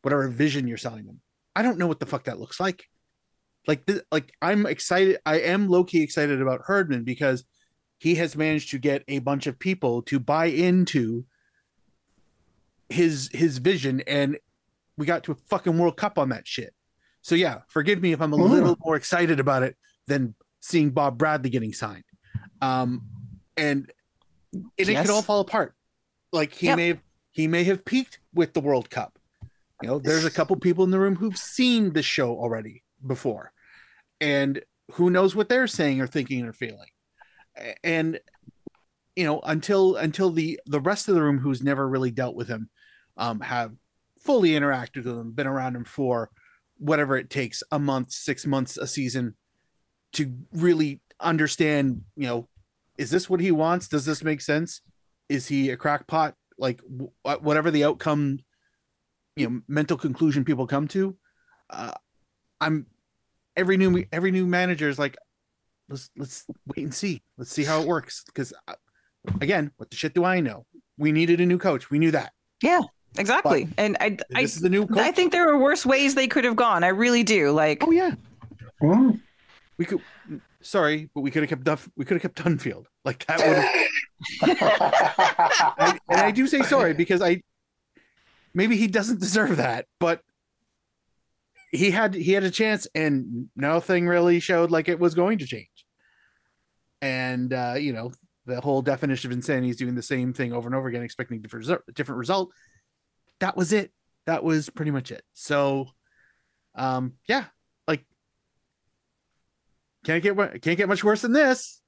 [0.02, 1.20] whatever vision you're selling them.
[1.54, 2.84] I don't know what the fuck that looks like
[3.66, 5.18] like th- like I'm excited.
[5.24, 7.44] I am low key excited about Herdman because
[7.98, 11.24] he has managed to get a bunch of people to buy into
[12.88, 14.38] his his vision, and
[14.96, 16.74] we got to a fucking World Cup on that shit.
[17.22, 18.48] So yeah, forgive me if I'm a mm.
[18.48, 19.76] little more excited about it
[20.06, 22.04] than seeing Bob Bradley getting signed.
[22.60, 23.02] Um,
[23.56, 23.90] and
[24.52, 24.88] and yes.
[24.88, 25.74] it could all fall apart.
[26.32, 26.76] Like he yep.
[26.76, 26.98] may have
[27.32, 29.18] he may have peaked with the World Cup.
[29.82, 33.52] You know, there's a couple people in the room who've seen the show already before
[34.20, 34.62] and
[34.92, 36.88] who knows what they're saying or thinking or feeling
[37.82, 38.18] and
[39.16, 42.48] you know until until the the rest of the room who's never really dealt with
[42.48, 42.68] him
[43.16, 43.72] um have
[44.24, 46.30] fully interacted with him been around him for
[46.78, 49.34] whatever it takes a month six months a season
[50.12, 52.48] to really understand you know
[52.98, 54.80] is this what he wants does this make sense
[55.28, 58.38] is he a crackpot like wh- whatever the outcome,
[59.36, 61.16] you know, mental conclusion people come to.
[61.70, 61.92] Uh,
[62.60, 62.86] I'm
[63.56, 65.16] every new every new manager is like,
[65.88, 67.22] let's let's wait and see.
[67.36, 68.24] Let's see how it works.
[68.26, 68.52] Because
[69.40, 70.66] again, what the shit do I know?
[70.96, 71.90] We needed a new coach.
[71.90, 72.32] We knew that.
[72.62, 72.82] Yeah,
[73.18, 73.68] exactly.
[73.78, 74.98] and I, I, This is the new coach.
[74.98, 76.84] I think there are worse ways they could have gone.
[76.84, 77.50] I really do.
[77.50, 78.12] Like, oh yeah,
[78.82, 79.20] Mm.
[79.78, 80.00] we could.
[80.60, 81.88] Sorry, but we could have kept Duff.
[81.96, 82.86] We could have kept Dunfield.
[83.04, 83.38] Like that
[84.42, 84.48] would.
[84.58, 87.42] I, and I do say sorry because I
[88.54, 90.20] maybe he doesn't deserve that, but
[91.70, 95.46] he had he had a chance and nothing really showed like it was going to
[95.46, 95.68] change.
[97.02, 98.12] And uh, you know,
[98.46, 101.40] the whole definition of insanity is doing the same thing over and over again, expecting
[101.42, 102.50] different result, different result.
[103.44, 103.92] That was it.
[104.24, 105.22] That was pretty much it.
[105.34, 105.88] So,
[106.74, 107.44] um, yeah,
[107.86, 108.02] like
[110.06, 111.82] can't get can't get much worse than this.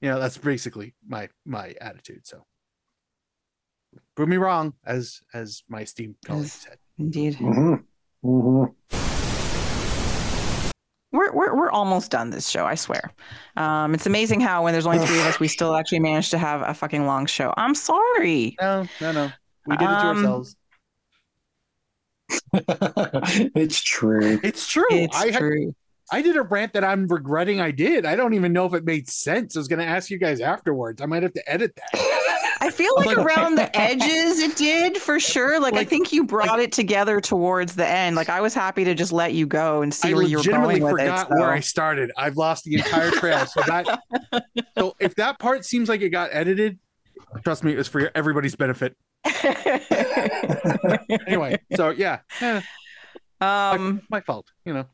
[0.00, 2.26] You know, that's basically my my attitude.
[2.26, 2.44] So,
[4.16, 6.52] prove me wrong, as as my esteemed colleague Yes.
[6.68, 6.78] said.
[6.98, 7.36] indeed.
[7.36, 7.84] Mhm.
[8.24, 8.74] Mhm.
[11.12, 13.10] We're, we're, we're almost done this show, I swear.
[13.56, 16.38] Um, it's amazing how when there's only three of us, we still actually managed to
[16.38, 17.54] have a fucking long show.
[17.56, 18.56] I'm sorry.
[18.60, 19.30] No, no, no.
[19.66, 20.56] We did it to Um, ourselves.
[23.54, 24.40] it's true.
[24.42, 24.84] It's true.
[24.90, 25.74] It's I had.
[26.12, 28.06] I did a rant that I'm regretting I did.
[28.06, 29.56] I don't even know if it made sense.
[29.56, 31.02] I was going to ask you guys afterwards.
[31.02, 32.52] I might have to edit that.
[32.60, 35.58] I feel like Like- around the edges it did for sure.
[35.60, 38.14] Like, I think you brought it together towards the end.
[38.14, 40.44] Like I was happy to just let you go and see I where you were
[40.44, 40.98] going with it.
[41.08, 41.50] forgot where.
[41.50, 42.12] I started.
[42.16, 43.44] I've lost the entire trail.
[43.46, 44.00] So that
[44.78, 46.78] so if that part seems like it got edited,
[47.44, 48.96] trust me, it was for everybody's benefit.
[51.26, 52.60] Anyway, so yeah, eh,
[53.40, 54.46] um, my fault.
[54.64, 54.84] You know,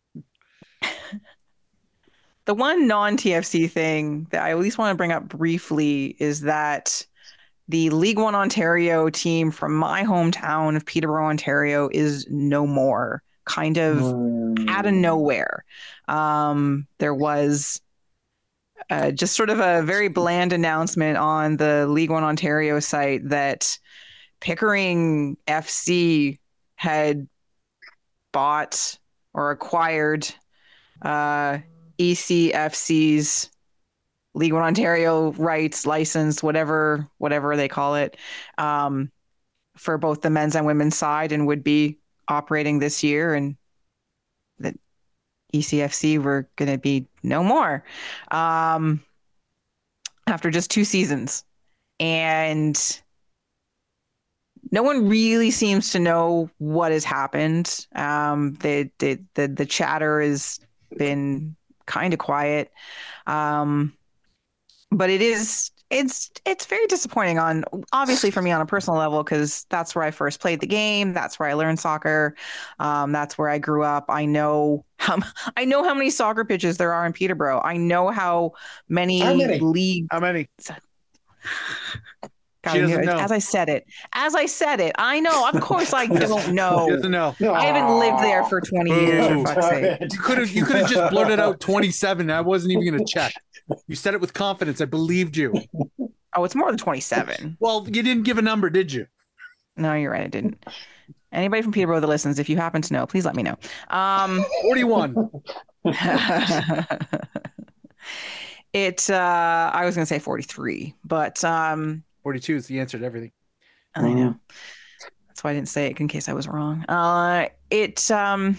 [2.44, 6.42] the one non TFC thing that I at least want to bring up briefly is
[6.42, 7.06] that
[7.68, 13.22] the League One Ontario team from my hometown of Peterborough, Ontario, is no more.
[13.44, 14.68] Kind of Mm.
[14.68, 15.64] out of nowhere.
[16.08, 17.80] Um, there was
[18.90, 23.78] uh, just sort of a very bland announcement on the League One Ontario site that
[24.42, 26.40] Pickering FC
[26.74, 27.28] had
[28.32, 28.98] bought
[29.32, 30.28] or acquired
[31.00, 31.58] uh,
[31.96, 33.50] ECFC's
[34.34, 38.16] League One Ontario rights, license, whatever whatever they call it,
[38.58, 39.12] um,
[39.76, 43.34] for both the men's and women's side, and would be operating this year.
[43.34, 43.56] And
[44.58, 44.74] that
[45.54, 47.84] ECFC were going to be no more
[48.32, 49.04] um,
[50.26, 51.44] after just two seasons,
[52.00, 53.01] and
[54.72, 57.86] no one really seems to know what has happened.
[57.94, 60.58] Um, the, the the the chatter has
[60.96, 62.72] been kind of quiet,
[63.26, 63.92] um,
[64.90, 69.22] but it is it's it's very disappointing on obviously for me on a personal level
[69.22, 71.12] because that's where I first played the game.
[71.12, 72.34] That's where I learned soccer.
[72.78, 74.06] Um, that's where I grew up.
[74.08, 75.18] I know how
[75.56, 77.60] I know how many soccer pitches there are in Peterborough.
[77.62, 78.52] I know how
[78.88, 79.58] many, How many?
[79.60, 80.06] league.
[80.10, 80.48] how many?
[82.62, 83.18] God, She doesn't know, know.
[83.18, 85.48] As I said it, as I said it, I know.
[85.48, 86.88] Of course, I don't She know.
[86.88, 87.34] doesn't know.
[87.40, 89.26] I haven't lived there for twenty years.
[89.28, 89.42] Boo.
[89.46, 90.00] For fuck's sake.
[90.12, 92.30] You could have you could have just blurted out 27.
[92.30, 93.34] I wasn't even going to check.
[93.88, 94.80] You said it with confidence.
[94.80, 95.52] I believed you.
[96.36, 97.56] Oh, it's more than twenty-seven.
[97.60, 99.06] Well, you didn't give a number, did you?
[99.76, 100.22] No, you're right.
[100.22, 100.64] I didn't.
[101.32, 103.56] Anybody from Peterborough that listens, if you happen to know, please let me know.
[103.88, 105.30] Um, 41.
[108.72, 109.10] it.
[109.10, 113.32] Uh, I was going to say forty-three, but um, 42 is the answer to everything.
[113.94, 114.34] I know.
[115.28, 116.84] That's why I didn't say it in case I was wrong.
[116.88, 118.10] Uh, it.
[118.10, 118.58] Um,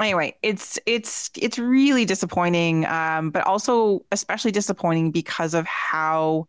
[0.00, 6.48] anyway, it's it's it's really disappointing, um, but also especially disappointing because of how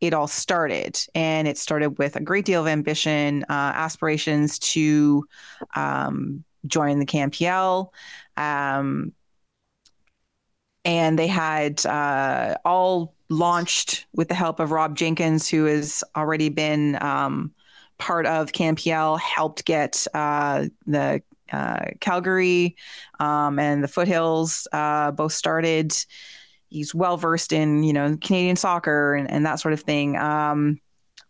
[0.00, 0.98] it all started.
[1.14, 5.26] And it started with a great deal of ambition, uh, aspirations to
[5.74, 7.88] um, join the CanPL.
[8.36, 9.12] Um,
[10.84, 16.48] and they had uh, all launched with the help of Rob Jenkins, who has already
[16.48, 17.52] been um,
[17.98, 21.22] part of CanPL, helped get uh, the
[21.52, 22.76] uh, Calgary
[23.20, 25.92] um, and the Foothills uh, both started.
[26.68, 30.16] He's well versed in you know Canadian soccer and, and that sort of thing.
[30.16, 30.80] Um,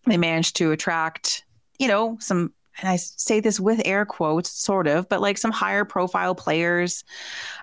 [0.07, 1.45] they managed to attract
[1.79, 5.51] you know some and I say this with air quotes, sort of, but like some
[5.51, 7.05] higher profile players.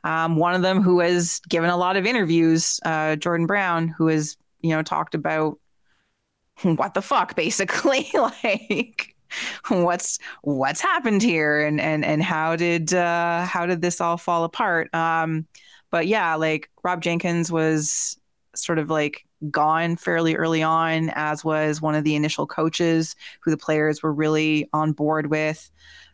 [0.03, 4.07] Um, one of them who has given a lot of interviews, uh, Jordan Brown, who
[4.07, 5.59] has, you know, talked about
[6.63, 8.09] what the fuck, basically,
[8.43, 9.15] like
[9.69, 14.43] what's what's happened here and and and how did uh how did this all fall
[14.43, 15.45] apart um
[15.91, 18.17] but yeah like rob jenkins was
[18.55, 23.51] sort of like gone fairly early on, as was one of the initial coaches who
[23.51, 25.71] the players were really on board with.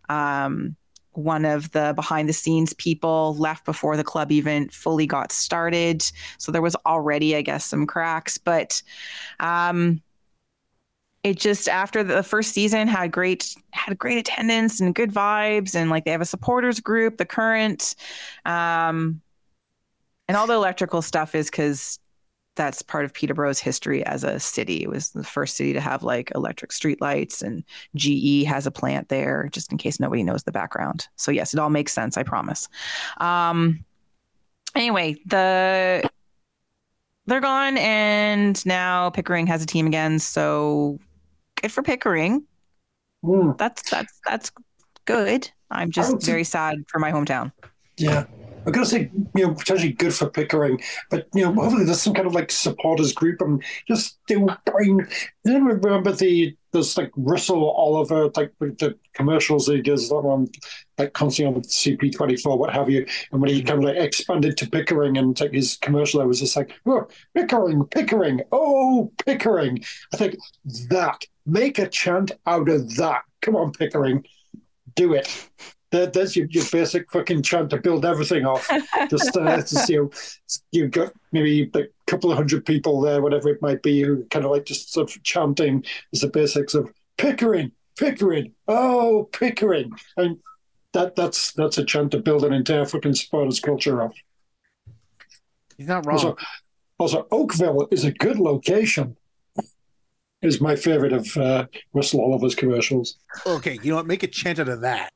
[0.10, 0.76] Um,
[1.14, 6.04] one of the behind the scenes people left before the club even fully got started.
[6.38, 8.38] So there was already, I guess, some cracks.
[8.38, 8.82] But
[9.40, 10.02] um,
[11.24, 15.90] it just after the first season had great had great attendance and good vibes and
[15.90, 17.96] like they have a supporters group the current
[18.46, 19.22] um
[20.28, 22.00] and all the electrical stuff is because
[22.56, 24.84] that's part of Peterborough's history as a city.
[24.84, 27.64] It was the first city to have like electric streetlights, and
[27.96, 31.08] GE has a plant there, just in case nobody knows the background.
[31.16, 32.18] So yes, it all makes sense.
[32.18, 32.68] I promise.
[33.18, 33.86] Um,
[34.76, 36.10] anyway, the
[37.26, 40.20] they're gone, and now Pickering has a team again.
[40.20, 41.00] So
[41.62, 42.46] good for Pickering.
[43.24, 43.58] Mm.
[43.58, 44.52] That's that's that's
[45.06, 45.50] good.
[45.70, 47.54] I'm just very sad for my hometown.
[47.98, 48.26] Yeah.
[48.66, 50.80] I'm going to say, you know, potentially good for Pickering,
[51.10, 54.58] but, you know, hopefully there's some kind of like supporters group and just do, I
[54.80, 55.08] mean,
[55.44, 60.48] you remember the, there's like Russell Oliver, like the commercials he does on,
[61.00, 63.06] like constantly on CP24, what have you.
[63.32, 63.68] And when he mm-hmm.
[63.68, 67.08] kind of like expanded to Pickering and like his commercial, I was just like, oh,
[67.36, 69.84] Pickering, Pickering, oh, Pickering.
[70.14, 70.36] I think
[70.90, 73.24] that, make a chant out of that.
[73.42, 74.24] Come on, Pickering,
[74.96, 75.50] do it
[75.92, 78.70] that, that's your, your basic fucking chant to build everything off.
[79.10, 80.10] Just, uh, just you,
[80.72, 84.46] you've got maybe a couple of hundred people there, whatever it might be, who kind
[84.46, 90.38] of like just sort of chanting as the basics of Pickering, Pickering, oh Pickering, and
[90.94, 94.16] that that's that's a chant to build an entire fucking supporters culture off.
[95.78, 96.16] He's not wrong.
[96.16, 96.38] Also,
[96.98, 99.18] also Oakville is a good location.
[100.42, 103.18] Is my favorite of uh, Russell Oliver's commercials.
[103.46, 104.08] Okay, you know what?
[104.08, 105.12] Make a chant out of that.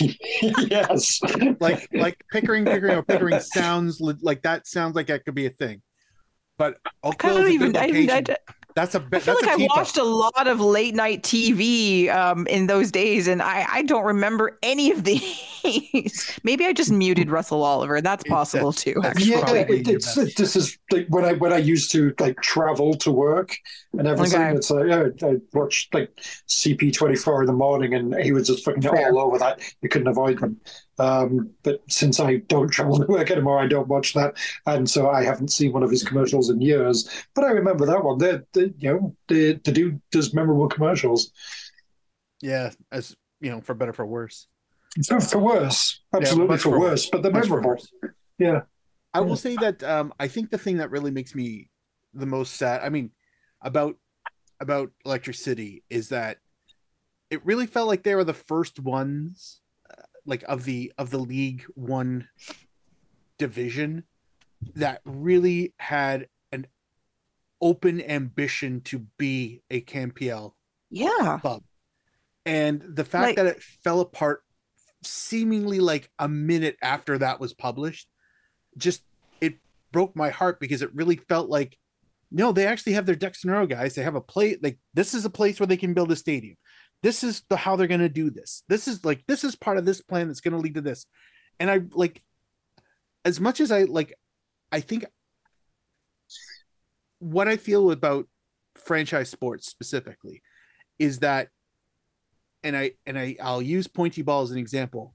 [0.68, 1.20] yes.
[1.60, 5.46] like like Pickering, Pickering, or Pickering sounds li- like that sounds like that could be
[5.46, 5.82] a thing.
[6.58, 7.76] But Oakville I don't even.
[7.76, 7.80] I.
[8.10, 8.36] I,
[8.74, 9.22] that's a I bit.
[9.22, 13.28] feel That's like I watched a lot of late night TV um, in those days,
[13.28, 16.38] and I, I don't remember any of these.
[16.42, 18.00] Maybe I just muted Russell Oliver.
[18.00, 18.94] That's possible that's- too.
[19.00, 19.30] that's Actually.
[19.58, 20.36] yeah, it, it's best.
[20.36, 23.54] this is like when I when I used to like travel to work
[23.96, 24.42] and everything.
[24.42, 24.56] Okay.
[24.56, 26.10] It's like yeah, I watched like
[26.48, 29.08] CP twenty four in the morning, and he was just fucking Fair.
[29.12, 29.60] all over that.
[29.82, 30.60] You couldn't avoid them.
[30.98, 35.10] Um, but since I don't travel to work anymore, I don't watch that, and so
[35.10, 37.08] I haven't seen one of his commercials in years.
[37.34, 38.18] But I remember that one.
[38.18, 41.32] The, the you know the the dude does memorable commercials
[42.40, 44.46] Yeah, as you know, for better for worse.
[45.06, 47.70] for, for worse, absolutely much for, for worse, but they're memorable.
[47.70, 47.92] worse.
[48.38, 48.62] Yeah.
[49.12, 51.70] I will say that um, I think the thing that really makes me
[52.14, 53.10] the most sad, I mean,
[53.62, 53.96] about
[54.60, 56.38] about Electric City is that
[57.30, 59.60] it really felt like they were the first ones,
[60.26, 62.28] like of the of the League One
[63.38, 64.04] division,
[64.74, 66.66] that really had an
[67.60, 70.52] open ambition to be a CanPL
[70.90, 71.38] Yeah.
[71.40, 71.62] club.
[72.46, 74.42] And the fact Like- that it fell apart
[75.02, 78.08] seemingly like a minute after that was published,
[78.76, 79.02] just
[79.40, 79.58] it
[79.92, 81.78] broke my heart because it really felt like
[82.30, 83.94] no, they actually have their ducks in a row, guys.
[83.94, 86.56] They have a play like this is a place where they can build a stadium.
[87.04, 88.64] This is the how they're gonna do this.
[88.66, 91.04] This is like this is part of this plan that's gonna lead to this.
[91.60, 92.22] And I like
[93.26, 94.14] as much as I like
[94.72, 95.04] I think
[97.18, 98.26] what I feel about
[98.76, 100.40] franchise sports specifically
[100.98, 101.50] is that
[102.62, 105.14] and I and I I'll use pointy ball as an example.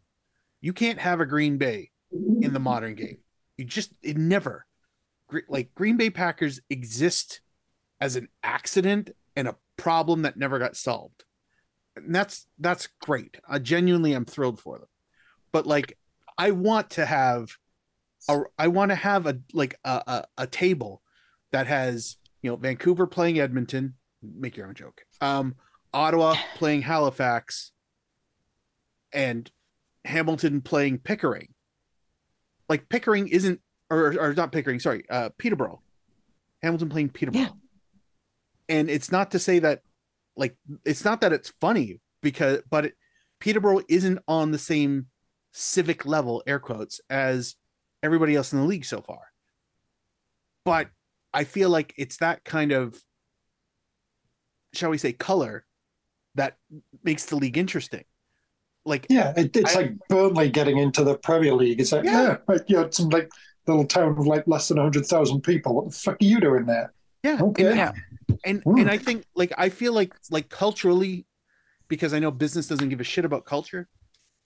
[0.61, 3.17] You can't have a Green Bay in the modern game.
[3.57, 4.67] You just it never
[5.47, 7.41] like Green Bay Packers exist
[7.99, 11.23] as an accident and a problem that never got solved.
[12.03, 13.37] And that's that's great.
[13.47, 14.87] I genuinely am thrilled for them.
[15.51, 15.97] But like
[16.37, 17.57] I want to have
[18.27, 21.01] a I want to have a like a, a, a table
[21.51, 25.01] that has, you know, Vancouver playing Edmonton, make your own joke.
[25.21, 25.55] Um
[25.93, 27.71] Ottawa playing Halifax
[29.11, 29.49] and
[30.05, 31.53] Hamilton playing Pickering.
[32.67, 35.81] Like Pickering isn't or or not Pickering, sorry, uh Peterborough.
[36.61, 37.41] Hamilton playing Peterborough.
[37.41, 37.49] Yeah.
[38.67, 39.81] And it's not to say that
[40.39, 40.55] like
[40.85, 42.93] it's not that it's funny because but it,
[43.39, 45.05] Peterborough isn't on the same
[45.53, 47.55] civic level air quotes as
[48.01, 49.19] everybody else in the league so far.
[50.65, 50.87] But
[51.33, 52.97] I feel like it's that kind of
[54.73, 55.65] shall we say color
[56.35, 56.55] that
[57.03, 58.03] makes the league interesting.
[58.85, 61.81] Like Yeah, it, it's I- like Burnley getting into the Premier League.
[61.81, 62.21] It's like, Yeah.
[62.21, 63.29] yeah, like, you know, some like
[63.67, 65.75] little town of like less than 100,000 people.
[65.75, 66.93] What the fuck are you doing there?
[67.23, 67.75] yeah, Okay.
[67.75, 67.91] Yeah.
[68.45, 68.77] And Hmm.
[68.79, 71.25] and I think like I feel like like culturally,
[71.87, 73.87] because I know business doesn't give a shit about culture.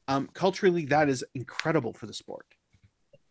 [0.07, 2.45] Um, culturally, that is incredible for the sport.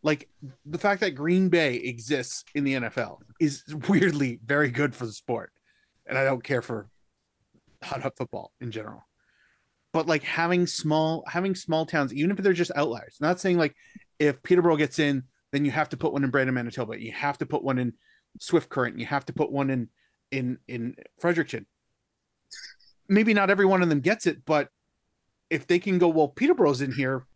[0.05, 0.28] like
[0.66, 5.12] the fact that Green Bay exists in the NFL is weirdly very good for the
[5.12, 5.52] sport.
[6.06, 6.89] And I don't care for
[7.84, 9.06] hot up football in general.
[9.93, 13.76] But like having small having small towns, even if they're just outliers, not saying like
[14.18, 15.22] if Peterborough gets in,
[15.52, 17.01] then you have to put one in Brandon, Manitoba.
[17.01, 17.93] You have to put one in
[18.40, 18.98] Swift Current.
[18.98, 19.89] You have to put one in
[20.32, 21.66] in in Fredericton.
[23.09, 24.68] Maybe not every one of them gets it, but
[25.50, 27.26] if they can go, well, Peterborough's in here,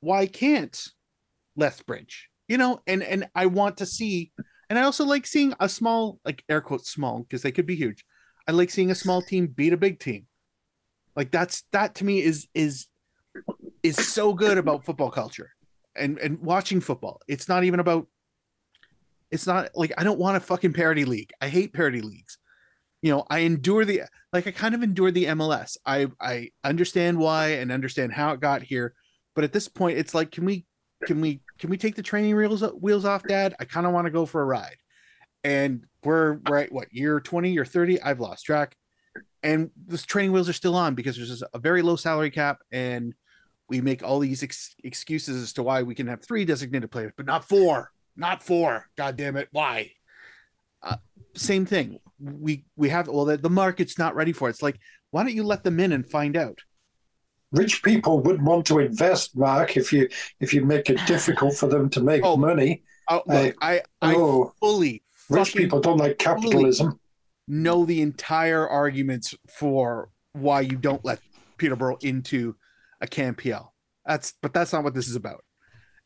[0.00, 0.76] why can't
[1.54, 2.28] Lethbridge?
[2.48, 4.32] You know, and and I want to see,
[4.70, 7.76] and I also like seeing a small, like air quotes small, because they could be
[7.76, 8.04] huge.
[8.48, 10.26] I like seeing a small team beat a big team.
[11.14, 12.86] Like that's that to me is is
[13.82, 15.50] is so good about football culture
[15.94, 17.20] and and watching football.
[17.28, 18.06] It's not even about
[19.30, 21.32] it's not like I don't want a fucking parity league.
[21.40, 22.38] I hate parity leagues.
[23.02, 25.76] You know, I endure the like I kind of endure the MLS.
[25.84, 28.94] I I understand why and understand how it got here,
[29.34, 30.64] but at this point it's like can we
[31.04, 33.54] can we can we take the training wheels wheels off dad?
[33.60, 34.76] I kind of want to go for a ride.
[35.44, 38.00] And we're right what year 20 or 30?
[38.02, 38.76] I've lost track.
[39.42, 43.14] And the training wheels are still on because there's a very low salary cap and
[43.68, 47.12] we make all these ex- excuses as to why we can have three designated players,
[47.16, 48.86] but not four not four.
[48.96, 49.48] God damn it.
[49.52, 49.92] Why?
[50.82, 50.96] Uh,
[51.34, 51.98] same thing.
[52.18, 54.52] We we have well the, the market's not ready for it.
[54.52, 54.78] It's like
[55.10, 56.58] why don't you let them in and find out?
[57.52, 60.08] Rich people wouldn't want to invest, Mark, if you
[60.40, 62.82] if you make it difficult for them to make oh, money.
[63.08, 66.98] Oh, look, uh, I I oh, fully rich people don't like capitalism.
[67.48, 71.20] Know the entire arguments for why you don't let
[71.56, 72.56] Peterborough into
[73.00, 73.68] a CanPL.
[74.04, 75.44] That's but that's not what this is about.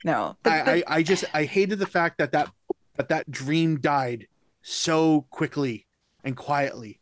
[0.04, 2.50] No, I, I, I just I hated the fact that that
[2.96, 4.26] that that dream died
[4.62, 5.86] so quickly
[6.24, 7.00] and quietly,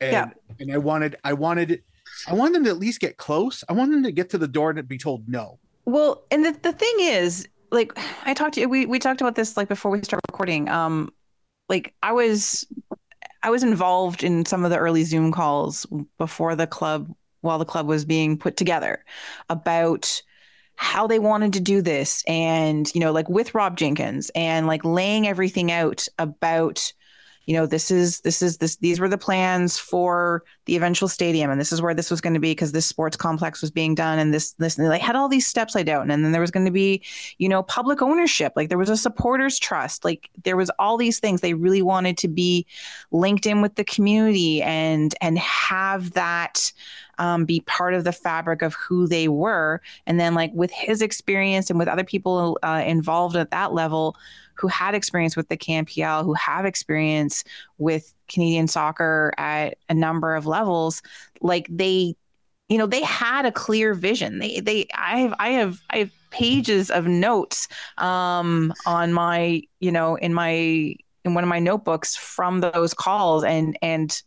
[0.00, 0.30] and yeah.
[0.58, 1.82] and I wanted I wanted
[2.26, 3.64] I wanted them to at least get close.
[3.68, 5.58] I wanted them to get to the door and be told no.
[5.84, 7.92] Well, and the the thing is, like
[8.24, 10.68] I talked to you, we we talked about this like before we start recording.
[10.68, 11.12] Um,
[11.68, 12.66] like I was
[13.42, 15.86] I was involved in some of the early Zoom calls
[16.18, 19.04] before the club while the club was being put together
[19.48, 20.22] about
[20.78, 24.84] how they wanted to do this and you know like with rob jenkins and like
[24.84, 26.92] laying everything out about
[27.48, 31.50] you know this is this is this these were the plans for the eventual stadium
[31.50, 33.94] and this is where this was going to be because this sports complex was being
[33.94, 36.02] done and this this and they had all these steps laid out.
[36.02, 37.02] And then there was going to be
[37.38, 38.52] you know public ownership.
[38.54, 40.04] Like there was a supporters trust.
[40.04, 41.40] Like there was all these things.
[41.40, 42.66] They really wanted to be
[43.12, 46.70] linked in with the community and and have that
[47.18, 51.02] um, be part of the fabric of who they were and then like with his
[51.02, 54.16] experience and with other people uh, involved at that level
[54.54, 57.44] who had experience with the CanPL, who have experience
[57.78, 61.00] with Canadian soccer at a number of levels,
[61.40, 62.14] like they,
[62.68, 64.40] you know, they had a clear vision.
[64.40, 67.68] They, they, I have, I have, I have pages of notes
[67.98, 73.44] um, on my, you know, in my, in one of my notebooks from those calls,
[73.44, 74.22] and and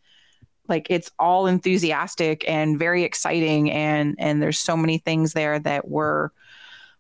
[0.72, 5.88] like it's all enthusiastic and very exciting, and and there's so many things there that
[5.88, 6.32] were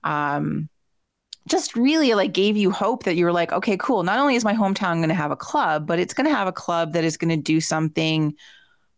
[0.03, 0.69] um
[1.47, 4.03] just really like gave you hope that you were like, okay, cool.
[4.03, 6.47] Not only is my hometown going to have a club, but it's going to have
[6.47, 8.35] a club that is going to do something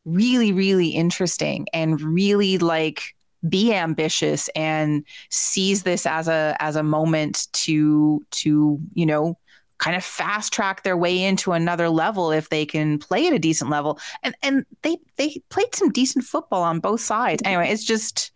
[0.05, 3.15] really, really interesting and really like
[3.47, 9.37] be ambitious and seize this as a as a moment to to you know
[9.83, 13.39] kind of fast track their way into another level if they can play at a
[13.39, 13.99] decent level.
[14.23, 17.41] And and they they played some decent football on both sides.
[17.43, 18.31] Anyway it's just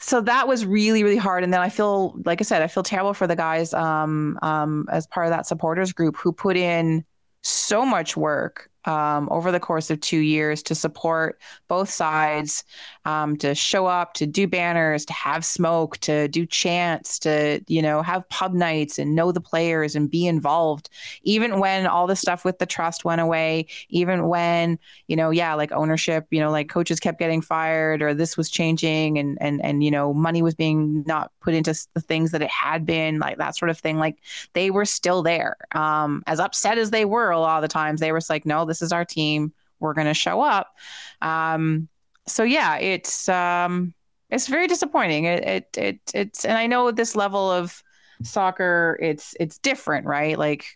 [0.00, 1.44] so that was really really hard.
[1.44, 4.86] And then i feel like i said i feel terrible for the guys um, um,
[4.90, 7.04] as part of that supporters group who put in
[7.42, 12.64] so much work um, over the course of two years to support both sides,
[13.04, 17.80] um, to show up, to do banners, to have smoke, to do chants, to you
[17.80, 20.90] know have pub nights and know the players and be involved.
[21.22, 24.78] Even when all the stuff with the trust went away, even when
[25.08, 28.50] you know yeah like ownership, you know like coaches kept getting fired or this was
[28.50, 32.42] changing and and and you know money was being not put into the things that
[32.42, 33.98] it had been like that sort of thing.
[33.98, 34.18] Like
[34.52, 35.56] they were still there.
[35.72, 38.64] Um, as upset as they were a lot of the times, they were like no
[38.74, 39.52] this is our team.
[39.78, 40.74] We're going to show up.
[41.22, 41.88] Um,
[42.26, 43.94] so yeah, it's um,
[44.30, 45.24] it's very disappointing.
[45.24, 47.82] It, it it it's and I know this level of
[48.22, 50.36] soccer, it's it's different, right?
[50.36, 50.66] Like,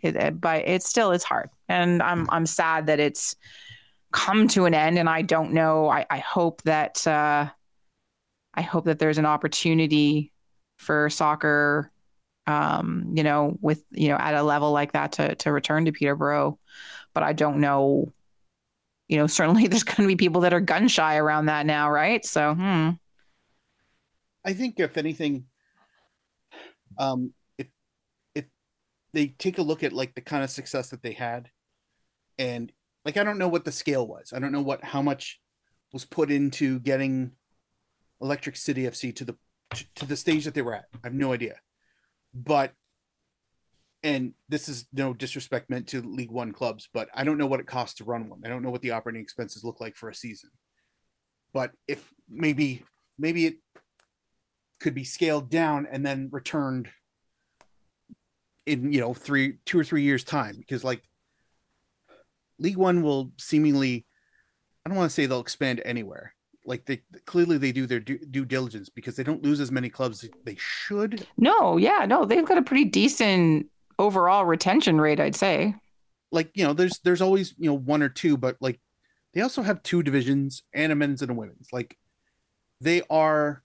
[0.00, 3.34] it, but it's still it's hard, and I'm I'm sad that it's
[4.12, 4.98] come to an end.
[4.98, 5.88] And I don't know.
[5.88, 7.48] I I hope that uh,
[8.54, 10.32] I hope that there's an opportunity
[10.76, 11.90] for soccer
[12.48, 15.92] um, you know, with you know at a level like that to to return to
[15.92, 16.58] Peterborough
[17.14, 18.12] but I don't know.
[19.08, 21.90] You know, certainly there's going to be people that are gun shy around that now,
[21.90, 22.24] right?
[22.24, 22.90] So, hmm.
[24.44, 25.44] I think if anything,
[26.98, 27.66] um, if
[28.34, 28.46] if
[29.12, 31.50] they take a look at like the kind of success that they had
[32.38, 32.72] and
[33.04, 35.40] like i don't know what the scale was i don't know what how much
[35.92, 37.32] was put into getting
[38.20, 39.36] electric city fc to the
[39.94, 41.56] to the stage that they were at i have no idea
[42.34, 42.72] but
[44.02, 47.60] and this is no disrespect meant to league one clubs but i don't know what
[47.60, 48.40] it costs to run one.
[48.44, 50.50] I don't know what the operating expenses look like for a season.
[51.52, 52.84] But if maybe
[53.18, 53.56] maybe it
[54.80, 56.88] could be scaled down and then returned
[58.66, 61.02] in you know three two or three years time because like
[62.58, 64.04] league one will seemingly
[64.84, 66.34] i don't want to say they'll expand anywhere.
[66.64, 69.88] Like they clearly they do their due, due diligence because they don't lose as many
[69.88, 71.26] clubs as they should.
[71.38, 73.68] No, yeah, no, they've got a pretty decent
[73.98, 75.74] overall retention rate, I'd say.
[76.30, 78.78] like you know there's there's always you know one or two but like
[79.34, 81.96] they also have two divisions and a men's and a women's like
[82.80, 83.62] they are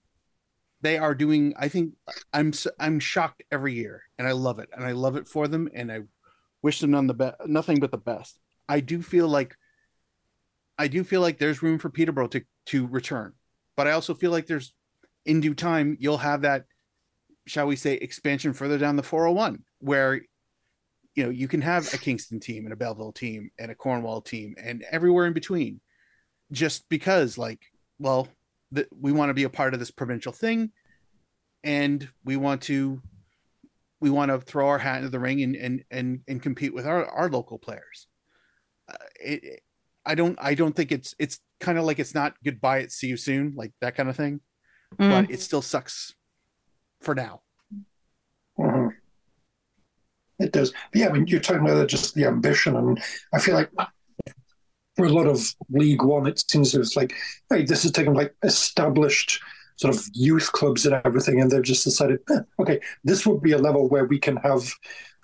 [0.80, 1.92] they are doing i think
[2.32, 5.68] i'm i'm shocked every year and i love it and i love it for them
[5.74, 6.00] and i
[6.62, 8.38] wish them none the best nothing but the best
[8.68, 9.56] i do feel like
[10.78, 13.32] i do feel like there's room for peterborough to to return
[13.76, 14.72] but i also feel like there's
[15.26, 16.64] in due time you'll have that
[17.46, 20.20] shall we say expansion further down the 401 where
[21.14, 24.20] you know you can have a kingston team and a belleville team and a cornwall
[24.20, 25.80] team and everywhere in between
[26.52, 27.60] just because like
[27.98, 28.28] well
[28.72, 30.70] that we want to be a part of this provincial thing
[31.62, 33.00] and we want to
[34.00, 36.86] we want to throw our hat into the ring and and and, and compete with
[36.86, 38.06] our, our local players
[38.88, 39.60] uh, it, it-
[40.06, 43.06] i don't i don't think it's it's kind of like it's not goodbye it's see
[43.06, 44.40] you soon like that kind of thing
[44.98, 45.10] Mm.
[45.10, 46.14] but it still sucks
[47.04, 47.40] for now
[48.58, 48.90] Mhm.
[50.38, 50.72] It does.
[50.92, 53.02] But yeah, I mean, you're talking about just the ambition, and
[53.32, 53.70] I feel like
[54.96, 57.14] for a lot of League One, it seems it's like,
[57.50, 59.40] hey, this is taking like established
[59.76, 63.52] sort of youth clubs and everything, and they've just decided, eh, okay, this would be
[63.52, 64.72] a level where we can have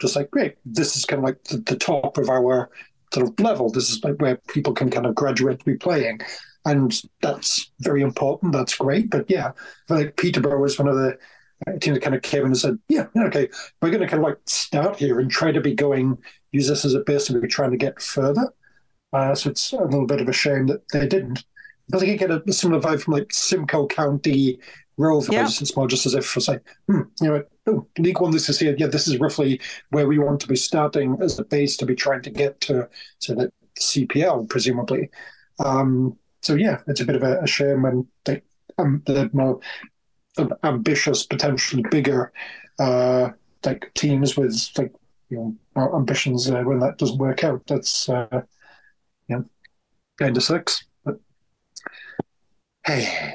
[0.00, 2.70] just like, great, this is kind of like the, the top of our
[3.12, 3.70] sort of level.
[3.70, 6.20] This is like where people can kind of graduate to be playing.
[6.64, 8.52] And that's very important.
[8.52, 9.10] That's great.
[9.10, 9.52] But yeah,
[9.88, 11.16] I like Peterborough is one of the
[11.66, 13.48] that kind of came in and said, yeah, okay,
[13.80, 16.18] we're going to kind of like start here and try to be going,
[16.52, 18.52] use this as a base to be trying to get further.
[19.12, 21.44] Uh, so it's a little bit of a shame that they didn't.
[21.92, 24.60] I think you get a similar vibe from like Simcoe County
[24.96, 25.32] Rovers.
[25.32, 25.46] Yeah.
[25.46, 28.60] It's more just as if it's like, hmm, you know, oh, League One, this is
[28.60, 28.76] here.
[28.78, 29.60] Yeah, this is roughly
[29.90, 32.88] where we want to be starting as a base to be trying to get to,
[33.18, 35.10] so that CPL, presumably.
[35.58, 38.42] Um, so yeah, it's a bit of a, a shame when they,
[38.78, 39.60] um, the more
[40.64, 42.32] ambitious, potentially bigger,
[42.78, 43.30] uh,
[43.64, 44.92] like teams with like
[45.28, 47.62] you know more ambitions uh, when that doesn't work out.
[47.66, 48.42] That's uh,
[49.28, 49.44] you know
[50.18, 50.84] kind of sucks.
[51.04, 51.18] But
[52.86, 53.34] hey,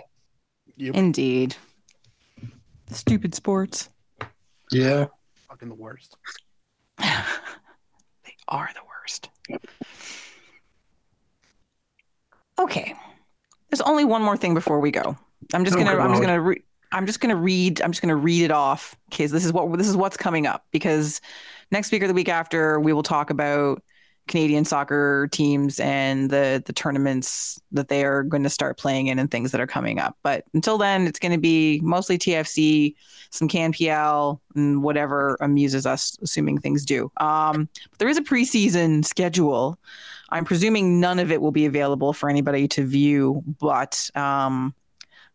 [0.77, 1.55] yep Indeed.
[2.91, 3.89] Stupid sports.
[4.71, 5.05] yeah,
[5.49, 6.15] fucking the worst
[6.99, 9.29] they are the worst.
[12.59, 12.93] Okay.
[13.69, 15.17] There's only one more thing before we go.
[15.53, 16.63] I'm just Oh, gonna I'm just gonna re-
[16.95, 19.87] I'm just gonna read I'm just gonna read it off because this is what this
[19.87, 21.19] is what's coming up because
[21.69, 23.83] next week or the week after we will talk about
[24.29, 29.19] Canadian soccer teams and the the tournaments that they are going to start playing in
[29.19, 30.17] and things that are coming up.
[30.23, 32.95] But until then, it's going to be mostly TFC,
[33.29, 37.11] some CanPL, and whatever amuses us, assuming things do.
[37.17, 39.77] Um, but there is a preseason schedule.
[40.29, 44.73] I'm presuming none of it will be available for anybody to view, but um,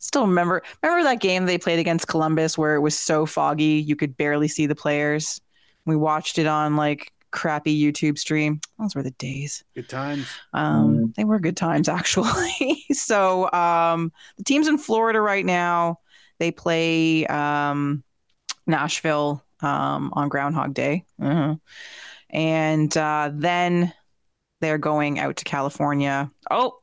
[0.01, 3.94] still remember remember that game they played against Columbus where it was so foggy you
[3.94, 5.40] could barely see the players.
[5.86, 8.60] We watched it on like crappy YouTube stream.
[8.78, 9.62] Those were the days.
[9.74, 12.85] good times Um, They were good times, actually.
[12.93, 16.01] so um, the teams in Florida right now,
[16.40, 18.02] they play um,
[18.66, 21.05] Nashville um, on Groundhog Day.
[21.20, 21.60] Mhm.
[22.31, 23.93] And uh, then
[24.60, 26.31] they're going out to California.
[26.51, 26.80] Oh,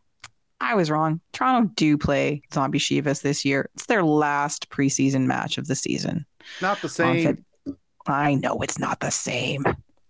[0.60, 1.22] I was wrong.
[1.34, 3.70] Toronto do play Zombie Chivas this year.
[3.76, 6.26] It's their last preseason match of the season.
[6.62, 7.76] not the same Feb-
[8.08, 9.66] I know it's not the same,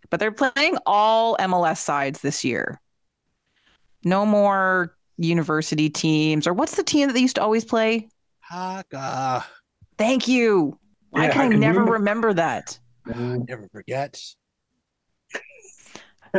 [0.09, 2.79] but they're playing all MLS sides this year.
[4.03, 8.07] No more university teams, or what's the team that they used to always play?
[8.41, 9.43] Haka.
[9.97, 10.77] Thank you.
[11.09, 12.79] Why can I, I can never remember- remember that?
[13.15, 14.21] never forget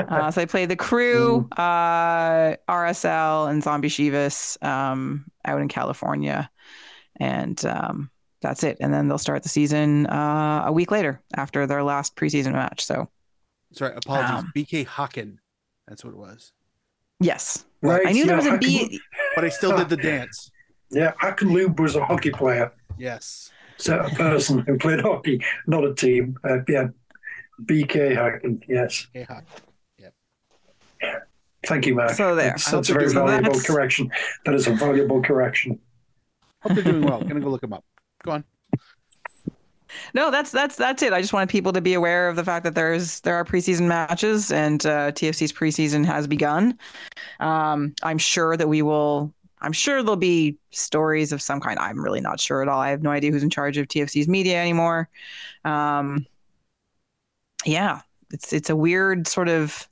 [0.09, 6.51] Uh, so they play the crew, uh, RSL, and Zombie Chivas um, out in California,
[7.19, 8.11] and um,
[8.43, 8.79] that's it.
[8.81, 12.85] And then they'll start the season uh, a week later after their last preseason match.
[12.85, 13.09] So
[13.73, 15.37] sorry apologies Um, bk Hacken.
[15.87, 16.53] that's what it was
[17.21, 18.07] yes, right.
[18.07, 18.99] I knew there was a B,
[19.35, 20.51] but i still did the dance
[20.91, 25.85] Yeah, Hakan Loob was a hockey player, yes so a person who played hockey, not
[25.85, 26.37] a team.
[26.43, 26.89] Uh, yeah,
[27.63, 28.61] BK Hacken.
[28.69, 29.07] Yes.
[29.13, 29.43] Hey, hi.
[31.67, 32.11] Thank you, Mark.
[32.11, 32.51] So there.
[32.51, 34.11] That's, that's a very valuable That's- correction.
[34.45, 35.79] That is a valuable correction.
[36.63, 37.21] Hope they're doing well.
[37.29, 37.85] Gonna go look them up.
[38.25, 38.45] Go on.
[40.15, 41.13] No, that's that's that's it.
[41.13, 43.87] I just wanted people to be aware of the fact that there's there are preseason
[43.87, 46.79] matches and uh, TFC's preseason has begun.
[47.41, 49.33] Um, I'm sure that we will.
[49.61, 51.79] I'm sure there'll be stories of some kind.
[51.79, 52.79] I'm really not sure at all.
[52.81, 55.09] I have no idea who's in charge of TFC's media anymore.
[55.65, 56.27] Um,
[57.65, 59.89] yeah, it's it's a weird sort of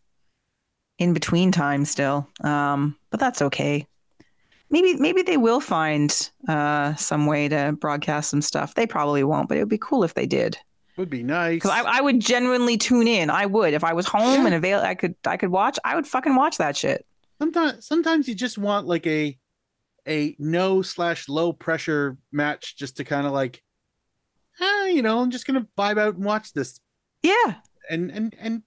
[0.99, 3.87] in between time still, um, but that's okay.
[4.71, 8.75] Maybe maybe they will find uh, some way to broadcast some stuff.
[8.75, 10.59] They probably won't, but it would be cool if they did.
[10.97, 11.57] Would be nice.
[11.57, 13.31] Because I, I would genuinely tune in.
[13.31, 14.47] I would if I was home Yeah.
[14.47, 14.81] and avail.
[14.81, 15.79] I could I could watch.
[15.85, 17.07] I would fucking watch that shit.
[17.39, 19.39] sometimes sometimes you just want like a
[20.09, 23.63] a no slash low pressure match just to kind of like
[24.61, 26.81] ah, you know i'm just gonna vibe out and watch this
[27.23, 27.55] Yeah,
[27.91, 28.63] and and and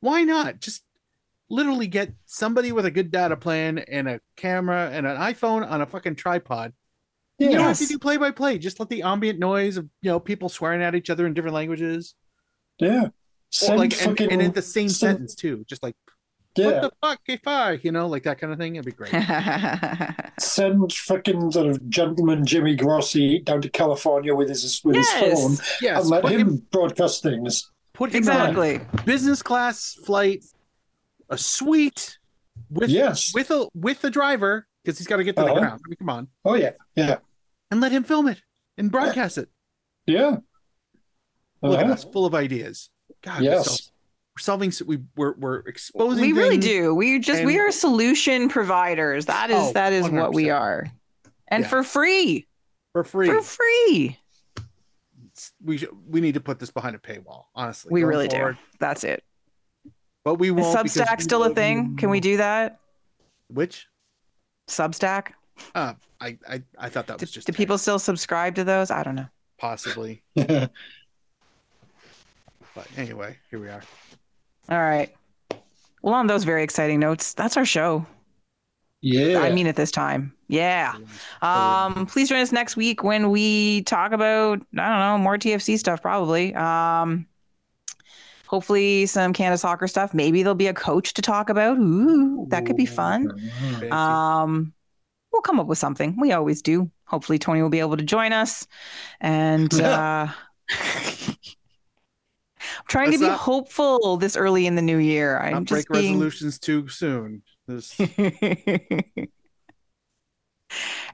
[0.00, 0.84] why not just
[1.48, 5.80] literally get somebody with a good data plan and a camera and an iphone on
[5.80, 6.72] a fucking tripod
[7.38, 10.10] you don't have to do play by play just let the ambient noise of you
[10.10, 12.14] know people swearing at each other in different languages
[12.78, 13.08] Yeah.
[13.50, 15.94] Send like and, fucking, and in the same send- sentence too just like
[16.56, 16.66] yeah.
[16.66, 19.12] what the fuck if I you know like that kind of thing it'd be great
[20.40, 25.52] Send fucking sort of gentleman Jimmy Grossi down to California with his with his phone
[25.52, 27.70] yes, yes and let him, him broadcast things.
[27.92, 28.80] put him on exactly.
[29.04, 30.44] business class flight,
[31.28, 32.18] a suite
[32.70, 33.32] with Yes.
[33.34, 35.60] with a with the driver because he's got to get to the Uh-huh.
[35.60, 35.80] ground.
[35.84, 37.18] I mean, come on, Oh yeah, yeah,
[37.70, 38.40] and let him film it
[38.78, 39.48] and broadcast it.
[40.06, 40.38] yeah.
[41.62, 41.92] Look at Uh-huh.
[41.94, 42.90] us, full of ideas.
[43.22, 43.90] God, we're, Yes.
[44.36, 44.72] we're solving.
[44.86, 46.20] We we're we're exposing.
[46.22, 46.94] We really do.
[46.94, 49.26] We just we are solution providers.
[49.26, 50.86] That is Oh, that is what we are,
[51.48, 51.68] and Yeah.
[51.68, 52.46] for free,
[52.92, 53.28] for free.
[53.28, 54.18] for free.
[55.62, 57.46] we we need to put this behind a paywall.
[57.54, 58.54] Honestly, We going really forward.
[58.56, 58.76] do.
[58.78, 59.22] That's it.
[60.26, 60.82] But we Is won't.
[60.82, 61.96] because Substack still a will- thing?
[61.96, 62.80] Can we do that?
[63.46, 63.86] Which?
[64.68, 65.28] Substack?
[65.72, 68.90] Uh, I I I thought that Do, was just do people still subscribe to those?
[68.90, 69.28] I don't know.
[69.56, 70.22] possibly.
[72.74, 73.82] But anyway, here we are.
[74.68, 75.14] All right.
[76.02, 78.04] Well, on those very exciting notes, that's our show.
[79.00, 79.38] yeah.
[79.40, 80.94] I mean, at this time, yeah.
[81.40, 85.78] Um, please join us next week when we talk about I don't know more TFC
[85.78, 86.54] stuff, probably.
[86.54, 87.26] Um,
[88.46, 90.14] hopefully some Canada soccer stuff.
[90.14, 91.78] Maybe there'll be a coach to talk about.
[91.78, 93.28] Ooh, that could be fun.
[93.90, 94.72] Um,
[95.32, 96.16] we'll come up with something.
[96.20, 96.90] We always do.
[97.06, 98.66] Hopefully, Tony will be able to join us.
[99.20, 100.28] And uh,
[100.70, 101.36] I'm
[102.88, 105.38] trying Let's to be not- hopeful this early in the new year.
[105.38, 106.14] I'm Not just break being.
[106.14, 107.42] resolutions too soon.
[107.68, 107.98] This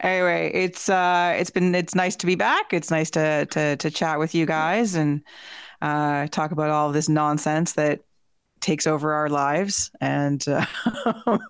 [0.00, 2.72] anyway, it's uh, it's been it's nice to be back.
[2.72, 5.22] It's nice to to to chat with you guys and
[5.82, 8.00] uh, talk about all this nonsense that
[8.60, 10.42] takes over our lives and.
[10.48, 10.64] Uh,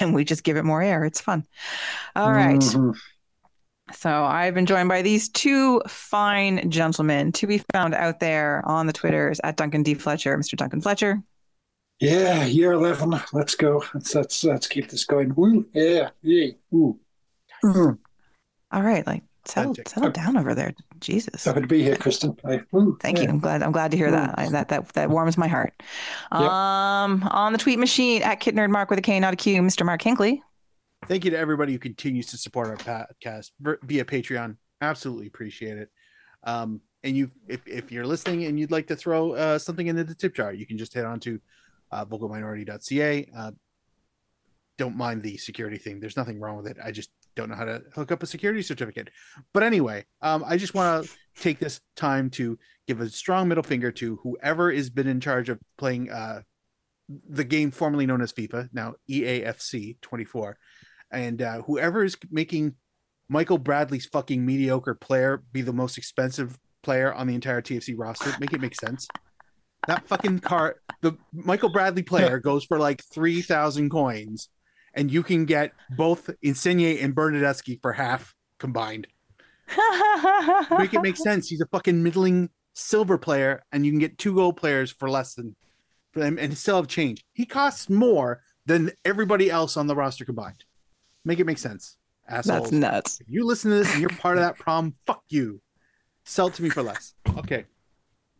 [0.00, 1.04] And we just give it more air.
[1.04, 1.46] It's fun.
[2.16, 2.58] All right.
[2.58, 2.96] Mhm.
[3.92, 8.86] So I've been joined by these two fine gentlemen to be found out there on
[8.86, 9.94] the Twitters at Duncan D.
[9.94, 10.56] Fletcher, Mr.
[10.56, 11.22] Duncan Fletcher.
[11.98, 13.20] Yeah, year eleven.
[13.32, 13.84] Let's go.
[13.94, 15.34] Let's let's let's keep this going.
[15.34, 15.66] Woo.
[15.72, 16.10] Yeah.
[16.22, 16.52] Yeah.
[16.72, 16.98] Ooh.
[17.64, 17.98] Mm.
[18.72, 20.72] All right, like settle settle down over there.
[21.00, 21.44] Jesus.
[21.44, 22.38] Happy to be here, Kristin.
[22.44, 22.98] I, woo.
[23.00, 23.28] Thank you.
[23.28, 23.62] I'm glad.
[23.62, 24.38] I'm glad to hear that.
[24.38, 25.72] I, that that that warms my heart.
[26.32, 26.40] Yep.
[26.40, 29.62] Um, on the tweet machine at Kit Nerd Mark with a K, not a Q,
[29.62, 29.84] Mr.
[29.84, 30.40] Mark Hinkley.
[31.06, 33.50] Thank you to everybody who continues to support our podcast
[33.82, 34.56] via Patreon.
[34.80, 35.88] Absolutely appreciate it.
[36.44, 40.04] Um, and you, if, if you're listening and you'd like to throw uh, something into
[40.04, 41.40] the tip jar, you can just head on to
[41.90, 43.30] uh, vocalminority.ca.
[43.36, 43.50] Uh,
[44.76, 46.00] don't mind the security thing.
[46.00, 46.76] There's nothing wrong with it.
[46.82, 49.10] I just don't know how to hook up a security certificate.
[49.52, 53.64] But anyway, um, I just want to take this time to give a strong middle
[53.64, 56.42] finger to whoever has been in charge of playing uh,
[57.28, 60.56] the game formerly known as FIFA, now EAFC 24
[61.10, 62.74] and uh, whoever is making
[63.28, 68.32] Michael Bradley's fucking mediocre player be the most expensive player on the entire TFC roster,
[68.40, 69.06] make it make sense.
[69.86, 74.48] That fucking car, the Michael Bradley player goes for like three thousand coins,
[74.94, 79.06] and you can get both Insigne and Bernadeschi for half combined.
[80.78, 81.48] Make it make sense.
[81.48, 85.34] He's a fucking middling silver player, and you can get two gold players for less
[85.34, 85.54] than,
[86.12, 87.24] for them, and still have change.
[87.34, 90.64] He costs more than everybody else on the roster combined.
[91.24, 91.96] Make it make sense,
[92.28, 92.62] assholes.
[92.62, 93.20] That's nuts.
[93.20, 95.60] If you listen to this and you're part of that problem, fuck you.
[96.24, 97.14] Sell to me for less.
[97.38, 97.64] Okay.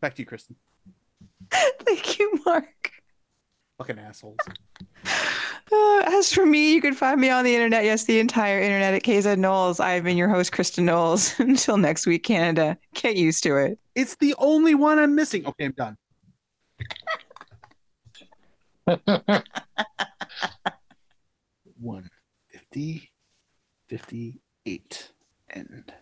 [0.01, 0.55] Back to you, Kristin.
[1.51, 2.91] Thank you, Mark.
[3.77, 4.37] Fucking assholes.
[5.71, 7.85] Uh, as for me, you can find me on the internet.
[7.85, 9.79] Yes, the entire internet at KZ Knowles.
[9.79, 11.33] I've been your host, Kristin Knowles.
[11.39, 12.77] Until next week, Canada.
[12.93, 13.79] Get used to it.
[13.95, 15.45] It's the only one I'm missing.
[15.45, 15.97] Okay, I'm done.
[21.79, 22.09] one
[22.49, 23.11] fifty
[23.87, 25.11] fifty eight
[25.51, 25.93] end.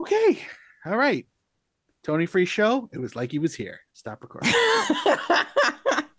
[0.00, 0.38] Okay.
[0.84, 1.26] All right.
[2.02, 2.90] Tony Free Show.
[2.92, 3.78] It was like he was here.
[3.92, 4.52] Stop recording.